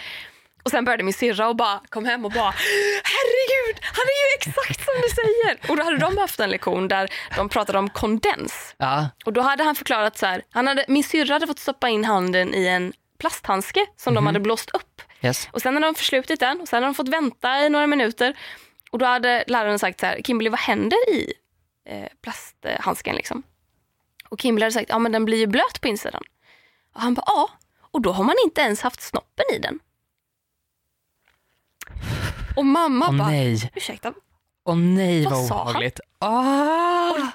Och 0.62 0.70
sen 0.70 0.84
började 0.84 1.02
min 1.02 1.14
syrra 1.14 1.48
och 1.48 1.56
bara 1.56 1.80
kom 1.88 2.04
hem 2.04 2.24
och 2.24 2.30
bara 2.32 2.54
herregud, 3.04 3.76
han 3.82 4.04
är 4.04 4.20
ju 4.22 4.36
exakt 4.38 4.84
som 4.84 4.94
du 5.02 5.08
säger. 5.08 5.70
Och 5.70 5.76
då 5.76 5.82
hade 5.82 5.98
de 5.98 6.18
haft 6.18 6.40
en 6.40 6.50
lektion 6.50 6.88
där 6.88 7.08
de 7.36 7.48
pratade 7.48 7.78
om 7.78 7.90
kondens. 7.90 8.74
Ja, 8.78 9.08
Och 9.24 9.32
då 9.32 9.40
hade 9.40 9.64
han 9.64 9.74
förklarat 9.74 10.18
så 10.18 10.26
här, 10.26 10.42
han 10.50 10.66
hade, 10.66 10.84
min 10.88 11.04
syrra 11.04 11.34
hade 11.34 11.46
fått 11.46 11.58
stoppa 11.58 11.88
in 11.88 12.04
handen 12.04 12.54
i 12.54 12.66
en 12.66 12.92
plasthandske 13.18 13.86
som 13.96 14.14
de 14.14 14.26
hade 14.26 14.40
blåst 14.40 14.70
upp. 14.70 15.02
yes. 15.22 15.48
Och 15.52 15.62
sen 15.62 15.74
hade 15.74 15.86
de 15.86 15.94
förslutit 15.94 16.40
den 16.40 16.60
och 16.60 16.68
sen 16.68 16.76
hade 16.76 16.86
de 16.86 16.94
fått 16.94 17.08
vänta 17.08 17.60
i 17.60 17.68
några 17.68 17.86
minuter. 17.86 18.34
Och 18.90 18.98
då 18.98 19.06
hade 19.06 19.44
läraren 19.46 19.78
sagt 19.78 20.00
så 20.00 20.06
här, 20.06 20.20
Kimberly 20.24 20.50
vad 20.50 20.60
händer 20.60 21.10
i 21.14 21.32
eh, 21.86 22.08
plasthandsken 22.20 23.16
liksom? 23.16 23.42
Och 24.28 24.40
Kimberly 24.40 24.64
hade 24.64 24.72
sagt, 24.72 24.88
ja 24.88 24.98
men 24.98 25.12
den 25.12 25.24
blir 25.24 25.38
ju 25.38 25.46
blöt 25.46 25.80
på 25.80 25.88
insidan. 25.88 26.22
Och 26.94 27.00
han 27.00 27.14
bara, 27.14 27.24
ja. 27.26 27.48
Och 27.80 28.00
då 28.02 28.12
har 28.12 28.24
man 28.24 28.34
inte 28.44 28.60
ens 28.60 28.80
haft 28.80 29.00
snoppen 29.02 29.44
i 29.54 29.58
den. 29.58 29.78
Och 32.56 32.66
mamma 32.66 33.06
Åh 33.08 33.16
bara, 33.18 33.28
nej, 33.28 33.70
ursäkta? 33.74 34.14
åh 34.64 34.76
nej 34.76 35.24
Vad 35.24 35.32
vad 35.32 35.44
obehagligt. 35.44 36.00
Ah! 36.18 37.10
Och 37.10 37.18
där 37.18 37.30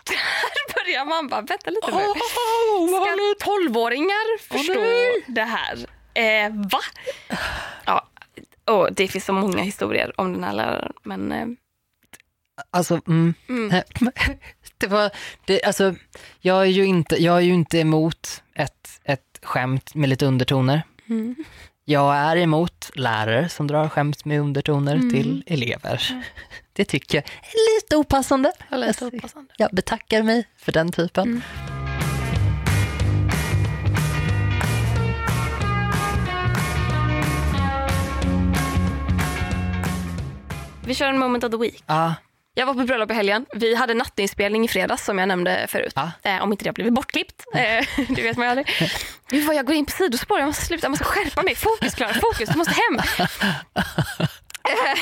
börjar 0.86 1.06
man 1.06 1.28
bara, 1.28 1.42
vänta 1.42 1.70
lite 1.70 1.92
nu. 1.92 1.98
Åh, 1.98 2.88
Ska 2.88 3.46
tolvåringar 3.46 4.38
förstå 4.40 4.74
nej. 4.80 5.26
det 5.28 5.44
här? 5.44 5.88
Eh, 6.14 6.52
va? 6.72 6.80
Ja, 7.86 8.08
och 8.66 8.94
det 8.94 9.08
finns 9.08 9.26
så 9.26 9.34
många 9.34 9.62
historier 9.62 10.20
om 10.22 10.34
den 10.34 10.44
här 10.44 10.54
läraren. 10.54 10.94
Men 11.04 11.32
eh, 11.32 11.48
Alltså, 12.72 13.02
mm. 13.08 13.34
Mm. 13.50 13.70
det 14.78 14.88
var, 14.88 15.12
det, 15.46 15.64
alltså, 15.64 15.96
jag 16.40 16.62
är 16.62 16.66
ju 16.66 16.86
inte, 16.86 17.24
jag 17.24 17.38
är 17.38 17.42
ju 17.42 17.54
inte 17.54 17.80
emot 17.80 18.44
ett, 18.56 19.02
ett 19.04 19.40
skämt 19.44 19.96
med 19.96 20.10
lite 20.10 20.26
undertoner. 20.26 20.82
mm. 21.10 21.36
Jag 21.86 22.16
är 22.16 22.38
emot 22.38 22.92
lärare 22.96 23.50
som 23.50 23.68
drar 23.68 23.90
skämt 23.90 24.26
med 24.26 24.42
undertoner 24.42 24.96
Mm. 24.96 25.10
till 25.10 25.44
elever. 25.48 26.24
Det 26.74 26.86
tycker 26.86 27.18
jag 27.18 27.26
är 27.26 27.76
lite 27.82 27.96
opassande. 27.96 28.52
jag 28.70 28.80
läste 28.80 29.06
Alltså, 29.06 29.18
opassande. 29.18 29.54
Jag 29.58 29.70
betackar 29.72 30.24
mig 30.24 30.48
för 30.58 30.72
den 30.72 30.92
typen. 30.92 31.28
Mm. 31.28 31.42
Vi 40.86 40.96
kör 40.96 41.10
en 41.10 41.20
moment 41.20 41.44
of 41.44 41.52
the 41.52 41.58
week. 41.58 41.84
Ja, 41.88 42.14
Jag 42.60 42.66
var 42.66 42.74
på 42.74 42.84
bröllop 42.84 43.12
i 43.12 43.14
helgen. 43.14 43.46
Vi 43.54 43.76
hade 43.76 43.94
nattinspelning 43.94 44.66
i 44.66 44.68
fredags 44.68 45.06
som 45.06 45.20
jag 45.20 45.28
nämnde 45.28 45.66
förut. 45.70 45.94
Ja. 45.96 46.12
Eh, 46.24 46.44
om 46.44 46.52
inte 46.52 46.64
det 46.64 46.70
har 46.70 46.74
blivit 46.74 46.94
bortklippt. 46.94 47.46
Eh, 47.56 47.88
det 48.10 48.22
vet 48.22 48.38
man 48.38 48.46
ju 48.46 48.50
aldrig. 48.50 48.68
Gud 49.30 49.46
vad 49.46 49.56
jag 49.56 49.66
går 49.66 49.76
in 49.76 49.86
på 49.86 49.92
sidospår. 49.92 50.40
Jag 50.40 50.48
måste 50.48 50.66
sluta. 50.66 50.86
Jag 50.86 50.92
måste 50.92 51.06
skärpa 51.06 51.42
mig. 51.42 51.56
Fokus 51.56 51.96
Klara, 51.96 52.14
fokus. 52.14 52.50
Du 52.50 52.58
måste 52.58 52.74
hem. 52.74 53.28
Eh, 54.64 55.00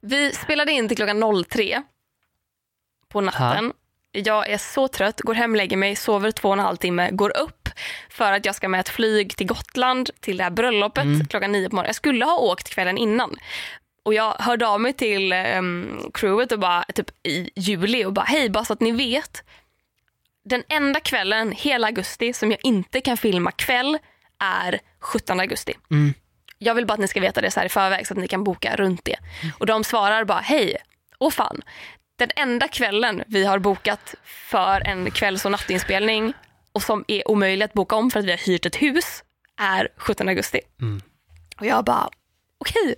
vi 0.00 0.32
spelade 0.32 0.72
in 0.72 0.88
till 0.88 0.96
klockan 0.96 1.44
03 1.44 1.82
på 3.12 3.20
natten. 3.20 3.72
Jag 4.12 4.50
är 4.50 4.58
så 4.58 4.88
trött, 4.88 5.20
går 5.20 5.34
hem, 5.34 5.54
lägger 5.54 5.76
mig, 5.76 5.96
sover 5.96 6.30
två 6.30 6.48
och 6.48 6.54
en 6.54 6.60
halv 6.60 6.76
timme, 6.76 7.10
går 7.10 7.36
upp 7.36 7.68
för 8.10 8.32
att 8.32 8.44
jag 8.44 8.54
ska 8.54 8.68
med 8.68 8.80
ett 8.80 8.88
flyg 8.88 9.36
till 9.36 9.46
Gotland 9.46 10.10
till 10.20 10.36
det 10.36 10.44
här 10.44 10.50
bröllopet 10.50 11.04
klockan 11.30 11.52
nio 11.52 11.68
på 11.68 11.76
morgonen. 11.76 11.88
Jag 11.88 11.96
skulle 11.96 12.24
ha 12.24 12.38
åkt 12.38 12.68
kvällen 12.68 12.98
innan. 12.98 13.36
Och 14.04 14.14
jag 14.14 14.34
hörde 14.38 14.66
av 14.66 14.80
mig 14.80 14.92
till 14.92 15.32
um, 15.32 16.10
crewet 16.14 16.52
och 16.52 16.58
bara, 16.58 16.84
typ 16.94 17.10
i 17.22 17.50
juli 17.56 18.04
och 18.04 18.12
bara 18.12 18.24
hej, 18.24 18.50
bara 18.50 18.64
så 18.64 18.72
att 18.72 18.80
ni 18.80 18.92
vet. 18.92 19.42
Den 20.44 20.62
enda 20.68 21.00
kvällen 21.00 21.52
hela 21.52 21.86
augusti 21.86 22.32
som 22.32 22.50
jag 22.50 22.60
inte 22.62 23.00
kan 23.00 23.16
filma 23.16 23.50
kväll 23.50 23.98
är 24.38 24.80
17 25.00 25.40
augusti. 25.40 25.74
Mm. 25.90 26.14
Jag 26.58 26.74
vill 26.74 26.86
bara 26.86 26.94
att 26.94 27.00
ni 27.00 27.08
ska 27.08 27.20
veta 27.20 27.40
det 27.40 27.50
så 27.50 27.60
här 27.60 27.66
i 27.66 27.68
förväg 27.68 28.06
så 28.06 28.14
att 28.14 28.18
ni 28.18 28.28
kan 28.28 28.44
boka 28.44 28.76
runt 28.76 29.04
det. 29.04 29.16
Och 29.58 29.66
de 29.66 29.84
svarar 29.84 30.24
bara 30.24 30.40
hej, 30.40 30.76
åh 31.18 31.30
fan. 31.30 31.62
Den 32.16 32.30
enda 32.36 32.68
kvällen 32.68 33.22
vi 33.26 33.44
har 33.44 33.58
bokat 33.58 34.14
för 34.24 34.80
en 34.80 35.10
kvälls 35.10 35.44
och 35.44 35.50
nattinspelning 35.50 36.32
och 36.72 36.82
som 36.82 37.04
är 37.08 37.28
omöjligt 37.28 37.64
att 37.64 37.74
boka 37.74 37.96
om 37.96 38.10
för 38.10 38.20
att 38.20 38.26
vi 38.26 38.30
har 38.30 38.38
hyrt 38.38 38.66
ett 38.66 38.76
hus 38.76 39.22
är 39.60 39.88
17 39.96 40.28
augusti. 40.28 40.60
Mm. 40.80 41.00
Och 41.60 41.66
jag 41.66 41.84
bara 41.84 42.10
okej. 42.70 42.94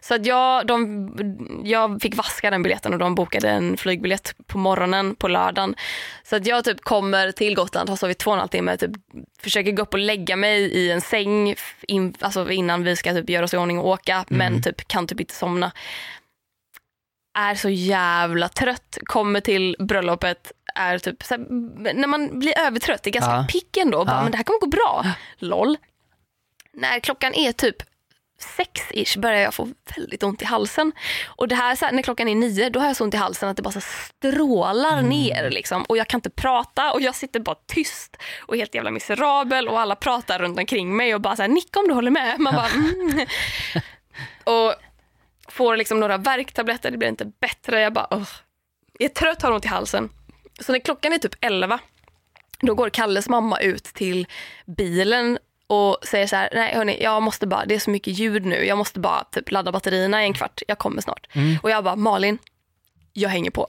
Så 0.00 0.14
att 0.14 0.26
jag, 0.26 0.66
de, 0.66 1.62
jag 1.64 2.02
fick 2.02 2.16
vaska 2.16 2.50
den 2.50 2.62
biljetten 2.62 2.92
och 2.92 2.98
de 2.98 3.14
bokade 3.14 3.50
en 3.50 3.76
flygbiljett 3.76 4.34
på 4.46 4.58
morgonen 4.58 5.14
på 5.14 5.28
lördagen. 5.28 5.74
Så 6.22 6.36
att 6.36 6.46
jag 6.46 6.64
typ 6.64 6.80
kommer 6.80 7.32
till 7.32 7.54
Gotland, 7.54 7.88
har 7.88 7.96
sovit 7.96 8.18
två 8.18 8.30
och 8.30 8.34
en 8.34 8.40
halv 8.40 8.48
timme, 8.48 8.76
typ 8.76 8.90
försöker 9.42 9.72
gå 9.72 9.82
upp 9.82 9.92
och 9.94 9.98
lägga 10.00 10.36
mig 10.36 10.60
i 10.62 10.90
en 10.90 11.00
säng 11.00 11.54
in, 11.82 12.14
alltså 12.20 12.50
innan 12.50 12.84
vi 12.84 12.96
ska 12.96 13.12
typ 13.12 13.30
göra 13.30 13.44
oss 13.44 13.54
i 13.54 13.56
ordning 13.56 13.78
och 13.78 13.88
åka 13.88 14.24
men 14.28 14.62
typ 14.62 14.88
kan 14.88 15.06
typ 15.06 15.20
inte 15.20 15.34
somna. 15.34 15.72
Är 17.38 17.54
så 17.54 17.68
jävla 17.68 18.48
trött, 18.48 18.98
kommer 19.04 19.40
till 19.40 19.76
bröllopet, 19.78 20.52
är 20.74 20.98
typ 20.98 21.22
så 21.22 21.34
här, 21.34 21.46
när 21.94 22.08
man 22.08 22.38
blir 22.38 22.58
övertrött, 22.58 23.06
är 23.06 23.10
ganska 23.10 23.30
Ja. 23.30 23.46
pick 23.48 23.76
ändå, 23.76 24.04
bara, 24.04 24.16
Ja. 24.16 24.22
men 24.22 24.30
det 24.30 24.36
här 24.36 24.44
kommer 24.44 24.60
gå 24.60 24.66
bra. 24.66 25.04
LOL. 25.38 25.76
När 26.72 27.00
klockan 27.00 27.34
är 27.34 27.52
typ 27.52 27.76
sex-ish 28.42 29.20
börjar 29.20 29.40
jag 29.40 29.54
få 29.54 29.68
väldigt 29.96 30.22
ont 30.22 30.42
i 30.42 30.44
halsen. 30.44 30.92
Och 31.26 31.48
det 31.48 31.54
här, 31.54 31.76
så 31.76 31.84
här 31.84 31.92
när 31.92 32.02
klockan 32.02 32.28
är 32.28 32.34
nio, 32.34 32.70
då 32.70 32.80
har 32.80 32.86
jag 32.86 32.96
så 32.96 33.04
ont 33.04 33.14
i 33.14 33.16
halsen 33.16 33.48
att 33.48 33.56
det 33.56 33.62
bara 33.62 33.80
strålar 33.80 35.02
ner. 35.02 35.50
Liksom. 35.50 35.82
Och 35.82 35.96
jag 35.96 36.08
kan 36.08 36.18
inte 36.18 36.30
prata 36.30 36.92
och 36.92 37.00
jag 37.00 37.14
sitter 37.14 37.40
bara 37.40 37.56
tyst 37.66 38.16
och 38.40 38.56
helt 38.56 38.74
jävla 38.74 38.90
miserabel 38.90 39.68
och 39.68 39.80
alla 39.80 39.96
pratar 39.96 40.38
runt 40.38 40.58
omkring 40.58 40.96
mig 40.96 41.14
och 41.14 41.20
bara 41.20 41.36
så 41.36 41.42
här, 41.42 41.48
nicka 41.48 41.80
om 41.80 41.88
du 41.88 41.94
håller 41.94 42.10
med. 42.10 42.40
Man 42.40 42.54
bara, 42.54 42.68
mm. 42.68 43.26
Och 44.44 44.74
får 45.48 45.76
liksom 45.76 46.00
några 46.00 46.16
värktabletter, 46.16 46.90
det 46.90 46.98
blir 46.98 47.08
inte 47.08 47.24
bättre. 47.40 47.80
Jag 47.80 47.92
bara, 47.92 48.06
"Ugh." 48.10 48.30
Jag 48.98 49.10
är 49.10 49.14
trött, 49.14 49.42
har 49.42 49.52
ont 49.52 49.64
i 49.64 49.68
halsen. 49.68 50.08
Så 50.60 50.72
när 50.72 50.78
klockan 50.78 51.12
är 51.12 51.18
typ 51.18 51.44
elva, 51.44 51.78
då 52.60 52.74
går 52.74 52.90
Kalles 52.90 53.28
mamma 53.28 53.60
ut 53.60 53.84
till 53.84 54.26
bilen 54.66 55.38
och 55.70 55.98
säger 56.02 56.26
så 56.26 56.36
här, 56.36 56.48
nej 56.52 56.74
hörni, 56.74 57.02
jag 57.02 57.22
måste 57.22 57.46
bara, 57.46 57.64
det 57.66 57.74
är 57.74 57.78
så 57.78 57.90
mycket 57.90 58.18
ljud 58.18 58.46
nu, 58.46 58.64
jag 58.66 58.78
måste 58.78 59.00
bara 59.00 59.24
typ 59.24 59.50
ladda 59.50 59.72
batterierna 59.72 60.22
i 60.22 60.26
en 60.26 60.34
kvart, 60.34 60.62
jag 60.68 60.78
kommer 60.78 61.02
snart. 61.02 61.26
Och 61.62 61.70
jag 61.70 61.84
bara, 61.84 61.96
Malin, 61.96 62.38
jag 63.12 63.28
hänger 63.28 63.50
på. 63.50 63.66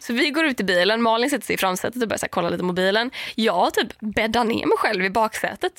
Så 0.00 0.12
vi 0.12 0.30
går 0.30 0.44
ut 0.44 0.60
i 0.60 0.64
bilen, 0.64 1.02
Malin 1.02 1.30
sätter 1.30 1.46
sig 1.46 1.54
i 1.54 1.58
framsätet 1.58 2.02
och 2.02 2.08
börjar 2.08 2.18
så 2.18 2.24
här, 2.26 2.28
kolla 2.30 2.48
lite 2.50 2.62
mobilen. 2.64 3.10
Jag 3.34 3.74
typ 3.74 3.88
bäddar 4.00 4.44
ner 4.44 4.66
mig 4.66 4.78
själv 4.78 5.04
i 5.04 5.10
baksätet 5.10 5.72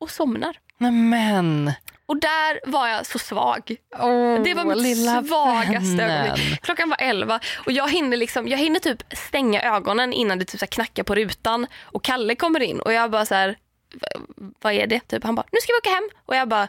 och 0.00 0.10
somnar. 0.10 0.56
Men, 0.78 1.72
Och 2.06 2.16
där 2.20 2.70
var 2.70 2.88
jag 2.88 3.06
så 3.06 3.18
svag. 3.18 3.76
åh, 3.98 4.42
Det 4.42 4.54
var 4.54 4.64
mitt 4.64 4.98
svagaste 5.28 5.96
vännen. 5.96 6.10
ögonblick. 6.26 6.62
Klockan 6.62 6.88
var 6.90 6.96
elva 7.00 7.40
och 7.66 7.72
jag 7.72 7.90
hinner, 7.90 8.16
liksom, 8.16 8.48
jag 8.48 8.58
hinner 8.58 8.80
typ 8.80 9.02
stänga 9.28 9.62
ögonen 9.62 10.12
innan 10.12 10.38
det 10.38 10.44
typ 10.44 10.60
så 10.60 10.66
knackar 10.66 11.02
på 11.02 11.14
rutan 11.14 11.66
och 11.82 12.04
Kalle 12.04 12.34
kommer 12.34 12.60
in 12.60 12.80
och 12.80 12.92
jag 12.92 13.10
bara 13.10 13.26
så 13.26 13.34
här, 13.34 13.48
"V- 13.48 13.56
vad 14.60 14.72
är 14.72 14.86
det? 14.86 15.00
Typ, 15.00 15.24
han 15.24 15.34
bara, 15.34 15.46
nu 15.52 15.58
ska 15.62 15.72
vi 15.72 15.78
åka 15.78 15.90
hem. 15.94 16.08
Och 16.26 16.36
jag 16.36 16.48
bara, 16.48 16.68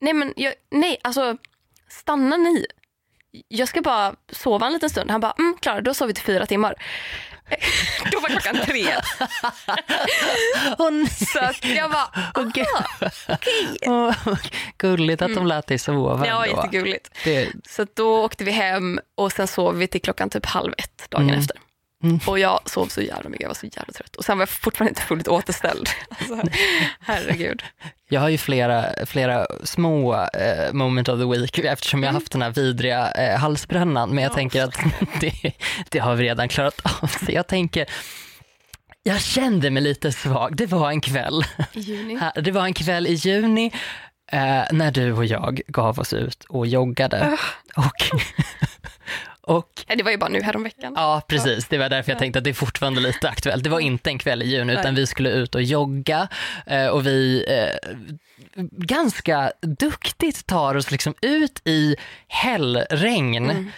nej 0.00 0.12
men 0.12 0.32
jag, 0.36 0.54
nej 0.70 0.98
alltså 1.02 1.36
stanna 1.88 2.36
ni. 2.36 2.66
Jag 3.48 3.68
ska 3.68 3.82
bara 3.82 4.14
sova 4.32 4.66
en 4.66 4.72
liten 4.72 4.90
stund. 4.90 5.10
Han 5.10 5.20
bara, 5.20 5.34
mm, 5.38 5.56
Klara 5.62 5.80
du 5.80 5.90
har 5.90 5.94
sovit 5.94 6.18
i 6.18 6.20
fyra 6.20 6.46
timmar. 6.46 6.74
Då 8.12 8.20
var 8.20 8.28
klockan 8.28 8.56
tre. 8.66 8.84
Nej. 10.78 11.06
Så 11.06 11.50
jag 11.62 11.90
bara, 11.90 12.10
okej. 12.34 12.66
Åh, 13.86 14.14
gulligt 14.78 15.22
att 15.22 15.34
de 15.34 15.46
lät 15.46 15.66
dig 15.66 15.78
sova 15.78 16.26
Ja, 16.26 16.46
ändå. 16.46 16.56
jättegulligt. 16.62 17.10
Det, 17.24 17.48
Så 17.68 17.86
då 17.94 18.24
åkte 18.24 18.44
vi 18.44 18.50
hem 18.50 19.00
och 19.14 19.32
sen 19.32 19.48
sov 19.48 19.76
vi 19.76 19.86
till 19.86 20.02
klockan 20.02 20.30
typ 20.30 20.46
halv 20.46 20.72
ett 20.78 21.10
dagen 21.10 21.28
Mm. 21.28 21.38
efter. 21.40 21.56
Mm. 22.02 22.20
Och 22.26 22.38
jag 22.38 22.60
sov 22.66 22.86
så 22.86 23.00
jävla 23.02 23.30
mycket, 23.30 23.42
jag 23.42 23.48
var 23.48 23.54
så 23.54 23.66
jävla 23.66 23.92
trött. 23.92 24.16
Och 24.16 24.24
sen 24.24 24.38
var 24.38 24.42
jag 24.42 24.48
fortfarande 24.48 24.88
inte 24.90 25.02
fullt 25.02 25.28
återställd. 25.28 25.88
Alltså, 26.18 26.42
herregud. 27.00 27.62
Jag 28.08 28.20
har 28.20 28.28
ju 28.28 28.38
flera, 28.38 28.86
flera 29.06 29.46
små 29.64 30.14
eh, 30.14 30.72
moment 30.72 31.08
of 31.08 31.18
the 31.20 31.24
week 31.26 31.58
eftersom 31.58 32.02
jag 32.02 32.08
har 32.10 32.14
haft 32.14 32.32
den 32.32 32.42
här 32.42 32.50
vidriga 32.50 33.10
eh, 33.10 33.38
halsbrännan. 33.38 34.08
Men 34.10 34.22
jag 34.24 34.30
Ja. 34.30 34.34
tänker 34.34 34.62
att 34.64 34.78
det, 35.20 35.52
det 35.88 35.98
har 35.98 36.14
vi 36.14 36.24
redan 36.24 36.48
klarat 36.48 36.80
av. 37.02 37.06
Så 37.06 37.32
jag 37.32 37.46
tänker, 37.46 37.86
jag 39.02 39.20
kände 39.20 39.70
mig 39.70 39.82
lite 39.82 40.12
svag. 40.12 40.56
Det 40.56 40.66
var 40.66 40.90
en 40.90 41.00
kväll. 41.00 41.44
I 41.72 41.80
juni. 41.80 42.18
Det 42.34 42.50
var 42.50 42.64
en 42.64 42.74
kväll 42.74 43.06
i 43.06 43.12
juni 43.14 43.72
eh, 44.32 44.62
när 44.70 44.90
du 44.90 45.12
och 45.12 45.24
jag 45.24 45.60
gav 45.66 45.98
oss 45.98 46.12
ut 46.12 46.44
och 46.48 46.66
joggade. 46.66 47.36
Och, 47.76 48.20
Och 49.42 49.84
Det 49.96 50.02
var 50.02 50.10
ju 50.10 50.16
bara 50.16 50.30
nu 50.30 50.42
häromveckan. 50.42 50.92
Ja, 50.96 51.22
precis. 51.28 51.68
Det 51.68 51.78
var 51.78 51.88
därför 51.88 52.12
jag 52.12 52.18
tänkte 52.18 52.38
att 52.38 52.44
det 52.44 52.50
är 52.50 52.54
fortfarande 52.54 53.00
lite 53.00 53.28
aktuellt. 53.28 53.64
Det 53.64 53.70
var 53.70 53.80
inte 53.80 54.10
en 54.10 54.18
kväll 54.18 54.42
i 54.42 54.46
juni 54.46 54.72
utan 54.72 54.94
vi 54.94 55.06
skulle 55.06 55.30
ut 55.30 55.54
och 55.54 55.62
jogga 55.62 56.28
eh, 56.66 56.86
och 56.86 57.06
vi 57.06 57.44
eh, 57.48 57.90
ganska 58.72 59.52
duktigt 59.60 60.46
tar 60.46 60.74
oss 60.74 60.90
liksom 60.90 61.14
ut 61.22 61.60
i 61.64 61.96
hällregn. 62.28 63.72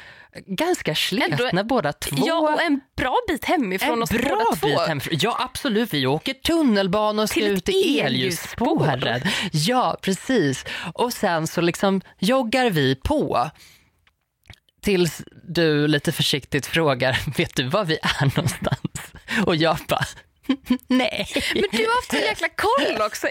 Ganska 0.47 0.95
sletna 0.95 1.65
båda 1.65 1.93
två. 1.93 2.17
Ja, 2.27 2.39
och 2.55 2.63
en 2.63 2.81
bra 2.97 3.17
bit 3.29 3.45
hemifrån 3.45 3.93
En 3.93 4.03
oss 4.03 4.11
bra 4.11 4.29
båda 4.31 4.57
två. 4.57 4.67
bit 4.67 4.89
hemifrån. 4.89 5.19
Ja 5.21 5.37
absolut, 5.41 5.95
vi 5.95 6.07
åker 6.07 6.35
tunnelbana 6.35 7.23
och 7.23 7.29
ska 7.29 7.41
Till 7.41 7.53
ut 7.53 7.69
i 7.69 8.01
elljusspåret. 8.01 9.23
Ja 9.53 9.97
precis. 10.03 10.65
Och 10.95 11.13
sen 11.13 11.47
så 11.47 11.61
liksom 11.61 12.01
joggar 12.19 12.71
vi 12.71 12.95
på. 12.95 13.51
Tills 14.85 15.23
du 15.43 15.89
lite 15.89 16.13
försiktigt 16.13 16.67
frågar, 16.67 17.19
vet 17.37 17.57
du 17.57 17.65
var 17.65 17.85
vi 17.85 17.99
är 18.03 18.37
någonstans? 18.37 19.13
Och 19.47 19.57
jag 19.57 19.79
bara, 19.89 20.05
nej. 20.89 21.27
Men 21.55 21.63
du 21.73 21.87
har 21.87 21.95
haft 21.95 22.11
så 22.11 22.17
jäkla 22.17 22.49
koll 22.49 23.03
också. 23.07 23.27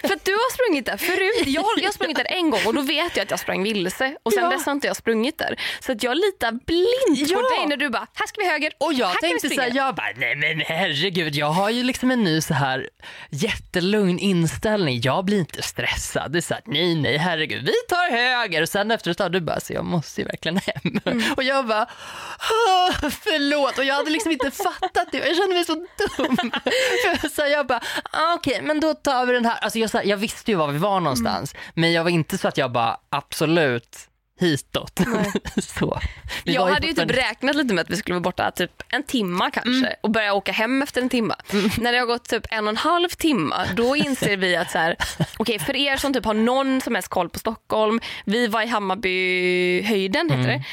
För 0.00 0.18
du 0.24 0.32
har 0.32 0.52
sprungit 0.54 0.86
där 0.86 0.96
förut. 0.96 1.46
Jag, 1.46 1.64
jag 1.76 1.84
har 1.88 1.92
sprungit 1.92 2.16
där 2.16 2.26
en 2.32 2.50
gång 2.50 2.60
och 2.66 2.74
då 2.74 2.82
vet 2.82 3.16
jag 3.16 3.22
att 3.24 3.30
jag 3.30 3.40
sprang 3.40 3.62
vilse. 3.62 4.16
Och 4.22 4.32
sen 4.32 4.42
Ja. 4.44 4.50
dess 4.50 4.66
har 4.66 4.72
inte 4.72 4.86
jag 4.86 4.96
sprungit 4.96 5.38
där. 5.38 5.60
Så 5.80 5.92
att 5.92 6.02
jag 6.02 6.16
litar 6.16 6.52
blint 6.52 7.32
på 7.32 7.40
Ja. 7.50 7.56
dig 7.58 7.66
när 7.68 7.76
du 7.76 7.88
bara, 7.90 8.06
här 8.14 8.26
ska 8.26 8.40
vi 8.40 8.48
höger. 8.48 8.72
Och 8.80 8.92
jag 8.92 9.06
här 9.06 9.20
tänkte 9.20 9.48
så 9.48 9.60
här, 9.60 9.72
jag 9.74 9.94
bara, 9.94 10.06
nej 10.16 10.36
men 10.36 10.60
herregud, 10.60 11.34
jag 11.34 11.46
har 11.50 11.70
ju 11.70 11.82
liksom 11.82 12.10
en 12.10 12.24
ny 12.24 12.40
så 12.40 12.54
här 12.54 12.88
jättelugn 13.30 14.18
inställning. 14.18 15.00
Jag 15.02 15.24
blir 15.24 15.38
inte 15.38 15.62
stressad. 15.62 16.32
Det 16.32 16.38
är 16.38 16.40
så 16.40 16.54
här, 16.54 16.62
nej 16.66 16.94
nej 16.94 17.16
herregud, 17.16 17.66
vi 17.66 17.74
tar 17.88 18.10
höger. 18.10 18.62
Och 18.62 18.68
sen 18.68 18.90
efter 18.90 19.10
ett 19.10 19.18
tag, 19.18 19.32
du 19.32 19.40
bara, 19.40 19.60
så 19.60 19.72
jag 19.72 19.84
måste 19.84 20.20
ju 20.20 20.26
verkligen 20.26 20.56
hem. 20.58 21.00
Mm. 21.04 21.32
Och 21.36 21.42
jag 21.42 21.66
bara, 21.66 21.86
"Åh, 22.68 23.10
förlåt. 23.10 23.78
Och 23.78 23.84
jag 23.84 23.94
hade 23.94 24.10
liksom 24.10 24.32
inte 24.32 24.50
fattat 24.50 25.08
det. 25.12 25.18
Jag 25.18 25.36
kände 25.36 25.54
mig 25.54 25.64
så 25.64 25.74
dum. 26.16 26.52
Så 27.32 27.42
jag 27.46 27.66
bara, 27.66 27.80
ah, 28.10 28.34
okej, 28.34 28.60
men 28.62 28.80
då 28.80 28.94
tar 28.94 29.26
vi 29.26 29.32
den 29.32 29.44
här. 29.44 29.58
Alltså 29.60 29.78
jag, 29.78 29.88
här, 29.88 30.04
jag 30.04 30.16
visste 30.16 30.50
ju 30.50 30.56
var 30.56 30.68
vi 30.68 30.78
var 30.78 31.00
någonstans, 31.00 31.54
men 31.74 31.92
jag 31.92 32.04
var 32.04 32.10
inte 32.10 32.38
så 32.38 32.48
att 32.48 32.58
jag 32.58 32.72
bara, 32.72 32.96
absolut, 33.10 34.08
hitåt. 34.40 35.00
så. 35.58 36.00
Vi 36.44 36.54
Jag 36.54 36.66
hade 36.66 36.86
ju 36.86 36.92
typ 36.92 37.10
räknat 37.10 37.56
lite 37.56 37.74
med 37.74 37.82
att 37.82 37.90
vi 37.90 37.96
skulle 37.96 38.14
vara 38.14 38.22
borta 38.22 38.50
typ 38.50 38.82
en 38.88 39.02
timma 39.02 39.50
kanske 39.50 39.96
och 40.00 40.10
börja 40.10 40.34
åka 40.34 40.52
hem 40.52 40.82
efter 40.82 41.02
en 41.02 41.08
timma. 41.08 41.36
När 41.78 41.92
det 41.92 41.98
har 41.98 42.06
gått 42.06 42.28
typ 42.28 42.46
en 42.50 42.64
och 42.64 42.70
en 42.70 42.76
halv 42.76 43.08
timma 43.08 43.66
då 43.76 43.96
inser 43.96 44.36
vi 44.36 44.56
att 44.56 44.70
så 44.70 44.78
här, 44.78 44.96
okej 45.38 45.58
för 45.58 45.76
er 45.76 45.96
som 45.96 46.12
typ 46.14 46.24
har 46.24 46.34
någon 46.34 46.80
som 46.80 46.94
helst 46.94 47.08
koll 47.08 47.28
på 47.28 47.38
Stockholm, 47.38 48.00
vi 48.24 48.46
var 48.46 48.62
i 48.62 48.66
Hammarbyhöjden 48.66 50.30
heter 50.30 50.48
det. 50.52 50.64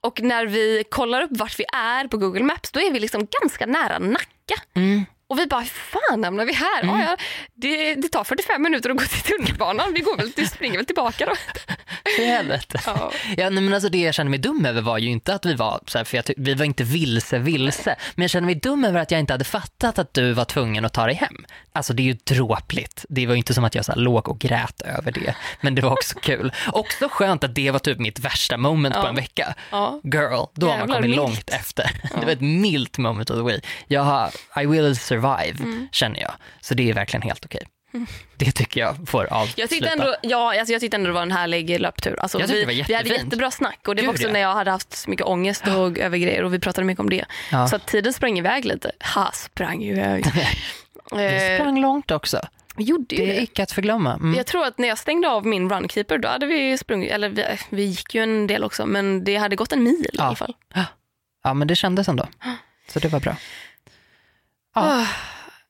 Och 0.00 0.20
när 0.22 0.46
vi 0.46 0.84
kollar 0.90 1.22
upp 1.22 1.30
vart 1.30 1.58
vi 1.58 1.64
är 1.72 2.08
på 2.08 2.16
Google 2.16 2.42
Maps 2.44 2.70
då 2.70 2.80
är 2.80 2.92
vi 2.92 3.00
liksom 3.00 3.28
ganska 3.40 3.66
nära 3.66 3.98
Nacka 3.98 4.31
vecka. 4.48 4.62
Mm. 4.74 5.06
Och 5.32 5.38
vi 5.38 5.46
bara, 5.46 5.60
hur 5.60 5.66
fan 5.68 6.24
hamnar 6.24 6.44
vi 6.44 6.52
här? 6.52 6.82
Ja, 6.82 7.02
ja, 7.02 7.16
det, 7.54 7.94
det 7.94 8.08
tar 8.08 8.24
45 8.24 8.62
minuter 8.62 8.90
att 8.90 8.96
gå 8.96 9.04
till 9.04 9.20
tunnelbanan. 9.22 9.92
Vi 9.94 10.00
går 10.00 10.16
väl, 10.16 10.32
vi 10.36 10.46
springer 10.46 10.76
väl 10.76 10.86
tillbaka 10.86 11.26
då. 11.26 11.34
För 12.16 12.22
helvete. 12.26 12.80
Ja. 12.86 13.12
Ja, 13.36 13.50
nej, 13.50 13.62
men 13.62 13.74
alltså 13.74 13.88
det 13.88 13.98
jag 13.98 14.14
kände 14.14 14.30
mig 14.30 14.38
dum 14.38 14.66
över 14.66 14.80
var 14.82 14.98
ju 14.98 15.08
inte 15.10 15.34
att 15.34 15.46
vi 15.46 15.54
var 15.54 15.80
så 15.86 15.98
här, 15.98 16.04
för 16.04 16.16
jag 16.16 16.24
vi 16.36 16.54
var 16.54 16.64
inte 16.64 16.84
vilse 16.84 17.38
vilse, 17.38 17.96
men 18.14 18.22
jag 18.22 18.30
kände 18.30 18.46
mig 18.46 18.54
dum 18.54 18.84
över 18.84 19.00
att 19.00 19.10
jag 19.10 19.20
inte 19.20 19.32
hade 19.32 19.44
fattat 19.44 19.98
att 19.98 20.14
du 20.14 20.32
var 20.32 20.44
tvungen 20.44 20.84
att 20.84 20.92
ta 20.92 21.06
dig 21.06 21.14
hem. 21.14 21.44
Alltså 21.72 21.92
det 21.92 22.02
är 22.02 22.04
ju 22.04 22.12
dråpligt. 22.12 23.04
Det 23.08 23.26
var 23.26 23.34
ju 23.34 23.38
inte 23.38 23.54
som 23.54 23.64
att 23.64 23.74
jag 23.74 23.84
så 23.84 23.92
här, 23.92 23.98
låg 23.98 24.28
och 24.28 24.38
grät 24.38 24.82
över 24.82 25.12
det, 25.12 25.34
men 25.60 25.74
det 25.74 25.82
var 25.82 25.90
också 25.92 26.18
kul. 26.20 26.52
Också 26.72 27.08
skönt 27.08 27.44
att 27.44 27.54
det 27.54 27.70
var 27.70 27.78
typ 27.78 27.98
mitt 27.98 28.18
värsta 28.18 28.56
moment 28.56 28.94
på 28.94 29.00
Ja. 29.00 29.08
en 29.08 29.14
vecka. 29.14 29.54
Ja. 29.70 30.00
Girl, 30.04 30.44
då 30.54 30.68
har 30.70 30.78
man 30.78 30.88
kommit 30.88 31.02
milt. 31.02 31.16
långt 31.16 31.50
efter. 31.50 31.90
Det 32.20 32.24
var 32.26 32.32
ett 32.32 32.40
milt 32.40 32.98
moment 32.98 33.30
of 33.30 33.36
the 33.36 33.42
way. 33.42 33.60
Jag 33.86 34.02
har, 34.02 34.30
I 34.62 34.66
will 34.66 34.96
survive, 34.96 35.21
Mm. 35.30 35.88
känner 35.92 36.20
jag. 36.20 36.32
Så 36.60 36.74
det 36.74 36.90
är 36.90 36.94
verkligen 36.94 37.22
helt 37.22 37.44
okej. 37.44 37.62
Det 38.36 38.52
tycker 38.52 38.80
jag 38.80 38.96
får 39.08 39.32
avsluta. 39.32 39.60
Jag 39.60 39.70
tyckte, 39.70 39.88
ändå, 39.88 40.14
ja, 40.22 40.58
alltså 40.58 40.72
jag 40.72 40.80
tyckte 40.80 40.96
ändå 40.96 41.06
det 41.06 41.12
var 41.12 41.22
en 41.22 41.32
härlig 41.32 41.80
löptur. 41.80 42.16
Alltså 42.20 42.40
Jag 42.40 42.46
vi, 42.46 42.60
det 42.60 42.66
var 42.66 42.84
vi 42.88 42.94
hade 42.94 43.08
jättebra 43.08 43.50
snack 43.50 43.88
och 43.88 43.96
det 43.96 44.02
var 44.02 44.06
Gud, 44.12 44.14
också 44.14 44.26
ja. 44.26 44.32
när 44.32 44.40
jag 44.40 44.54
hade 44.54 44.70
haft 44.70 45.06
mycket 45.08 45.26
ångest 45.26 45.66
och 45.68 45.98
över 45.98 46.18
grejer 46.18 46.44
och 46.44 46.54
vi 46.54 46.58
pratade 46.58 46.84
mycket 46.86 47.00
om 47.00 47.10
det. 47.10 47.24
Ja. 47.52 47.68
Så 47.68 47.78
tiden 47.78 48.12
sprang 48.12 48.38
iväg 48.38 48.64
lite. 48.64 48.92
Ha, 49.14 49.30
sprang 49.32 49.82
iväg. 49.82 50.26
Vi 51.12 51.24
eh, 51.52 51.58
sprang 51.58 51.80
långt 51.80 52.10
också. 52.10 52.40
vi 52.76 52.84
gjorde 52.84 53.14
ju 53.14 53.26
Det 53.26 53.30
är 53.32 53.34
det. 53.36 53.42
icke 53.42 53.62
att 53.62 53.72
förglömma. 53.72 54.14
Mm. 54.14 54.34
Jag 54.34 54.46
tror 54.46 54.64
att 54.66 54.78
när 54.78 54.88
jag 54.88 54.98
stängde 54.98 55.28
av 55.28 55.46
min 55.46 55.70
runkeeper 55.70 56.18
då 56.18 56.28
hade 56.28 56.46
vi 56.46 56.78
sprungit, 56.78 57.10
eller 57.12 57.28
vi, 57.28 57.44
vi 57.70 57.82
gick 57.84 58.14
ju 58.14 58.22
en 58.22 58.46
del 58.46 58.64
också 58.64 58.86
men 58.86 59.24
det 59.24 59.36
hade 59.36 59.56
gått 59.56 59.72
en 59.72 59.82
mil 59.82 60.06
i 60.06 60.08
Ja. 60.12 60.24
alla 60.24 60.36
fall. 60.36 60.54
Ja, 61.44 61.54
men 61.54 61.68
det 61.68 61.76
kändes 61.76 62.08
ändå. 62.08 62.28
Så 62.88 62.98
det 62.98 63.08
var 63.08 63.20
bra. 63.20 63.36
Ja, 64.74 65.00
Ah, 65.00 65.06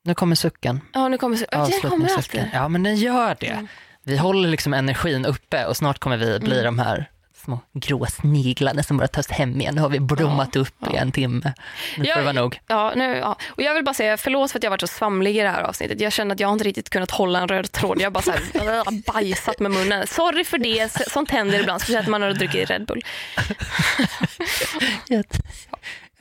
nu 0.05 0.15
kommer 0.15 0.35
sucken. 0.37 0.81
Ja 0.93 1.09
nu 1.09 1.19
kommer, 1.19 1.39
ja, 1.53 1.69
den 1.83 1.91
kommer 1.91 2.11
alltid. 2.17 2.51
Ja, 2.53 2.69
men 2.69 2.83
den 2.83 2.97
gör 2.97 3.37
det. 3.41 3.47
Mm. 3.47 3.69
Vi 4.05 4.17
håller 4.17 4.49
liksom 4.49 4.75
energin 4.75 5.27
uppe 5.27 5.67
och 5.67 5.77
snart 5.77 5.99
kommer 5.99 6.17
vi 6.17 6.39
bli 6.39 6.63
de 6.63 6.79
här 6.79 7.11
små 7.45 7.61
grå 7.75 8.07
sniglarna 8.07 8.83
som 8.83 8.97
bara 8.97 9.09
tas 9.09 9.31
hem 9.31 9.61
igen. 9.61 9.75
Nu 9.75 9.81
har 9.81 9.89
vi 9.89 10.01
blommat 10.01 10.57
upp 10.57 10.75
i 10.93 10.97
en 10.97 11.13
timme. 11.13 11.53
Nu 11.97 12.05
får 12.05 12.07
Ja, 12.07 12.17
det 12.17 12.23
vara 12.23 12.33
nog. 12.33 12.61
Ja, 12.67 12.93
nu, 12.97 13.17
ja. 13.17 13.37
Och 13.49 13.63
jag 13.63 13.75
vill 13.75 13.85
bara 13.85 13.95
säga 13.95 14.17
förlåt 14.17 14.51
för 14.53 14.59
att 14.59 14.63
jag 14.63 14.71
varit 14.71 14.81
så 14.81 14.87
svamlig 14.87 15.37
i 15.37 15.41
det 15.41 15.49
här 15.49 15.63
avsnittet. 15.63 16.01
Jag 16.01 16.13
känner 16.13 16.35
att 16.35 16.41
jag 16.41 16.53
inte 16.53 16.65
riktigt 16.65 16.91
kunnat 16.91 17.11
hålla 17.11 17.41
en 17.41 17.49
röd 17.49 17.73
tråd. 17.73 18.01
Jag 18.01 18.07
har 18.07 18.11
bara 18.11 18.23
så 18.23 18.31
här, 18.33 19.13
bajsat 19.13 19.61
med 19.61 19.71
munnen. 19.71 20.07
Sorry 20.07 20.45
för 20.45 20.59
det, 20.59 20.93
Så- 20.93 21.11
sånt 21.11 21.31
händer 21.31 21.61
ibland. 21.61 21.81
Speciellt 21.83 22.07
när 22.07 22.11
man 22.11 22.23
har 22.23 22.33
druckit 22.33 22.71
Red 22.71 22.87
Bull. 22.87 23.03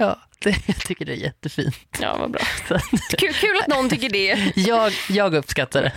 Ja, 0.01 0.19
det, 0.39 0.49
jag 0.67 0.75
tycker 0.75 1.05
det 1.05 1.11
är 1.11 1.15
jättefint. 1.15 1.75
Ja, 1.99 2.17
vad 2.19 2.31
bra. 2.31 2.41
Kul, 3.17 3.33
kul 3.33 3.59
att 3.61 3.67
någon 3.67 3.89
tycker 3.89 4.09
det. 4.09 4.51
jag, 4.55 4.93
jag 5.09 5.33
uppskattar 5.35 5.81
det. 5.81 5.91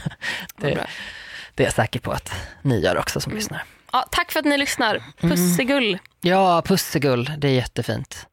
Det, 0.56 0.86
det 1.54 1.62
är 1.62 1.66
jag 1.66 1.74
säker 1.74 2.00
på 2.00 2.12
att 2.12 2.32
ni 2.62 2.80
gör 2.80 2.96
också 2.98 3.20
som 3.20 3.32
lyssnar. 3.34 3.64
Ja, 3.92 4.08
tack 4.10 4.32
för 4.32 4.40
att 4.40 4.46
ni 4.46 4.58
lyssnar. 4.58 5.02
Pussegull. 5.20 5.98
Ja, 6.20 6.62
pussegull, 6.66 7.30
det 7.38 7.48
är 7.48 7.52
jättefint. 7.52 8.26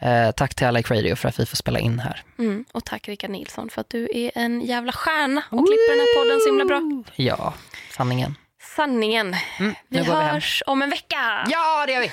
Eh, 0.00 0.30
tack 0.30 0.54
till 0.54 0.66
Alec 0.66 0.90
Radio 0.90 1.16
för 1.16 1.28
att 1.28 1.40
vi 1.40 1.46
får 1.46 1.56
spela 1.56 1.78
in 1.78 1.98
här. 1.98 2.22
Mm. 2.38 2.64
Och 2.72 2.84
tack 2.84 3.08
Rickard 3.08 3.30
Nilsson 3.30 3.68
för 3.70 3.80
att 3.80 3.90
du 3.90 4.08
är 4.14 4.30
en 4.34 4.60
jävla 4.60 4.92
stjärna 4.92 5.42
och 5.50 5.66
klipper 5.66 5.90
den 5.92 6.00
här 6.00 6.18
podden 6.24 6.40
så 6.40 6.48
himla 6.48 6.64
bra. 6.64 7.12
Ja, 7.16 7.54
sanningen. 7.96 8.34
Sanningen. 8.76 9.36
Mm, 9.58 9.74
Vi 9.88 9.98
går 9.98 10.04
vi 10.04 10.24
hörs 10.24 10.62
om 10.66 10.82
en 10.82 10.90
vecka. 10.90 11.46
Ja, 11.50 11.86
det 11.86 11.92
gör 11.92 12.00
vi. 12.00 12.08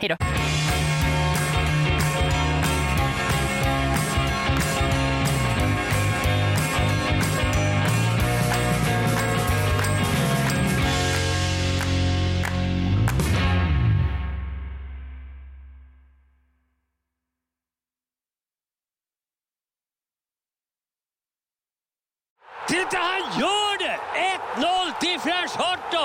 Hej 0.00 0.08
då. 0.08 0.16